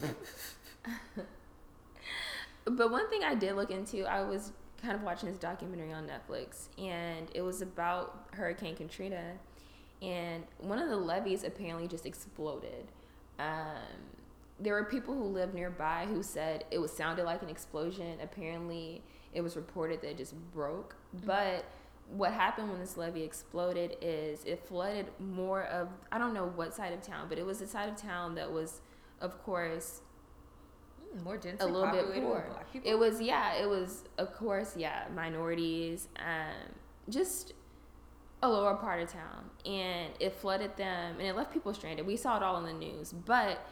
But 2.66 2.92
one 2.92 3.10
thing 3.10 3.24
I 3.24 3.36
did 3.36 3.56
look 3.56 3.72
into, 3.72 4.06
I 4.06 4.22
was 4.24 4.52
kind 4.82 4.96
of 4.96 5.04
watching 5.04 5.30
this 5.30 5.38
documentary 5.38 5.94
on 5.94 6.08
Netflix, 6.08 6.68
and 6.78 7.30
it 7.34 7.42
was 7.42 7.62
about 7.62 8.28
Hurricane 8.34 8.76
Katrina, 8.76 9.34
and 10.02 10.44
one 10.60 10.80
of 10.80 10.90
the 10.90 10.98
levees 10.98 11.44
apparently 11.44 11.88
just 11.88 12.06
exploded. 12.06 12.92
Um, 13.40 13.78
there 14.60 14.74
were 14.74 14.86
people 14.86 15.14
who 15.14 15.24
lived 15.24 15.54
nearby 15.54 16.06
who 16.08 16.24
said 16.24 16.66
it 16.72 16.80
was 16.80 16.92
sounded 16.92 17.26
like 17.26 17.42
an 17.42 17.50
explosion. 17.50 18.18
Apparently, 18.22 19.04
it 19.34 19.42
was 19.42 19.56
reported 19.56 20.02
that 20.02 20.12
it 20.12 20.18
just 20.18 20.34
broke. 20.54 20.96
But 21.26 21.66
what 22.10 22.32
happened 22.32 22.70
when 22.70 22.80
this 22.80 22.98
levee 22.98 23.24
exploded 23.24 23.98
is 24.02 24.44
it 24.46 24.66
flooded 24.68 25.08
more 25.20 25.64
of 25.64 25.90
I 26.12 26.18
don't 26.18 26.34
know 26.34 26.48
what 26.56 26.74
side 26.74 26.94
of 26.94 27.02
town, 27.02 27.28
but 27.28 27.38
it 27.38 27.46
was 27.46 27.60
the 27.60 27.68
side 27.68 27.90
of 27.90 27.98
town 27.98 28.36
that 28.36 28.52
was, 28.52 28.82
of 29.20 29.44
course, 29.44 30.02
More 31.24 31.40
a 31.60 31.66
little 31.66 31.92
bit 31.92 32.06
poor. 32.22 32.46
black 32.50 32.72
people. 32.72 32.90
It 32.90 32.98
was 32.98 33.22
yeah, 33.22 33.54
it 33.56 33.70
was 33.70 34.04
of 34.18 34.34
course 34.36 34.76
yeah, 34.76 35.06
minorities, 35.16 36.08
um, 36.18 36.74
just 37.10 37.54
a 38.42 38.50
lower 38.50 38.76
part 38.76 39.02
of 39.02 39.12
town, 39.12 39.50
and 39.66 40.12
it 40.20 40.34
flooded 40.34 40.76
them 40.78 41.16
and 41.20 41.28
it 41.28 41.36
left 41.36 41.54
people 41.54 41.74
stranded. 41.74 42.06
We 42.06 42.18
saw 42.18 42.38
it 42.38 42.44
all 42.44 42.58
in 42.58 42.66
the 42.66 42.74
news, 42.74 43.14
but 43.14 43.66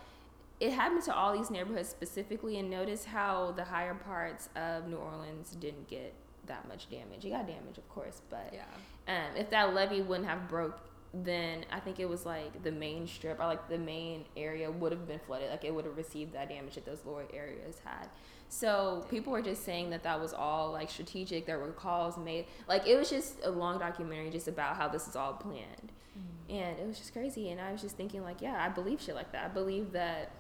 it 0.60 0.72
happened 0.72 1.04
to 1.04 1.14
all 1.14 1.36
these 1.36 1.52
neighborhoods 1.52 1.90
specifically. 1.90 2.58
And 2.58 2.70
notice 2.70 3.06
how 3.06 3.52
the 3.52 3.66
higher 3.66 3.94
parts 3.94 4.50
of 4.56 4.88
New 4.88 4.98
Orleans 4.98 5.56
didn't 5.60 5.88
get 5.88 6.14
that 6.48 6.68
much 6.68 6.90
damage. 6.90 7.26
It 7.26 7.30
got 7.30 7.48
damage, 7.48 7.78
of 7.78 7.88
course, 7.90 8.22
but 8.30 8.54
yeah. 8.54 8.64
um, 9.08 9.36
if 9.36 9.50
that 9.50 9.74
levee 9.74 10.02
wouldn't 10.02 10.28
have 10.28 10.48
broke 10.48 10.80
then 11.16 11.64
i 11.72 11.80
think 11.80 12.00
it 12.00 12.10
was 12.10 12.26
like 12.26 12.64
the 12.64 12.72
main 12.72 13.06
strip 13.08 13.40
or 13.40 13.46
like 13.46 13.70
the 13.70 13.78
main 13.78 14.26
area 14.36 14.70
would 14.72 14.92
have 14.92 15.08
been 15.08 15.20
flooded. 15.20 15.50
Like 15.52 15.64
it 15.64 15.74
would 15.74 15.86
have 15.86 15.96
received 15.96 16.34
that 16.34 16.50
damage 16.50 16.74
that 16.76 16.86
those 16.86 17.04
lower 17.06 17.26
areas 17.32 17.76
had. 17.86 18.08
So 18.50 19.06
people 19.10 19.32
were 19.34 19.42
just 19.42 19.64
saying 19.64 19.92
that 19.92 20.04
that 20.04 20.20
was 20.20 20.34
all 20.34 20.72
like 20.72 20.90
strategic. 20.90 21.46
There 21.46 21.60
were 21.60 21.72
calls 21.72 22.18
made. 22.18 22.46
Like 22.68 22.88
it 22.88 22.96
was 22.98 23.10
just 23.12 23.36
a 23.44 23.50
long 23.52 23.78
documentary 23.80 24.32
just 24.32 24.48
about 24.48 24.76
how 24.76 24.88
this 24.88 25.08
is 25.08 25.16
all 25.16 25.34
planned. 25.34 25.92
Mm-hmm. 26.18 26.56
And 26.56 26.80
it 26.80 26.88
was 26.88 26.98
just 26.98 27.14
crazy. 27.14 27.50
And 27.52 27.62
i 27.62 27.72
was 27.72 27.82
just 27.82 27.96
thinking 27.96 28.24
like 28.24 28.42
yeah 28.42 28.58
i 28.66 28.70
believe 28.70 29.00
shit 29.00 29.14
like 29.16 29.32
that. 29.34 29.46
I 29.46 29.48
believe 29.50 29.92
that 29.92 30.32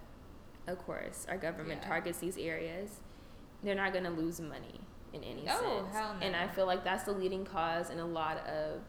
of 0.67 0.79
course 0.79 1.27
our 1.29 1.37
government 1.37 1.81
Yeah. 1.83 1.87
targets 1.89 2.17
these 2.17 2.37
areas. 2.37 2.99
They're 3.63 3.75
not 3.75 3.93
going 3.93 4.05
to 4.05 4.09
lose 4.09 4.41
money 4.41 4.79
in 5.13 5.23
any 5.23 5.43
No, 5.43 5.59
sense. 5.59 5.93
hell 5.95 6.15
no. 6.19 6.25
and 6.25 6.35
i 6.35 6.47
feel 6.47 6.65
like 6.65 6.83
that's 6.83 7.03
the 7.03 7.11
leading 7.11 7.45
cause 7.45 7.91
in 7.91 7.99
a 7.99 8.05
lot 8.05 8.37
of 8.47 8.81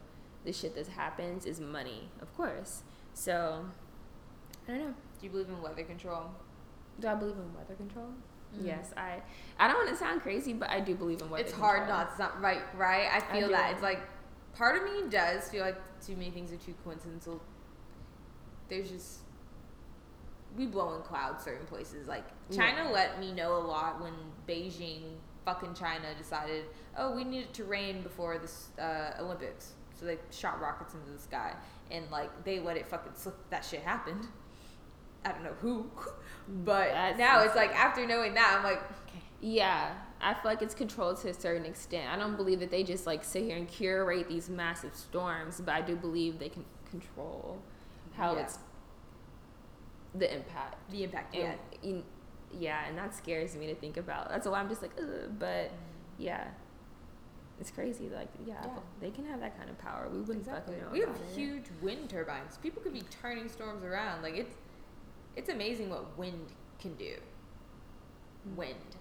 the 0.45 0.53
shit 0.53 0.75
that 0.75 0.87
happens 0.87 1.45
is 1.45 1.59
money 1.59 2.09
of 2.21 2.33
course 2.37 2.83
so 3.13 3.65
i 4.67 4.71
don't 4.71 4.79
know 4.79 4.93
Do 5.19 5.25
you 5.25 5.29
believe 5.29 5.49
in 5.49 5.61
weather 5.61 5.83
control? 5.83 6.31
do 6.99 7.07
i 7.07 7.15
believe 7.15 7.35
in 7.35 7.53
weather 7.53 7.75
control 7.75 8.09
Mhm. 8.55 8.65
yes 8.67 8.93
i 8.95 9.21
i 9.59 9.67
don't 9.67 9.75
want 9.75 9.89
to 9.89 9.95
sound 9.97 10.21
crazy 10.21 10.53
but 10.53 10.69
i 10.69 10.79
do 10.79 10.95
believe 10.95 11.19
in 11.21 11.29
weather 11.29 11.43
control. 11.43 11.69
it's 11.71 11.77
hard 11.77 11.89
not 11.89 12.11
to 12.11 12.17
sound 12.17 12.41
right, 12.41 12.61
right? 12.77 13.09
I 13.11 13.19
feel 13.33 13.47
do. 13.47 13.53
that. 13.53 13.73
It's 13.73 13.81
like 13.81 13.99
part 14.53 14.77
of 14.77 14.83
me 14.83 15.09
does 15.09 15.49
feel 15.49 15.63
like 15.65 15.75
too 16.05 16.15
many 16.15 16.29
things 16.31 16.53
are 16.53 16.57
too 16.57 16.73
coincidental. 16.85 17.41
There's 18.69 18.89
just 18.89 19.19
we 20.57 20.65
blow 20.67 20.95
in 20.95 21.01
clouds 21.01 21.43
certain 21.43 21.65
places. 21.67 22.07
Like 22.07 22.23
China 22.55 22.83
Yeah. 22.85 22.91
let 22.91 23.19
me 23.19 23.33
know 23.33 23.57
a 23.57 23.59
lot 23.59 23.99
when 24.01 24.13
Beijing, 24.47 25.15
fucking 25.43 25.73
China, 25.73 26.13
decided, 26.17 26.65
oh, 26.97 27.13
we 27.13 27.25
need 27.25 27.39
it 27.41 27.53
to 27.55 27.65
rain 27.65 28.01
before 28.03 28.37
this 28.37 28.69
uh, 28.79 29.11
Olympics. 29.19 29.73
So 29.99 30.05
they 30.05 30.17
shot 30.31 30.59
rockets 30.61 30.93
into 30.93 31.11
the 31.11 31.19
sky, 31.19 31.53
and 31.91 32.09
like 32.11 32.43
they 32.43 32.59
let 32.59 32.77
it 32.77 32.85
fucking 32.87 33.13
slip. 33.15 33.35
That 33.49 33.63
shit 33.63 33.81
happened. 33.81 34.27
I 35.23 35.31
don't 35.31 35.43
know 35.43 35.55
who, 35.61 35.89
but 36.63 36.89
That's 36.91 37.17
now 37.17 37.41
it's 37.43 37.55
like 37.55 37.71
after 37.75 38.05
knowing 38.05 38.33
that, 38.35 38.55
I'm 38.57 38.63
like, 38.63 38.77
okay, 39.07 39.21
Yeah, 39.41 39.93
I 40.21 40.33
feel 40.35 40.51
like 40.51 40.61
it's 40.61 40.75
controlled 40.75 41.19
to 41.21 41.29
a 41.29 41.33
certain 41.33 41.65
extent. 41.65 42.11
I 42.11 42.15
don't 42.17 42.35
believe 42.35 42.59
that 42.59 42.69
they 42.69 42.83
just 42.83 43.07
like 43.07 43.23
sit 43.23 43.43
here 43.43 43.57
and 43.57 43.67
curate 43.67 44.27
these 44.29 44.49
massive 44.49 44.93
storms, 44.95 45.61
but 45.61 45.73
I 45.73 45.81
do 45.81 45.95
believe 45.95 46.37
they 46.37 46.49
can 46.49 46.63
control 46.91 47.59
how 48.15 48.35
Yeah. 48.35 48.41
it's 48.43 48.59
the 50.13 50.33
impact. 50.33 50.91
the 50.91 51.03
impact. 51.03 51.35
And, 51.35 51.43
Yeah, 51.81 51.89
in- 51.89 52.03
yeah, 52.57 52.85
and 52.87 52.97
that 52.97 53.13
scares 53.15 53.55
me 53.55 53.67
to 53.67 53.75
think 53.75 53.97
about. 53.97 54.29
That's 54.29 54.47
why 54.47 54.59
I'm 54.59 54.69
just 54.69 54.81
like, 54.81 54.91
Ugh, 54.99 55.31
but 55.39 55.65
mm-hmm. 55.65 55.75
yeah, 56.19 56.47
it's 57.59 57.71
crazy. 57.71 58.09
Like, 58.09 58.27
yeah, 58.45 58.55
Yeah. 58.65 58.79
they 58.99 59.11
can 59.11 59.25
have 59.25 59.39
that 59.39 59.57
kind 59.57 59.69
of 59.69 59.77
power. 59.77 60.07
We 60.11 60.19
wouldn't 60.19 60.39
Exactly. 60.45 60.75
fucking 60.75 60.87
know. 60.87 60.91
We 60.91 60.99
have 61.01 61.09
it. 61.09 61.35
huge 61.35 61.65
wind 61.81 62.09
turbines. 62.09 62.57
People 62.57 62.81
could 62.81 62.93
be 62.93 63.03
turning 63.21 63.47
storms 63.49 63.83
around. 63.83 64.21
Like 64.21 64.35
it's 64.35 64.55
it's 65.35 65.49
amazing 65.49 65.89
what 65.89 66.17
wind 66.17 66.47
can 66.79 66.93
do. 66.95 67.15
Hmm. 68.43 68.55
Wind. 68.55 68.95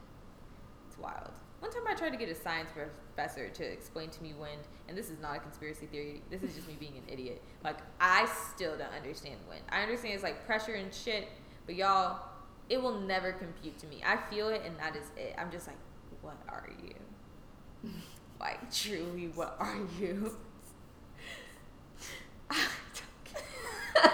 It's 0.89 0.99
wild. 0.99 1.31
One 1.61 1.71
time 1.73 1.83
I 1.89 1.95
tried 1.95 2.11
to 2.11 2.17
get 2.19 2.29
a 2.29 2.35
science 2.35 2.69
professor 2.75 3.49
to 3.49 3.65
explain 3.65 4.11
to 4.11 4.23
me 4.23 4.35
wind, 4.35 4.61
and 4.89 4.97
this 4.99 5.09
is 5.09 5.19
not 5.21 5.37
a 5.37 5.39
conspiracy 5.39 5.87
theory. 5.87 6.23
This 6.31 6.43
is 6.43 6.55
just 6.55 6.69
me 6.69 6.77
being 6.79 6.97
an 6.99 7.05
idiot. 7.09 7.41
Like 7.63 7.79
I 8.01 8.27
still 8.55 8.77
don't 8.77 8.93
understand 8.93 9.37
wind. 9.49 9.63
I 9.71 9.83
understand 9.83 10.15
it's 10.15 10.23
like 10.23 10.45
pressure 10.47 10.75
and 10.75 10.93
shit, 10.93 11.29
but 11.67 11.75
y'all, 11.75 12.21
it 12.69 12.81
will 12.83 13.01
never 13.01 13.33
compute 13.33 13.79
to 13.79 13.87
me. 13.87 14.03
I 14.05 14.17
feel 14.31 14.49
it, 14.49 14.63
and 14.67 14.79
that 14.79 14.95
is 14.97 15.07
it. 15.17 15.35
I'm 15.39 15.51
just 15.51 15.67
like, 15.67 15.77
what 16.23 16.37
are 16.49 16.69
you? 16.83 17.91
like 18.45 18.73
truly, 18.73 19.29
what 19.35 19.57
are 19.59 19.77
you? 19.99 20.37
I 22.51 22.57
don't 22.95 23.25
care. 23.25 23.43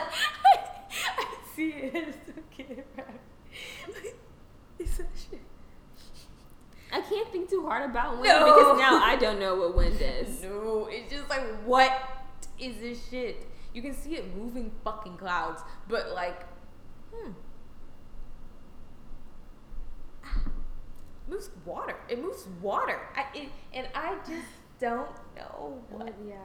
I 1.19 1.27
see 1.55 1.69
it. 1.71 1.95
It's 1.95 2.39
okay, 2.39 2.85
right? 2.97 3.21
It's 4.79 4.97
that 4.97 5.07
shit. 5.31 5.41
I 6.93 7.01
can't 7.03 7.31
think 7.31 7.51
too 7.51 7.67
hard 7.67 7.89
about 7.91 8.13
wind 8.15 8.25
No. 8.29 8.45
because 8.47 8.79
now 8.79 8.97
I 9.03 9.17
don't 9.17 9.39
know 9.39 9.57
what 9.57 9.75
wind 9.77 10.01
is. 10.01 10.43
No, 10.43 10.89
it's 10.91 11.13
just 11.13 11.29
like, 11.29 11.45
what 11.65 11.93
is 12.59 12.79
this 12.81 13.09
shit? 13.11 13.47
You 13.75 13.83
can 13.83 13.95
see 13.95 14.17
it 14.17 14.35
moving 14.35 14.73
fucking 14.83 15.19
clouds, 15.19 15.63
but 15.87 16.13
like, 16.13 16.45
hmm. 17.13 17.33
Moves 21.31 21.51
water. 21.65 21.97
It 22.09 22.21
moves 22.23 22.47
water. 22.61 23.01
I 23.17 23.25
it, 23.37 23.49
and 23.73 23.87
I 23.95 24.17
just 24.29 24.47
don't 24.81 25.09
know 25.37 25.79
what. 25.91 26.13
yeah. 26.29 26.37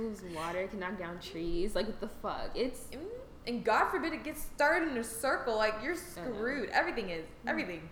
Moves 0.00 0.22
water, 0.34 0.60
It 0.60 0.70
can 0.70 0.80
knock 0.80 0.98
down 0.98 1.18
trees. 1.20 1.74
Like 1.74 1.86
what 1.86 2.00
the 2.00 2.08
fuck? 2.08 2.50
It's 2.54 2.84
Mm, 2.92 2.98
And 3.46 3.64
God 3.64 3.90
forbid 3.90 4.12
it 4.14 4.24
gets 4.24 4.42
started 4.42 4.88
in 4.90 4.96
a 4.96 5.04
circle. 5.04 5.56
Like 5.56 5.74
you're 5.82 5.96
screwed. 5.96 6.70
Everything 6.70 7.10
is 7.10 7.24
everything. 7.46 7.88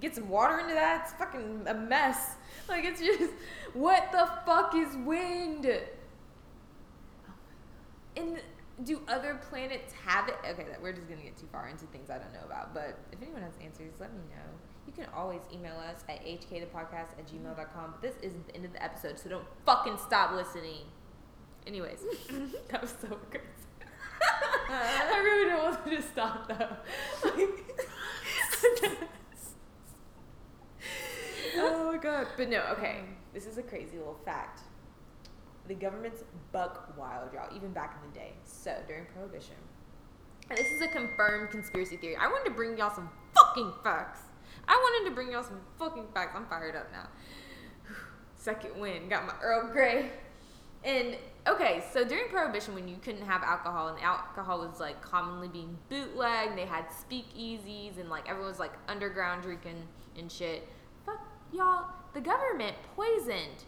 Get 0.00 0.14
some 0.14 0.28
water 0.28 0.58
into 0.58 0.74
that. 0.74 1.04
It's 1.04 1.14
fucking 1.14 1.64
a 1.66 1.74
mess. 1.74 2.34
Like 2.68 2.84
it's 2.84 3.00
just 3.00 3.32
what 3.74 4.10
the 4.12 4.28
fuck 4.46 4.74
is 4.74 4.96
wind? 5.04 5.66
And 8.16 8.38
do 8.82 9.00
other 9.06 9.40
planets 9.48 9.92
have 10.04 10.28
it? 10.28 10.36
Okay, 10.48 10.64
that- 10.64 10.82
we're 10.82 10.92
just 10.92 11.08
gonna 11.08 11.22
get 11.22 11.36
too 11.36 11.46
far 11.52 11.68
into 11.68 11.86
things 11.86 12.10
I 12.10 12.18
don't 12.18 12.32
know 12.32 12.44
about. 12.44 12.74
But 12.74 12.98
if 13.12 13.22
anyone 13.22 13.42
has 13.42 13.54
answers, 13.62 13.92
let 14.00 14.12
me 14.12 14.20
know. 14.30 14.58
You 14.86 14.92
can 14.92 15.06
always 15.14 15.40
email 15.52 15.76
us 15.76 16.04
at 16.08 16.24
hkthepodcast 16.24 17.18
at 17.18 17.26
gmail.com. 17.26 17.92
But 17.92 18.02
this 18.02 18.16
isn't 18.20 18.46
the 18.48 18.56
end 18.56 18.64
of 18.64 18.72
the 18.72 18.82
episode, 18.82 19.18
so 19.18 19.30
don't 19.30 19.46
fucking 19.64 19.98
stop 19.98 20.32
listening. 20.32 20.86
Anyways, 21.66 22.00
that 22.70 22.80
was 22.82 22.94
so 23.00 23.08
crazy. 23.30 23.46
I 24.68 25.20
really 25.22 25.50
don't 25.50 25.62
want 25.62 25.84
to 25.86 26.02
stop 26.02 26.48
though. 26.48 26.76
Like, 27.24 27.48
oh 31.56 31.92
my 31.92 31.98
god. 31.98 32.26
But 32.36 32.48
no, 32.50 32.62
okay. 32.72 33.04
This 33.32 33.46
is 33.46 33.58
a 33.58 33.62
crazy 33.62 33.96
little 33.98 34.18
fact. 34.24 34.60
The 35.66 35.74
government's 35.74 36.24
buck 36.52 36.94
wild, 36.98 37.32
y'all, 37.32 37.54
even 37.54 37.72
back 37.72 37.98
in 38.02 38.10
the 38.10 38.14
day. 38.14 38.32
So 38.44 38.76
during 38.86 39.06
Prohibition. 39.06 39.56
And 40.50 40.58
this 40.58 40.66
is 40.66 40.82
a 40.82 40.88
confirmed 40.88 41.50
conspiracy 41.50 41.96
theory. 41.96 42.16
I 42.16 42.26
wanted 42.26 42.50
to 42.50 42.54
bring 42.54 42.76
y'all 42.76 42.94
some 42.94 43.08
fucking 43.34 43.72
facts. 43.82 44.20
I 44.68 44.74
wanted 44.74 45.08
to 45.08 45.14
bring 45.14 45.32
y'all 45.32 45.42
some 45.42 45.60
fucking 45.78 46.06
facts. 46.12 46.32
I'm 46.36 46.46
fired 46.46 46.76
up 46.76 46.92
now. 46.92 47.08
Second 48.36 48.78
win. 48.78 49.08
Got 49.08 49.26
my 49.26 49.34
Earl 49.42 49.72
Grey. 49.72 50.10
And 50.84 51.16
okay, 51.48 51.82
so 51.92 52.04
during 52.04 52.28
Prohibition, 52.28 52.74
when 52.74 52.86
you 52.86 52.96
couldn't 53.02 53.24
have 53.24 53.42
alcohol 53.42 53.88
and 53.88 53.98
alcohol 54.02 54.58
was 54.68 54.80
like 54.80 55.00
commonly 55.00 55.48
being 55.48 55.78
bootlegged, 55.88 56.58
they 56.58 56.66
had 56.66 56.84
speakeasies 56.88 57.98
and 57.98 58.10
like 58.10 58.28
everyone 58.28 58.50
was 58.50 58.58
like 58.58 58.72
underground 58.86 59.42
drinking 59.42 59.82
and 60.18 60.30
shit. 60.30 60.68
Fuck 61.06 61.26
y'all, 61.52 61.86
the 62.12 62.20
government 62.20 62.76
poisoned 62.94 63.64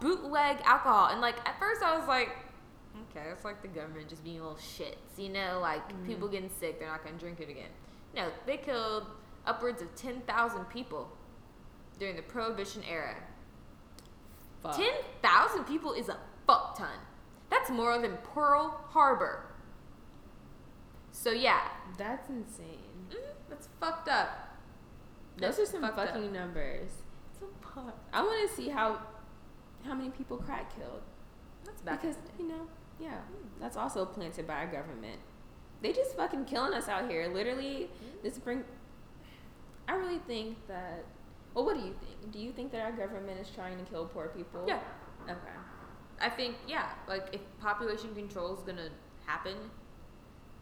bootleg 0.00 0.58
alcohol. 0.64 1.08
And 1.10 1.20
like 1.20 1.36
at 1.48 1.58
first 1.58 1.82
I 1.82 1.96
was 1.98 2.06
like, 2.08 2.30
okay, 3.10 3.28
it's 3.30 3.44
like 3.44 3.62
the 3.62 3.68
government 3.68 4.08
just 4.08 4.22
being 4.24 4.38
a 4.40 4.42
little 4.42 4.58
shits, 4.58 5.18
you 5.18 5.28
know, 5.30 5.58
like 5.60 5.82
people 6.06 6.28
getting 6.28 6.50
sick, 6.60 6.78
they're 6.78 6.88
not 6.88 7.04
gonna 7.04 7.18
drink 7.18 7.40
it 7.40 7.48
again. 7.48 7.70
No, 8.14 8.28
they 8.46 8.56
killed 8.56 9.06
upwards 9.46 9.82
of 9.82 9.94
10,000 9.94 10.64
people 10.66 11.10
during 11.98 12.16
the 12.16 12.22
Prohibition 12.22 12.82
era. 12.88 13.16
fuck. 14.62 14.76
10,000 14.76 15.64
people 15.64 15.92
is 15.92 16.08
a 16.08 16.16
fuck 16.46 16.76
ton. 16.78 16.96
That's 17.50 17.70
more 17.70 17.98
than 18.00 18.16
Pearl 18.34 18.80
Harbor. 18.90 19.46
So 21.12 21.30
yeah, 21.30 21.60
That's 21.98 22.28
insane. 22.28 22.78
mm, 23.10 23.16
that's 23.48 23.68
fucked 23.80 24.08
up. 24.08 24.56
Those 25.36 25.56
That's 25.56 25.68
are 25.70 25.72
some 25.72 25.82
fucked 25.82 25.98
up. 25.98 26.08
fucking 26.08 26.32
numbers. 26.32 26.90
I 28.12 28.22
want 28.22 28.48
to 28.48 28.56
see 28.56 28.68
how 28.68 29.00
how 29.84 29.94
many 29.94 30.10
people 30.10 30.36
crack 30.36 30.76
killed 30.76 31.02
That's 31.64 31.82
bad. 31.82 32.00
because 32.00 32.16
you 32.38 32.48
know, 32.48 32.66
yeah, 33.00 33.18
that's 33.60 33.76
also 33.76 34.04
planted 34.04 34.46
by 34.46 34.54
our 34.54 34.66
government. 34.66 35.20
They 35.82 35.92
just 35.92 36.16
fucking 36.16 36.46
killing 36.46 36.72
us 36.72 36.88
out 36.88 37.10
here. 37.10 37.28
Literally, 37.28 37.90
mm-hmm. 37.90 38.22
this 38.22 38.38
bring. 38.38 38.64
I 39.86 39.94
really 39.94 40.20
think 40.26 40.66
that. 40.68 41.04
Well, 41.54 41.64
what 41.66 41.74
do 41.76 41.80
you 41.80 41.94
think? 42.00 42.32
Do 42.32 42.38
you 42.38 42.52
think 42.52 42.72
that 42.72 42.80
our 42.80 42.92
government 42.92 43.38
is 43.40 43.50
trying 43.50 43.78
to 43.78 43.84
kill 43.84 44.06
poor 44.06 44.28
people? 44.28 44.64
Yeah. 44.66 44.80
Okay. 45.24 45.36
I 46.20 46.30
think 46.30 46.56
yeah, 46.66 46.88
like 47.08 47.28
if 47.32 47.40
population 47.60 48.14
control 48.14 48.56
is 48.56 48.62
gonna 48.62 48.88
happen, 49.26 49.56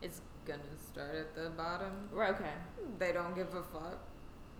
it's 0.00 0.20
gonna 0.44 0.62
start 0.90 1.14
at 1.14 1.34
the 1.34 1.50
bottom. 1.50 2.08
Right. 2.12 2.34
Okay. 2.34 2.50
They 2.98 3.12
don't 3.12 3.34
give 3.34 3.54
a 3.54 3.62
fuck. 3.62 3.98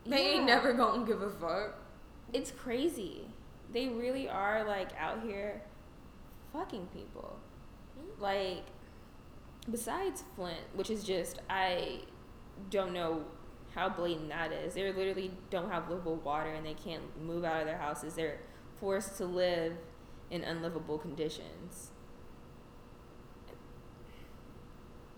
They 0.07 0.35
ain't 0.35 0.47
never 0.47 0.73
gonna 0.73 1.07
give 1.07 1.23
a 1.23 1.31
fuck. 1.31 1.75
It's 2.33 2.51
crazy. 2.51 3.27
They 3.73 3.89
really 3.89 4.29
are 4.29 4.65
like 4.65 4.91
out 4.99 5.23
here 5.23 5.63
fucking 6.53 6.89
people. 6.93 7.39
Mm-hmm. 7.99 8.23
Like 8.23 8.65
besides 9.71 10.25
Flint, 10.37 10.61
which 10.75 10.91
is 10.91 11.05
just 11.05 11.41
I 11.49 12.01
don't 12.71 12.93
know 12.93 13.25
how 13.75 13.89
blatant 13.89 14.29
that 14.29 14.53
is. 14.53 14.75
They 14.75 14.93
literally 14.93 15.33
don't 15.51 15.71
have 15.71 15.89
livable 15.89 16.17
water 16.17 16.51
and 16.51 16.65
they 16.65 16.75
can't 16.75 17.03
move 17.21 17.45
out 17.45 17.61
of 17.61 17.67
their 17.67 17.79
houses. 17.79 18.15
They're 18.15 18.41
forced 18.79 19.17
to 19.19 19.25
live 19.25 19.75
in 20.31 20.45
unlivable 20.45 20.99
conditions. 20.99 21.91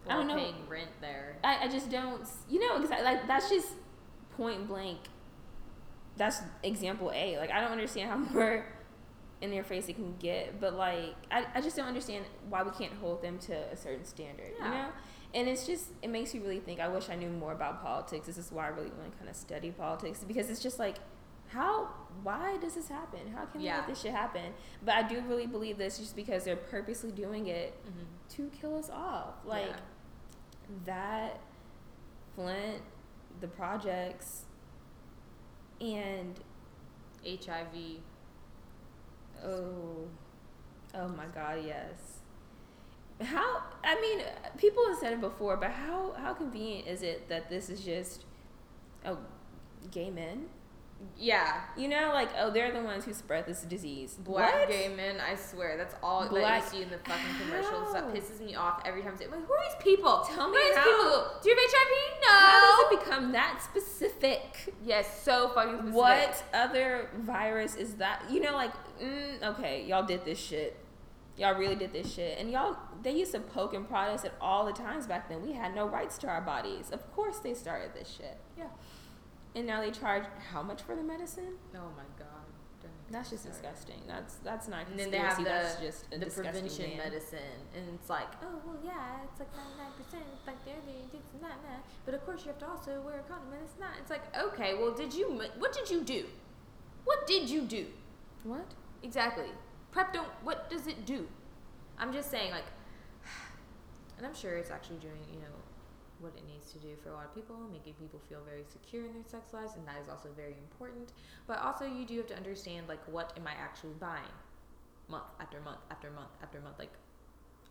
I 0.08 0.14
don't 0.14 0.28
know. 0.28 0.36
Paying 0.36 0.68
rent 0.68 0.90
there. 1.00 1.38
I, 1.42 1.64
I 1.64 1.68
just 1.68 1.90
don't 1.90 2.22
you 2.48 2.60
know 2.60 2.76
exactly 2.76 3.04
like 3.04 3.26
that's 3.26 3.48
just 3.48 3.68
point 4.36 4.68
blank 4.68 4.98
that's 6.16 6.40
example 6.62 7.10
a. 7.14 7.38
Like 7.38 7.50
i 7.50 7.60
don't 7.60 7.72
understand 7.72 8.10
how 8.10 8.16
more 8.32 8.64
in 9.40 9.50
their 9.50 9.64
face 9.64 9.88
it 9.88 9.94
can 9.94 10.14
get 10.18 10.60
but 10.60 10.74
like 10.74 11.14
I, 11.30 11.44
I 11.54 11.60
just 11.60 11.76
don't 11.76 11.86
understand 11.88 12.24
why 12.48 12.62
we 12.62 12.70
can't 12.70 12.92
hold 12.94 13.20
them 13.22 13.38
to 13.40 13.54
a 13.72 13.76
certain 13.76 14.04
standard 14.04 14.52
you 14.58 14.64
know? 14.70 14.88
And 15.34 15.48
it's 15.48 15.66
just 15.66 15.86
it 16.00 16.08
makes 16.08 16.32
you 16.34 16.40
really 16.40 16.60
think 16.60 16.78
i 16.80 16.86
wish 16.88 17.10
i 17.10 17.16
knew 17.16 17.28
more 17.28 17.52
about 17.52 17.82
politics. 17.82 18.26
This 18.26 18.38
is 18.38 18.52
why 18.52 18.66
i 18.66 18.68
really 18.68 18.90
want 18.98 19.10
to 19.12 19.18
kind 19.18 19.28
of 19.28 19.36
study 19.36 19.70
politics 19.72 20.24
because 20.26 20.48
it's 20.48 20.62
just 20.62 20.78
like 20.78 20.96
how 21.48 21.88
why 22.22 22.56
does 22.58 22.74
this 22.74 22.88
happen? 22.88 23.20
How 23.34 23.44
can 23.44 23.60
we 23.60 23.66
Yeah. 23.66 23.78
let 23.78 23.88
this 23.88 24.00
shit 24.00 24.12
happen? 24.12 24.52
But 24.84 24.94
i 24.94 25.02
do 25.06 25.20
really 25.28 25.46
believe 25.46 25.76
this 25.78 25.98
just 25.98 26.14
because 26.16 26.44
they're 26.44 26.56
purposely 26.56 27.10
doing 27.10 27.48
it 27.48 27.74
Mm-hmm. 27.84 28.36
to 28.36 28.50
kill 28.60 28.76
us 28.78 28.88
off. 28.90 29.34
Like 29.44 29.66
Yeah. 29.66 29.76
that 30.86 31.40
flint 32.34 32.82
the 33.40 33.48
projects 33.48 34.44
and 35.80 36.40
HIV. 37.26 38.00
oh 39.44 40.06
oh 40.94 41.08
my 41.08 41.26
god 41.34 41.58
yes 41.64 42.20
how 43.22 43.62
i 43.84 44.00
mean 44.00 44.24
people 44.56 44.84
have 44.88 44.98
said 44.98 45.12
it 45.12 45.20
before 45.20 45.56
but 45.56 45.70
how 45.70 46.12
how 46.16 46.32
convenient 46.32 46.86
is 46.86 47.02
it 47.02 47.28
that 47.28 47.48
this 47.48 47.68
is 47.70 47.80
just 47.80 48.24
oh 49.06 49.18
gay 49.90 50.10
men 50.10 50.46
Yeah. 51.16 51.60
you 51.76 51.88
know 51.88 52.10
like 52.12 52.28
oh 52.38 52.50
they're 52.50 52.72
the 52.72 52.82
ones 52.82 53.04
who 53.04 53.12
spread 53.14 53.46
this 53.46 53.62
disease 53.62 54.14
Black 54.14 54.52
What? 54.52 54.68
gay 54.68 54.88
men, 54.94 55.16
I 55.20 55.34
swear, 55.36 55.76
that's 55.76 55.94
all 56.02 56.22
that 56.22 56.30
Black- 56.30 56.64
you 56.64 56.68
see 56.70 56.82
in 56.82 56.90
the 56.90 56.98
fucking 56.98 57.34
commercials. 57.40 57.92
That 57.92 58.12
pisses 58.14 58.40
me 58.44 58.54
off 58.54 58.82
every 58.84 59.02
time. 59.02 59.14
Like, 59.18 59.30
who 59.30 59.52
are 59.52 59.64
these 59.68 59.82
people? 59.82 60.24
Tell 60.28 60.48
me 60.50 60.58
how. 60.74 60.84
people? 60.84 61.40
Do 61.42 61.50
you 61.50 61.56
have 61.56 61.70
HIV? 61.70 62.20
No. 62.22 62.28
how 62.30 62.60
does 62.60 62.92
it 62.92 63.04
become 63.04 63.32
that 63.32 63.60
specific 63.62 64.74
Yes, 64.84 65.22
so 65.22 65.48
fucking 65.54 65.74
specific. 65.74 65.94
What 65.94 66.44
other 66.52 67.10
virus 67.18 67.74
is 67.76 67.94
that? 67.96 68.22
You 68.30 68.40
know, 68.40 68.52
like, 68.52 68.72
mm, 69.00 69.42
okay, 69.42 69.84
y'all 69.86 70.04
did 70.06 70.24
this 70.24 70.38
shit. 70.38 70.78
Y'all 71.36 71.54
really 71.58 71.74
did 71.74 71.92
this 71.92 72.12
shit. 72.12 72.38
And 72.38 72.50
y'all, 72.50 72.76
they 73.02 73.10
used 73.12 73.32
to 73.32 73.40
poke 73.40 73.74
and 73.74 73.88
prod 73.88 74.08
us 74.10 74.24
at 74.24 74.34
all 74.40 74.64
the 74.64 74.72
times 74.72 75.06
back 75.06 75.28
then. 75.28 75.42
We 75.42 75.52
had 75.52 75.74
no 75.74 75.86
rights 75.86 76.16
to 76.18 76.28
our 76.28 76.40
bodies. 76.40 76.90
Of 76.92 77.10
course 77.12 77.38
they 77.40 77.54
started 77.54 77.90
this 77.94 78.08
shit. 78.16 78.38
Yeah. 78.56 78.64
And 79.54 79.66
now 79.66 79.80
they 79.80 79.90
charge 79.90 80.24
how 80.52 80.62
much 80.62 80.82
for 80.82 80.96
the 80.96 81.02
medicine? 81.02 81.54
Oh 81.74 81.90
my 81.96 82.02
god. 82.18 82.28
Don't 82.82 82.90
That's 83.12 83.30
just 83.30 83.46
disgusting. 83.46 84.00
That's 84.06 84.34
that's 84.42 84.66
not 84.68 84.86
And 84.88 84.98
then 84.98 85.10
they 85.10 85.18
have 85.18 85.38
the, 85.38 85.44
that's 85.44 85.76
just 85.80 86.06
a 86.12 86.18
the 86.18 86.26
prevention 86.26 86.90
man. 86.90 86.98
medicine, 86.98 87.58
and 87.74 87.84
it's 87.94 88.10
like, 88.10 88.28
oh 88.42 88.60
well, 88.66 88.76
yeah, 88.84 89.22
it's 89.24 89.38
like 89.38 89.54
ninety 89.56 89.76
nine 89.78 89.92
percent. 89.96 90.24
It's 90.36 90.46
like 90.46 90.62
they're 90.64 90.82
doing 90.84 91.08
this 91.12 91.22
and 91.32 91.42
that 91.42 91.52
and 91.62 91.64
that. 91.70 91.84
But 92.04 92.14
of 92.14 92.26
course, 92.26 92.42
you 92.44 92.48
have 92.48 92.58
to 92.58 92.68
also 92.68 93.00
wear 93.00 93.20
a 93.20 93.22
condom, 93.22 93.52
and 93.52 93.62
it's 93.62 93.78
not. 93.78 93.90
It's 94.00 94.10
like, 94.10 94.24
okay, 94.36 94.74
well, 94.74 94.92
did 94.92 95.14
you? 95.14 95.40
What 95.58 95.72
did 95.72 95.88
you 95.88 96.02
do? 96.02 96.26
What 97.04 97.26
did 97.26 97.48
you 97.48 97.62
do? 97.62 97.86
What? 98.42 98.66
Exactly. 99.02 99.50
Prep 99.92 100.12
don't. 100.12 100.28
What 100.42 100.68
does 100.68 100.86
it 100.86 101.06
do? 101.06 101.28
I'm 101.96 102.12
just 102.12 102.30
saying, 102.30 102.50
like, 102.50 102.64
and 104.18 104.26
I'm 104.26 104.34
sure 104.34 104.56
it's 104.56 104.70
actually 104.70 104.96
doing, 104.98 105.22
you 105.32 105.38
know, 105.38 105.54
what 106.20 106.32
it 106.36 106.44
needs 106.46 106.72
to 106.72 106.78
do 106.78 106.96
for 107.02 107.10
a 107.10 107.14
lot 107.14 107.26
of 107.26 107.34
people, 107.34 107.56
making 107.72 107.94
people 107.94 108.20
feel 108.28 108.40
very 108.44 108.64
secure 108.70 109.04
in 109.06 109.12
their 109.14 109.24
sex 109.26 109.52
lives, 109.52 109.74
and 109.76 109.86
that 109.86 109.96
is 110.02 110.08
also 110.08 110.28
very 110.36 110.54
important. 110.70 111.12
But 111.46 111.58
also, 111.60 111.84
you 111.84 112.04
do 112.04 112.16
have 112.18 112.26
to 112.28 112.36
understand 112.36 112.88
like 112.88 113.02
what 113.08 113.32
am 113.36 113.46
I 113.46 113.52
actually 113.52 113.94
buying, 114.00 114.34
month 115.08 115.24
after 115.40 115.60
month 115.60 115.80
after 115.90 116.10
month 116.10 116.30
after 116.42 116.60
month. 116.60 116.78
Like, 116.78 116.92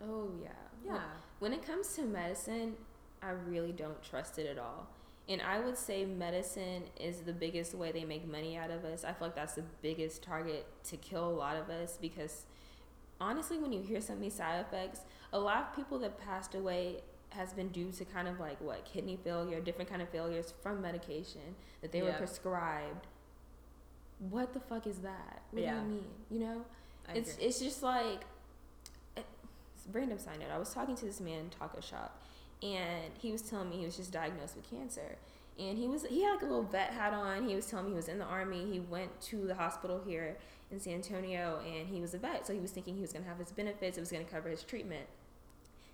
Oh 0.01 0.29
yeah. 0.41 0.49
yeah, 0.83 0.91
When, 1.39 1.51
when 1.51 1.53
it 1.53 1.65
comes 1.65 1.93
to 1.95 2.03
medicine, 2.03 2.75
I 3.21 3.29
really 3.31 3.71
don't 3.71 4.01
trust 4.03 4.37
it 4.39 4.47
at 4.47 4.57
all. 4.57 4.87
And 5.29 5.41
I 5.41 5.59
would 5.59 5.77
say 5.77 6.03
medicine 6.05 6.83
is 6.99 7.21
the 7.21 7.31
biggest 7.31 7.73
way 7.73 7.91
they 7.93 8.03
make 8.03 8.27
money 8.27 8.57
out 8.57 8.69
of 8.71 8.83
us. 8.83 9.05
I 9.05 9.13
feel 9.13 9.27
like 9.27 9.35
that's 9.35 9.53
the 9.55 9.63
biggest 9.81 10.21
target 10.21 10.65
to 10.85 10.97
kill 10.97 11.29
a 11.29 11.31
lot 11.35 11.55
of 11.55 11.69
us 11.69 11.97
because 12.01 12.45
honestly, 13.21 13.57
when 13.57 13.71
you 13.71 13.81
hear 13.81 14.01
some 14.01 14.15
of 14.15 14.21
these 14.21 14.33
side 14.33 14.59
effects, 14.59 15.01
a 15.31 15.39
lot 15.39 15.69
of 15.69 15.75
people 15.75 15.97
that 15.99 16.17
passed 16.19 16.55
away 16.55 17.01
has 17.33 17.53
been 17.53 17.69
due 17.69 17.91
to 17.91 18.05
kind 18.05 18.27
of 18.27 18.39
like 18.39 18.59
what 18.61 18.85
kidney 18.85 19.17
failure, 19.23 19.59
different 19.59 19.89
kind 19.89 20.01
of 20.01 20.09
failures 20.09 20.53
from 20.61 20.81
medication 20.81 21.55
that 21.81 21.91
they 21.91 22.01
were 22.01 22.13
prescribed. 22.13 23.07
What 24.29 24.53
the 24.53 24.59
fuck 24.59 24.87
is 24.87 24.99
that? 24.99 25.41
What 25.51 25.61
Yeah. 25.61 25.73
do 25.73 25.77
you 25.79 25.91
mean? 25.95 26.05
You 26.29 26.39
know? 26.39 26.65
I 27.07 27.13
it's 27.13 27.33
agree. 27.33 27.45
it's 27.45 27.59
just 27.59 27.83
like 27.83 28.21
eh, 29.17 29.21
it's 29.75 29.85
a 29.87 29.91
random 29.97 30.17
side 30.19 30.39
note. 30.39 30.49
I 30.53 30.57
was 30.57 30.73
talking 30.73 30.95
to 30.95 31.05
this 31.05 31.19
man 31.19 31.39
in 31.39 31.49
taco 31.49 31.81
shop, 31.81 32.21
and 32.61 33.11
he 33.19 33.31
was 33.31 33.41
telling 33.41 33.69
me 33.69 33.77
he 33.77 33.85
was 33.85 33.97
just 33.97 34.11
diagnosed 34.11 34.55
with 34.55 34.69
cancer. 34.69 35.17
And 35.59 35.77
he 35.77 35.87
was 35.87 36.03
he 36.05 36.23
had 36.23 36.33
like 36.33 36.41
a 36.41 36.45
little 36.45 36.63
vet 36.63 36.91
hat 36.91 37.13
on. 37.13 37.47
He 37.47 37.55
was 37.55 37.67
telling 37.67 37.85
me 37.85 37.91
he 37.91 37.95
was 37.97 38.07
in 38.07 38.17
the 38.19 38.25
army. 38.25 38.65
He 38.71 38.79
went 38.79 39.19
to 39.23 39.45
the 39.45 39.55
hospital 39.55 40.01
here 40.05 40.37
in 40.71 40.79
San 40.79 40.95
Antonio, 40.95 41.59
and 41.65 41.87
he 41.87 41.99
was 42.01 42.13
a 42.13 42.17
vet, 42.17 42.47
so 42.47 42.53
he 42.53 42.59
was 42.59 42.71
thinking 42.71 42.95
he 42.95 43.01
was 43.01 43.13
gonna 43.13 43.25
have 43.25 43.37
his 43.37 43.51
benefits. 43.51 43.97
It 43.97 43.99
was 43.99 44.11
gonna 44.11 44.23
cover 44.23 44.49
his 44.49 44.63
treatment. 44.63 45.05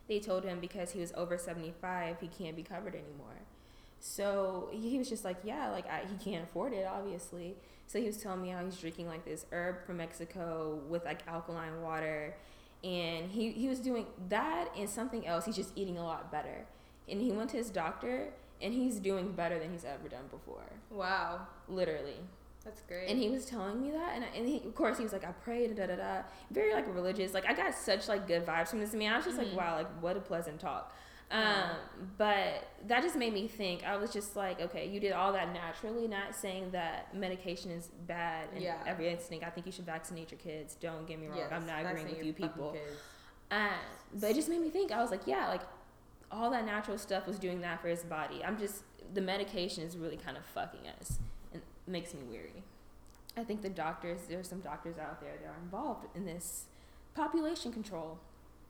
They 0.10 0.20
told 0.20 0.44
him 0.44 0.60
because 0.60 0.92
he 0.92 1.00
was 1.00 1.14
over 1.16 1.38
seventy 1.38 1.74
five, 1.82 2.18
he 2.20 2.28
can't 2.28 2.58
be 2.58 2.64
covered 2.64 2.96
anymore. 2.96 3.40
So 4.02 4.70
he 4.72 4.98
was 4.98 5.08
just 5.08 5.24
like, 5.24 5.38
yeah, 5.44 5.70
like 5.70 5.86
I, 5.90 6.04
he 6.10 6.32
can't 6.32 6.44
afford 6.44 6.74
it, 6.74 6.86
obviously. 6.86 7.56
So 7.88 8.00
he 8.00 8.06
was 8.06 8.18
telling 8.18 8.42
me 8.42 8.50
how 8.50 8.64
he's 8.64 8.78
drinking 8.78 9.08
like 9.08 9.24
this 9.24 9.46
herb 9.52 9.86
from 9.86 9.98
Mexico 9.98 10.82
with 10.90 11.06
like 11.06 11.28
alkaline 11.28 11.82
water, 11.82 12.36
and 12.84 13.30
he 13.30 13.52
he 13.52 13.68
was 13.70 13.80
doing 13.80 14.06
that 14.30 14.70
and 14.78 14.90
something 14.90 15.26
else. 15.26 15.46
He's 15.46 15.56
just 15.56 15.72
eating 15.76 15.98
a 15.98 16.04
lot 16.04 16.32
better, 16.32 16.66
and 17.08 17.22
he 17.22 17.32
went 17.32 17.50
to 17.52 17.58
his 17.58 17.70
doctor, 17.70 18.34
and 18.62 18.74
he's 18.74 19.00
doing 19.00 19.32
better 19.32 19.60
than 19.60 19.72
he's 19.72 19.86
ever 19.86 20.08
done 20.10 20.28
before, 20.32 20.66
wow, 20.90 21.48
literally. 21.68 22.18
That's 22.64 22.82
great. 22.82 23.08
And 23.10 23.18
he 23.20 23.30
was 23.30 23.46
telling 23.46 23.82
me 23.82 23.92
that, 23.92 24.12
and, 24.16 24.24
I, 24.24 24.28
and 24.38 24.48
he, 24.48 24.58
of 24.66 24.76
course 24.76 24.98
he 24.98 25.04
was 25.04 25.14
like, 25.14 25.24
I 25.26 25.32
prayed, 25.32 25.76
da 25.76 25.86
da 25.88 25.96
da, 25.96 26.22
very 26.52 26.74
like 26.74 26.94
religious. 26.94 27.34
Like 27.34 27.46
I 27.48 27.54
got 27.54 27.74
such 27.74 28.08
like 28.08 28.28
good 28.28 28.46
vibes 28.46 28.70
from 28.70 28.80
this 28.80 28.94
man. 28.94 29.14
I 29.14 29.18
was 29.18 29.26
just 29.26 29.38
Mhm. 29.38 29.46
like, 29.50 29.58
wow, 29.58 29.76
like 29.78 29.88
what 30.02 30.18
a 30.18 30.20
pleasant 30.20 30.60
talk. 30.60 30.94
Um, 31.32 31.70
but 32.18 32.68
that 32.88 33.04
just 33.04 33.16
made 33.16 33.34
me 33.34 33.48
think. 33.48 33.84
I 33.86 33.98
was 33.98 34.12
just 34.12 34.36
like, 34.36 34.60
okay, 34.60 34.88
you 34.90 35.00
did 35.00 35.12
all 35.12 35.32
that 35.34 35.54
naturally, 35.54 36.08
not 36.08 36.34
saying 36.36 36.72
that 36.72 37.14
medication 37.14 37.70
is 37.70 37.88
bad 38.08 38.48
and 38.54 38.64
Yeah. 38.64 38.82
every 38.88 39.10
instinct. 39.10 39.46
I 39.46 39.52
think 39.52 39.68
you 39.68 39.72
should 39.72 39.86
vaccinate 39.86 40.32
your 40.32 40.40
kids. 40.40 40.74
Don't 40.76 41.06
get 41.06 41.20
me 41.20 41.28
wrong. 41.28 41.38
Yes, 41.38 41.52
I'm 41.52 41.68
not 41.68 41.86
agreeing 41.86 42.08
with 42.10 42.26
you 42.26 42.34
people. 42.34 42.76
Um, 43.52 43.70
but 44.16 44.32
it 44.32 44.34
just 44.34 44.50
made 44.50 44.60
me 44.62 44.70
think. 44.72 44.92
I 44.92 45.02
was 45.02 45.12
like, 45.12 45.28
yeah, 45.28 45.48
like 45.50 45.62
all 46.32 46.50
that 46.50 46.66
natural 46.66 46.98
stuff 46.98 47.26
was 47.28 47.38
doing 47.40 47.62
that 47.62 47.80
for 47.82 47.88
his 47.90 48.04
body. 48.04 48.44
I'm 48.44 48.58
just 48.58 48.84
the 49.14 49.22
medication 49.22 49.84
is 49.84 49.98
really 49.98 50.18
kind 50.18 50.36
of 50.38 50.44
fucking 50.46 50.82
us 51.00 51.20
makes 51.90 52.14
me 52.14 52.22
weary. 52.30 52.64
I 53.38 53.44
think 53.44 53.62
the 53.62 53.70
doctors, 53.70 54.20
there's 54.30 54.48
some 54.50 54.60
doctors 54.60 54.98
out 54.98 55.22
there 55.22 55.34
that 55.42 55.48
are 55.50 55.58
involved 55.64 56.08
in 56.16 56.26
this 56.26 56.66
population 57.16 57.72
control. 57.72 58.20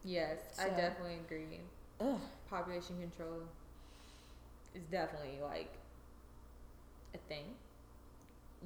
Yes, 0.04 0.38
I 0.58 0.68
definitely 0.68 1.16
agree. 1.26 1.60
Ugh. 2.00 2.18
Population 2.48 2.96
control 3.00 3.42
is 4.74 4.82
definitely 4.90 5.38
like 5.42 5.72
a 7.14 7.18
thing. 7.28 7.44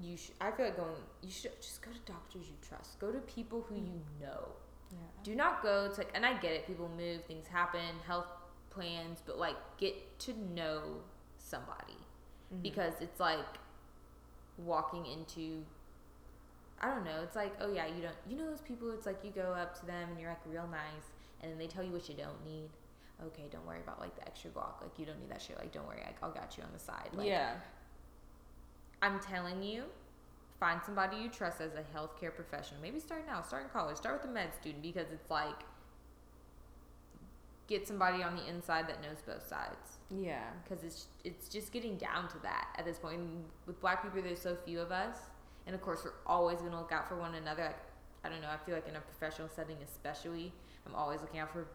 You 0.00 0.16
should. 0.16 0.34
I 0.40 0.50
feel 0.50 0.66
like 0.66 0.76
going. 0.76 0.94
You 1.22 1.30
should 1.30 1.61
just 1.61 1.80
go 1.82 1.90
to 1.90 2.12
doctors 2.12 2.46
you 2.48 2.55
trust. 2.68 2.98
Go 2.98 3.11
to 3.12 3.18
people 3.20 3.64
who 3.68 3.76
you 3.76 4.00
know. 4.20 4.48
Yeah. 4.90 4.98
Do 5.22 5.34
not 5.34 5.62
go 5.62 5.88
to. 5.88 5.98
like. 5.98 6.11
And 6.14 6.26
I 6.26 6.34
get 6.38 6.52
it. 6.52 6.66
People 6.66 6.90
move. 6.96 7.24
Things 7.24 7.46
happen. 7.46 7.80
Health 8.07 8.26
plans. 8.70 9.22
But 9.24 9.38
like, 9.38 9.57
get 9.78 10.18
to 10.20 10.34
know 10.55 10.82
somebody 11.38 11.94
Mm-hmm. 12.52 12.62
because 12.62 12.92
it's 13.00 13.18
like 13.20 13.38
walking 14.59 15.07
into 15.07 15.64
I 16.80 16.88
don't 16.90 17.05
know, 17.05 17.22
it's 17.22 17.36
like, 17.36 17.55
oh 17.61 17.72
yeah, 17.72 17.86
you 17.86 18.02
don't 18.02 18.14
you 18.28 18.36
know 18.36 18.48
those 18.48 18.61
people 18.61 18.90
it's 18.90 19.07
like 19.07 19.24
you 19.24 19.30
go 19.30 19.52
up 19.52 19.78
to 19.80 19.86
them 19.86 20.11
and 20.11 20.20
you're 20.20 20.30
like 20.30 20.40
real 20.46 20.68
nice 20.70 21.12
and 21.42 21.50
then 21.50 21.59
they 21.59 21.66
tell 21.66 21.84
you 21.84 21.92
what 21.92 22.09
you 22.09 22.14
don't 22.14 22.44
need. 22.44 22.70
Okay, 23.26 23.44
don't 23.50 23.66
worry 23.66 23.80
about 23.80 24.00
like 24.00 24.14
the 24.16 24.26
extra 24.26 24.50
guac. 24.50 24.80
Like 24.82 24.98
you 24.98 25.07
don't 25.07 25.18
need 25.20 25.30
that 25.30 25.40
shit. 25.40 25.57
Like 25.59 25.72
don't 25.72 25.86
worry, 25.86 26.02
like, 26.05 26.16
I'll 26.22 26.32
got 26.32 26.57
you 26.57 26.62
on 26.62 26.70
the 26.72 26.78
side. 26.78 27.11
Like 27.14 27.26
yeah. 27.26 27.55
I'm 29.02 29.20
telling 29.20 29.62
you, 29.62 29.84
find 30.59 30.80
somebody 30.84 31.18
you 31.18 31.28
trust 31.28 31.61
as 31.61 31.72
a 31.74 31.84
healthcare 31.96 32.34
professional. 32.34 32.80
Maybe 32.80 32.98
start 32.98 33.26
now, 33.26 33.42
start 33.42 33.64
in 33.64 33.68
college, 33.68 33.96
start 33.96 34.20
with 34.20 34.30
a 34.30 34.32
med 34.32 34.55
student 34.61 34.82
because 34.82 35.07
it's 35.12 35.30
like 35.30 35.61
get 37.66 37.86
somebody 37.86 38.22
on 38.22 38.36
the 38.36 38.46
inside 38.48 38.88
that 38.88 39.02
knows 39.02 39.22
both 39.26 39.46
sides 39.46 39.93
Yeah. 40.11 40.42
because 40.62 40.84
it's 40.84 41.07
it's 41.24 41.48
just 41.48 41.72
getting 41.72 41.96
down 41.96 42.28
to 42.28 42.38
that 42.42 42.68
at 42.76 42.84
this 42.84 42.98
point. 42.98 43.18
And 43.20 43.44
with 43.66 43.80
black 43.80 44.02
people, 44.02 44.22
there's 44.22 44.40
so 44.40 44.57
few 44.64 44.80
of 44.80 44.92
us, 44.92 45.16
and 45.66 45.74
of 45.74 45.82
course, 45.82 46.02
we're 46.05 46.12
always 46.26 46.59
gonna 46.59 46.78
look 46.78 46.92
out 46.92 47.09
for 47.09 47.16
one 47.16 47.34
another. 47.34 47.64
Like 47.64 47.78
I 48.24 48.28
don't 48.28 48.40
know, 48.40 48.48
I 48.48 48.57
feel 48.64 48.74
like 48.74 48.88
in 48.88 48.96
a 48.96 49.00
professional 49.00 49.48
setting, 49.48 49.76
especially, 49.82 50.52
I'm 50.86 50.94
always 50.94 51.20
looking 51.20 51.40
out 51.40 51.52
for 51.52 51.66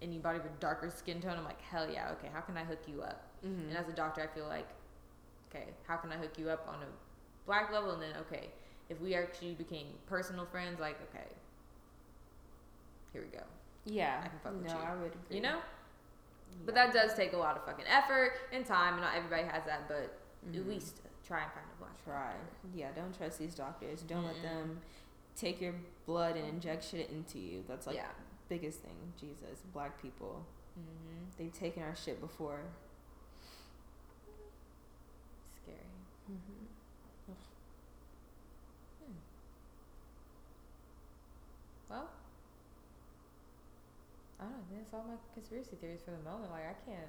anybody 0.00 0.38
with 0.38 0.58
darker 0.60 0.90
skin 0.90 1.20
tone. 1.20 1.36
I'm 1.38 1.44
like, 1.44 1.60
hell 1.62 1.88
yeah, 1.90 2.10
okay, 2.12 2.28
how 2.32 2.40
can 2.40 2.56
I 2.56 2.64
hook 2.64 2.80
you 2.86 3.02
up? 3.02 3.26
Mm-hmm. 3.46 3.68
And 3.68 3.76
as 3.76 3.88
a 3.88 3.92
doctor, 3.92 4.22
I 4.22 4.34
feel 4.34 4.46
like, 4.48 4.68
okay, 5.50 5.66
how 5.86 5.96
can 5.96 6.10
I 6.12 6.16
hook 6.16 6.38
you 6.38 6.50
up 6.50 6.66
on 6.68 6.82
a 6.82 6.86
black 7.46 7.72
level? 7.72 7.92
And 7.92 8.02
then 8.02 8.14
okay, 8.22 8.48
if 8.88 9.00
we 9.00 9.14
actually 9.14 9.54
became 9.54 9.86
personal 10.06 10.46
friends, 10.46 10.80
like 10.80 10.98
okay, 11.10 11.28
here 13.12 13.22
we 13.22 13.28
go. 13.28 13.44
yeah. 13.84 14.22
I 14.24 14.28
can 14.28 14.38
fuck 14.42 14.54
with 14.54 14.66
no, 14.66 14.74
you. 14.74 14.84
I 14.84 14.94
would 14.94 15.12
agree. 15.12 15.36
You 15.36 15.42
know. 15.42 15.58
But 16.64 16.74
that 16.74 16.92
does 16.92 17.14
take 17.14 17.32
a 17.32 17.36
lot 17.36 17.56
of 17.56 17.64
fucking 17.64 17.86
effort 17.88 18.34
and 18.52 18.64
time, 18.64 18.94
and 18.94 19.02
not 19.02 19.14
everybody 19.16 19.42
has 19.44 19.64
that. 19.64 19.88
But 19.88 20.18
at 20.46 20.52
Mhm. 20.54 20.68
least 20.68 21.00
try 21.24 21.42
and 21.42 21.52
find 21.52 21.66
a 21.74 21.78
black 21.78 22.02
try. 22.04 22.32
doctor. 22.32 22.68
Yeah, 22.74 22.92
don't 22.92 23.16
trust 23.16 23.38
these 23.38 23.54
doctors. 23.54 24.02
Don't 24.02 24.24
let 24.24 24.36
Mm-mm. 24.36 24.42
them 24.42 24.80
take 25.36 25.60
your 25.60 25.74
blood 26.06 26.36
and 26.36 26.46
inject 26.46 26.84
shit 26.84 27.10
into 27.10 27.38
you. 27.38 27.64
That's 27.68 27.86
like 27.86 27.96
yeah. 27.96 28.10
biggest 28.48 28.80
thing. 28.80 29.12
Jesus, 29.18 29.60
black 29.72 30.00
people. 30.02 30.44
Mm-hmm. 30.78 31.24
They've 31.38 31.52
taken 31.52 31.82
our 31.82 31.94
shit 31.96 32.20
before. 32.20 32.60
Scary. 35.62 35.78
Mm-hmm. 36.30 37.32
Well, 41.88 42.08
I 44.40 44.44
don't 44.44 44.70
know. 44.71 44.71
That's 44.82 44.94
all 44.94 45.04
my 45.08 45.14
conspiracy 45.34 45.76
theories 45.80 46.00
for 46.04 46.10
the 46.10 46.18
moment. 46.28 46.50
Like 46.50 46.64
I 46.64 46.90
can't, 46.90 47.06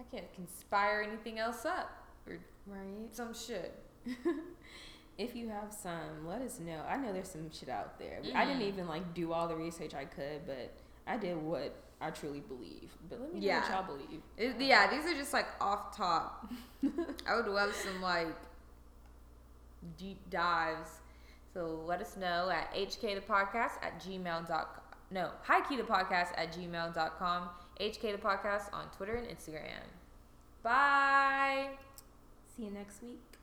I 0.00 0.04
can't 0.10 0.32
conspire 0.34 1.02
anything 1.06 1.38
else 1.38 1.64
up 1.66 1.90
or 2.26 2.38
Right. 2.66 3.14
some 3.14 3.34
shit. 3.34 3.74
If 5.18 5.34
you 5.34 5.48
have 5.48 5.72
some, 5.72 6.26
let 6.26 6.42
us 6.42 6.60
know. 6.60 6.82
I 6.86 6.98
know 6.98 7.10
there's 7.10 7.30
some 7.30 7.50
shit 7.50 7.70
out 7.70 7.98
there. 7.98 8.20
I 8.34 8.44
didn't 8.44 8.60
Mhm. 8.60 8.68
even 8.68 8.86
like 8.86 9.14
do 9.14 9.32
all 9.32 9.48
the 9.48 9.56
research 9.56 9.94
I 9.94 10.04
could, 10.04 10.46
but 10.46 10.70
I 11.06 11.16
did 11.16 11.38
what 11.38 11.74
I 12.02 12.10
truly 12.10 12.40
believe. 12.40 12.92
But 13.08 13.22
let 13.22 13.32
me 13.32 13.40
know 13.40 13.46
Yeah. 13.46 13.60
what 13.62 13.70
y'all 13.70 13.96
believe. 13.96 14.22
It, 14.36 14.60
yeah, 14.60 14.90
these 14.90 15.06
are 15.10 15.14
just 15.14 15.32
like 15.32 15.46
off 15.58 15.96
top. 15.96 16.52
I 17.26 17.34
would 17.34 17.48
love 17.48 17.74
some 17.74 18.02
like 18.02 18.36
deep 19.96 20.28
dives. 20.28 21.00
So 21.54 21.82
let 21.86 22.02
us 22.02 22.14
know 22.18 22.50
at 22.50 22.74
hk 22.74 23.14
the 23.14 23.22
podcast 23.22 23.82
at 23.82 23.98
gmail.com. 24.00 24.66
No, 25.10 25.30
hi 25.42 25.60
at 26.36 26.52
gmail.com. 26.52 27.48
HK 27.80 28.00
the 28.00 28.18
podcast 28.18 28.72
on 28.72 28.90
Twitter 28.96 29.14
and 29.14 29.28
Instagram. 29.28 29.84
Bye. 30.62 31.68
See 32.56 32.64
you 32.64 32.70
next 32.70 33.02
week. 33.02 33.35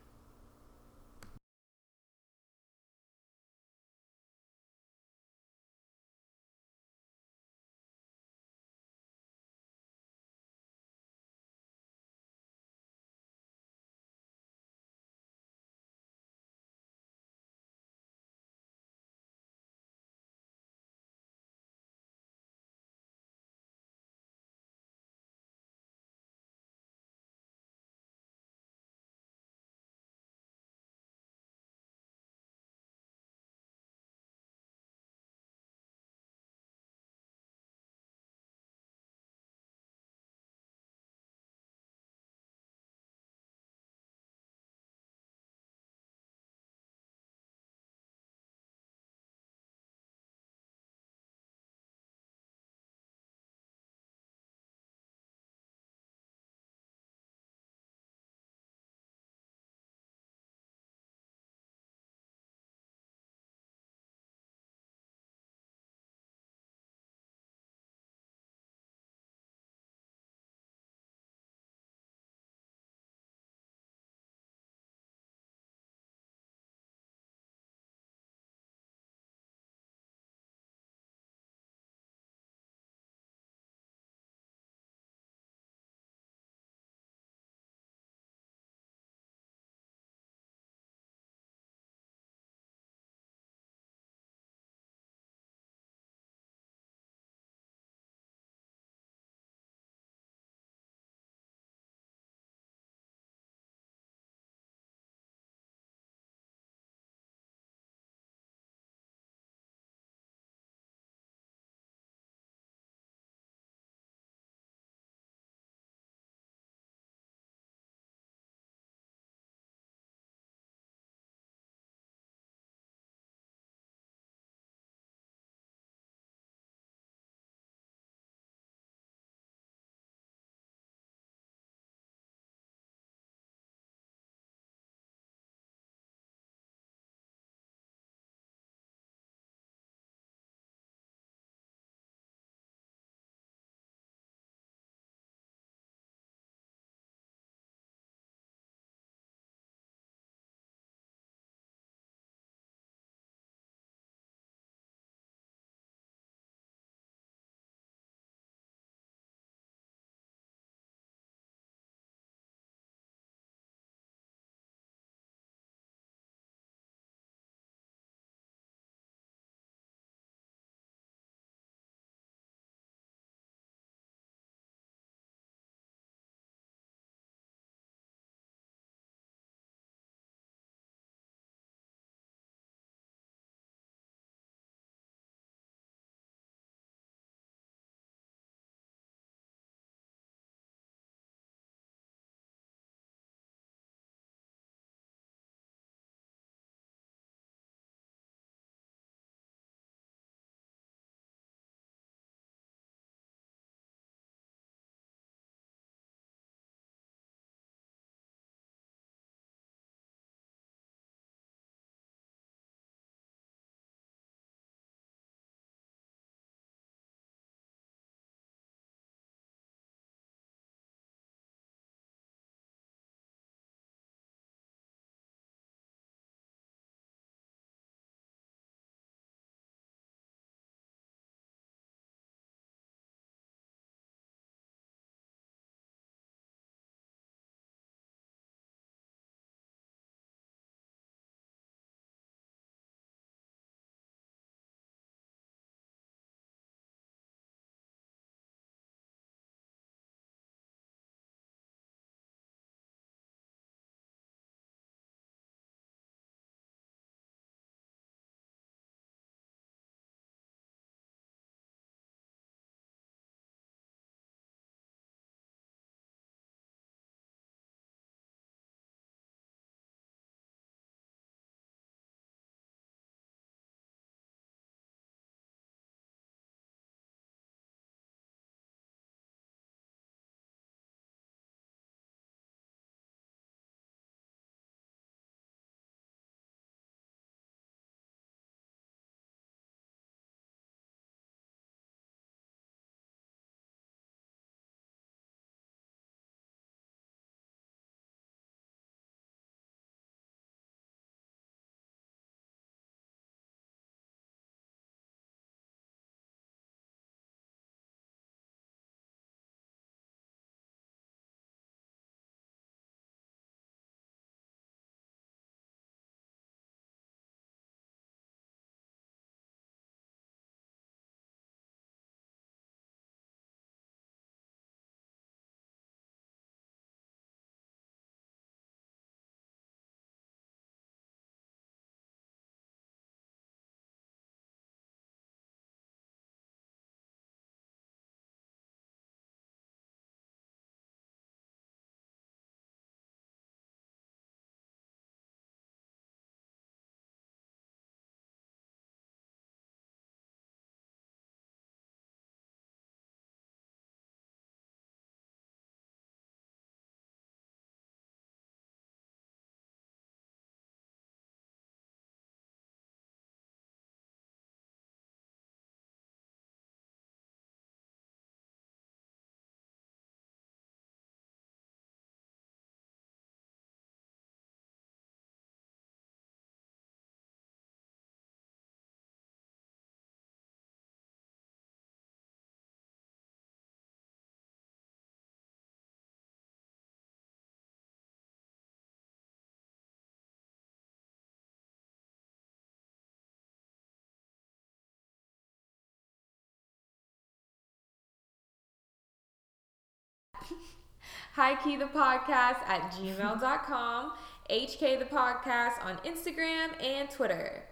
Key 401.64 401.76
the 401.78 401.86
podcast 401.86 402.62
at 402.68 402.92
gmail.com, 402.92 404.14
HK 404.50 405.00
the 405.00 405.06
podcast 405.06 405.84
on 405.84 405.98
Instagram 406.06 406.82
and 406.84 407.10
Twitter. 407.10 407.64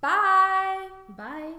Bye. 0.00 0.88
Bye. 1.16 1.52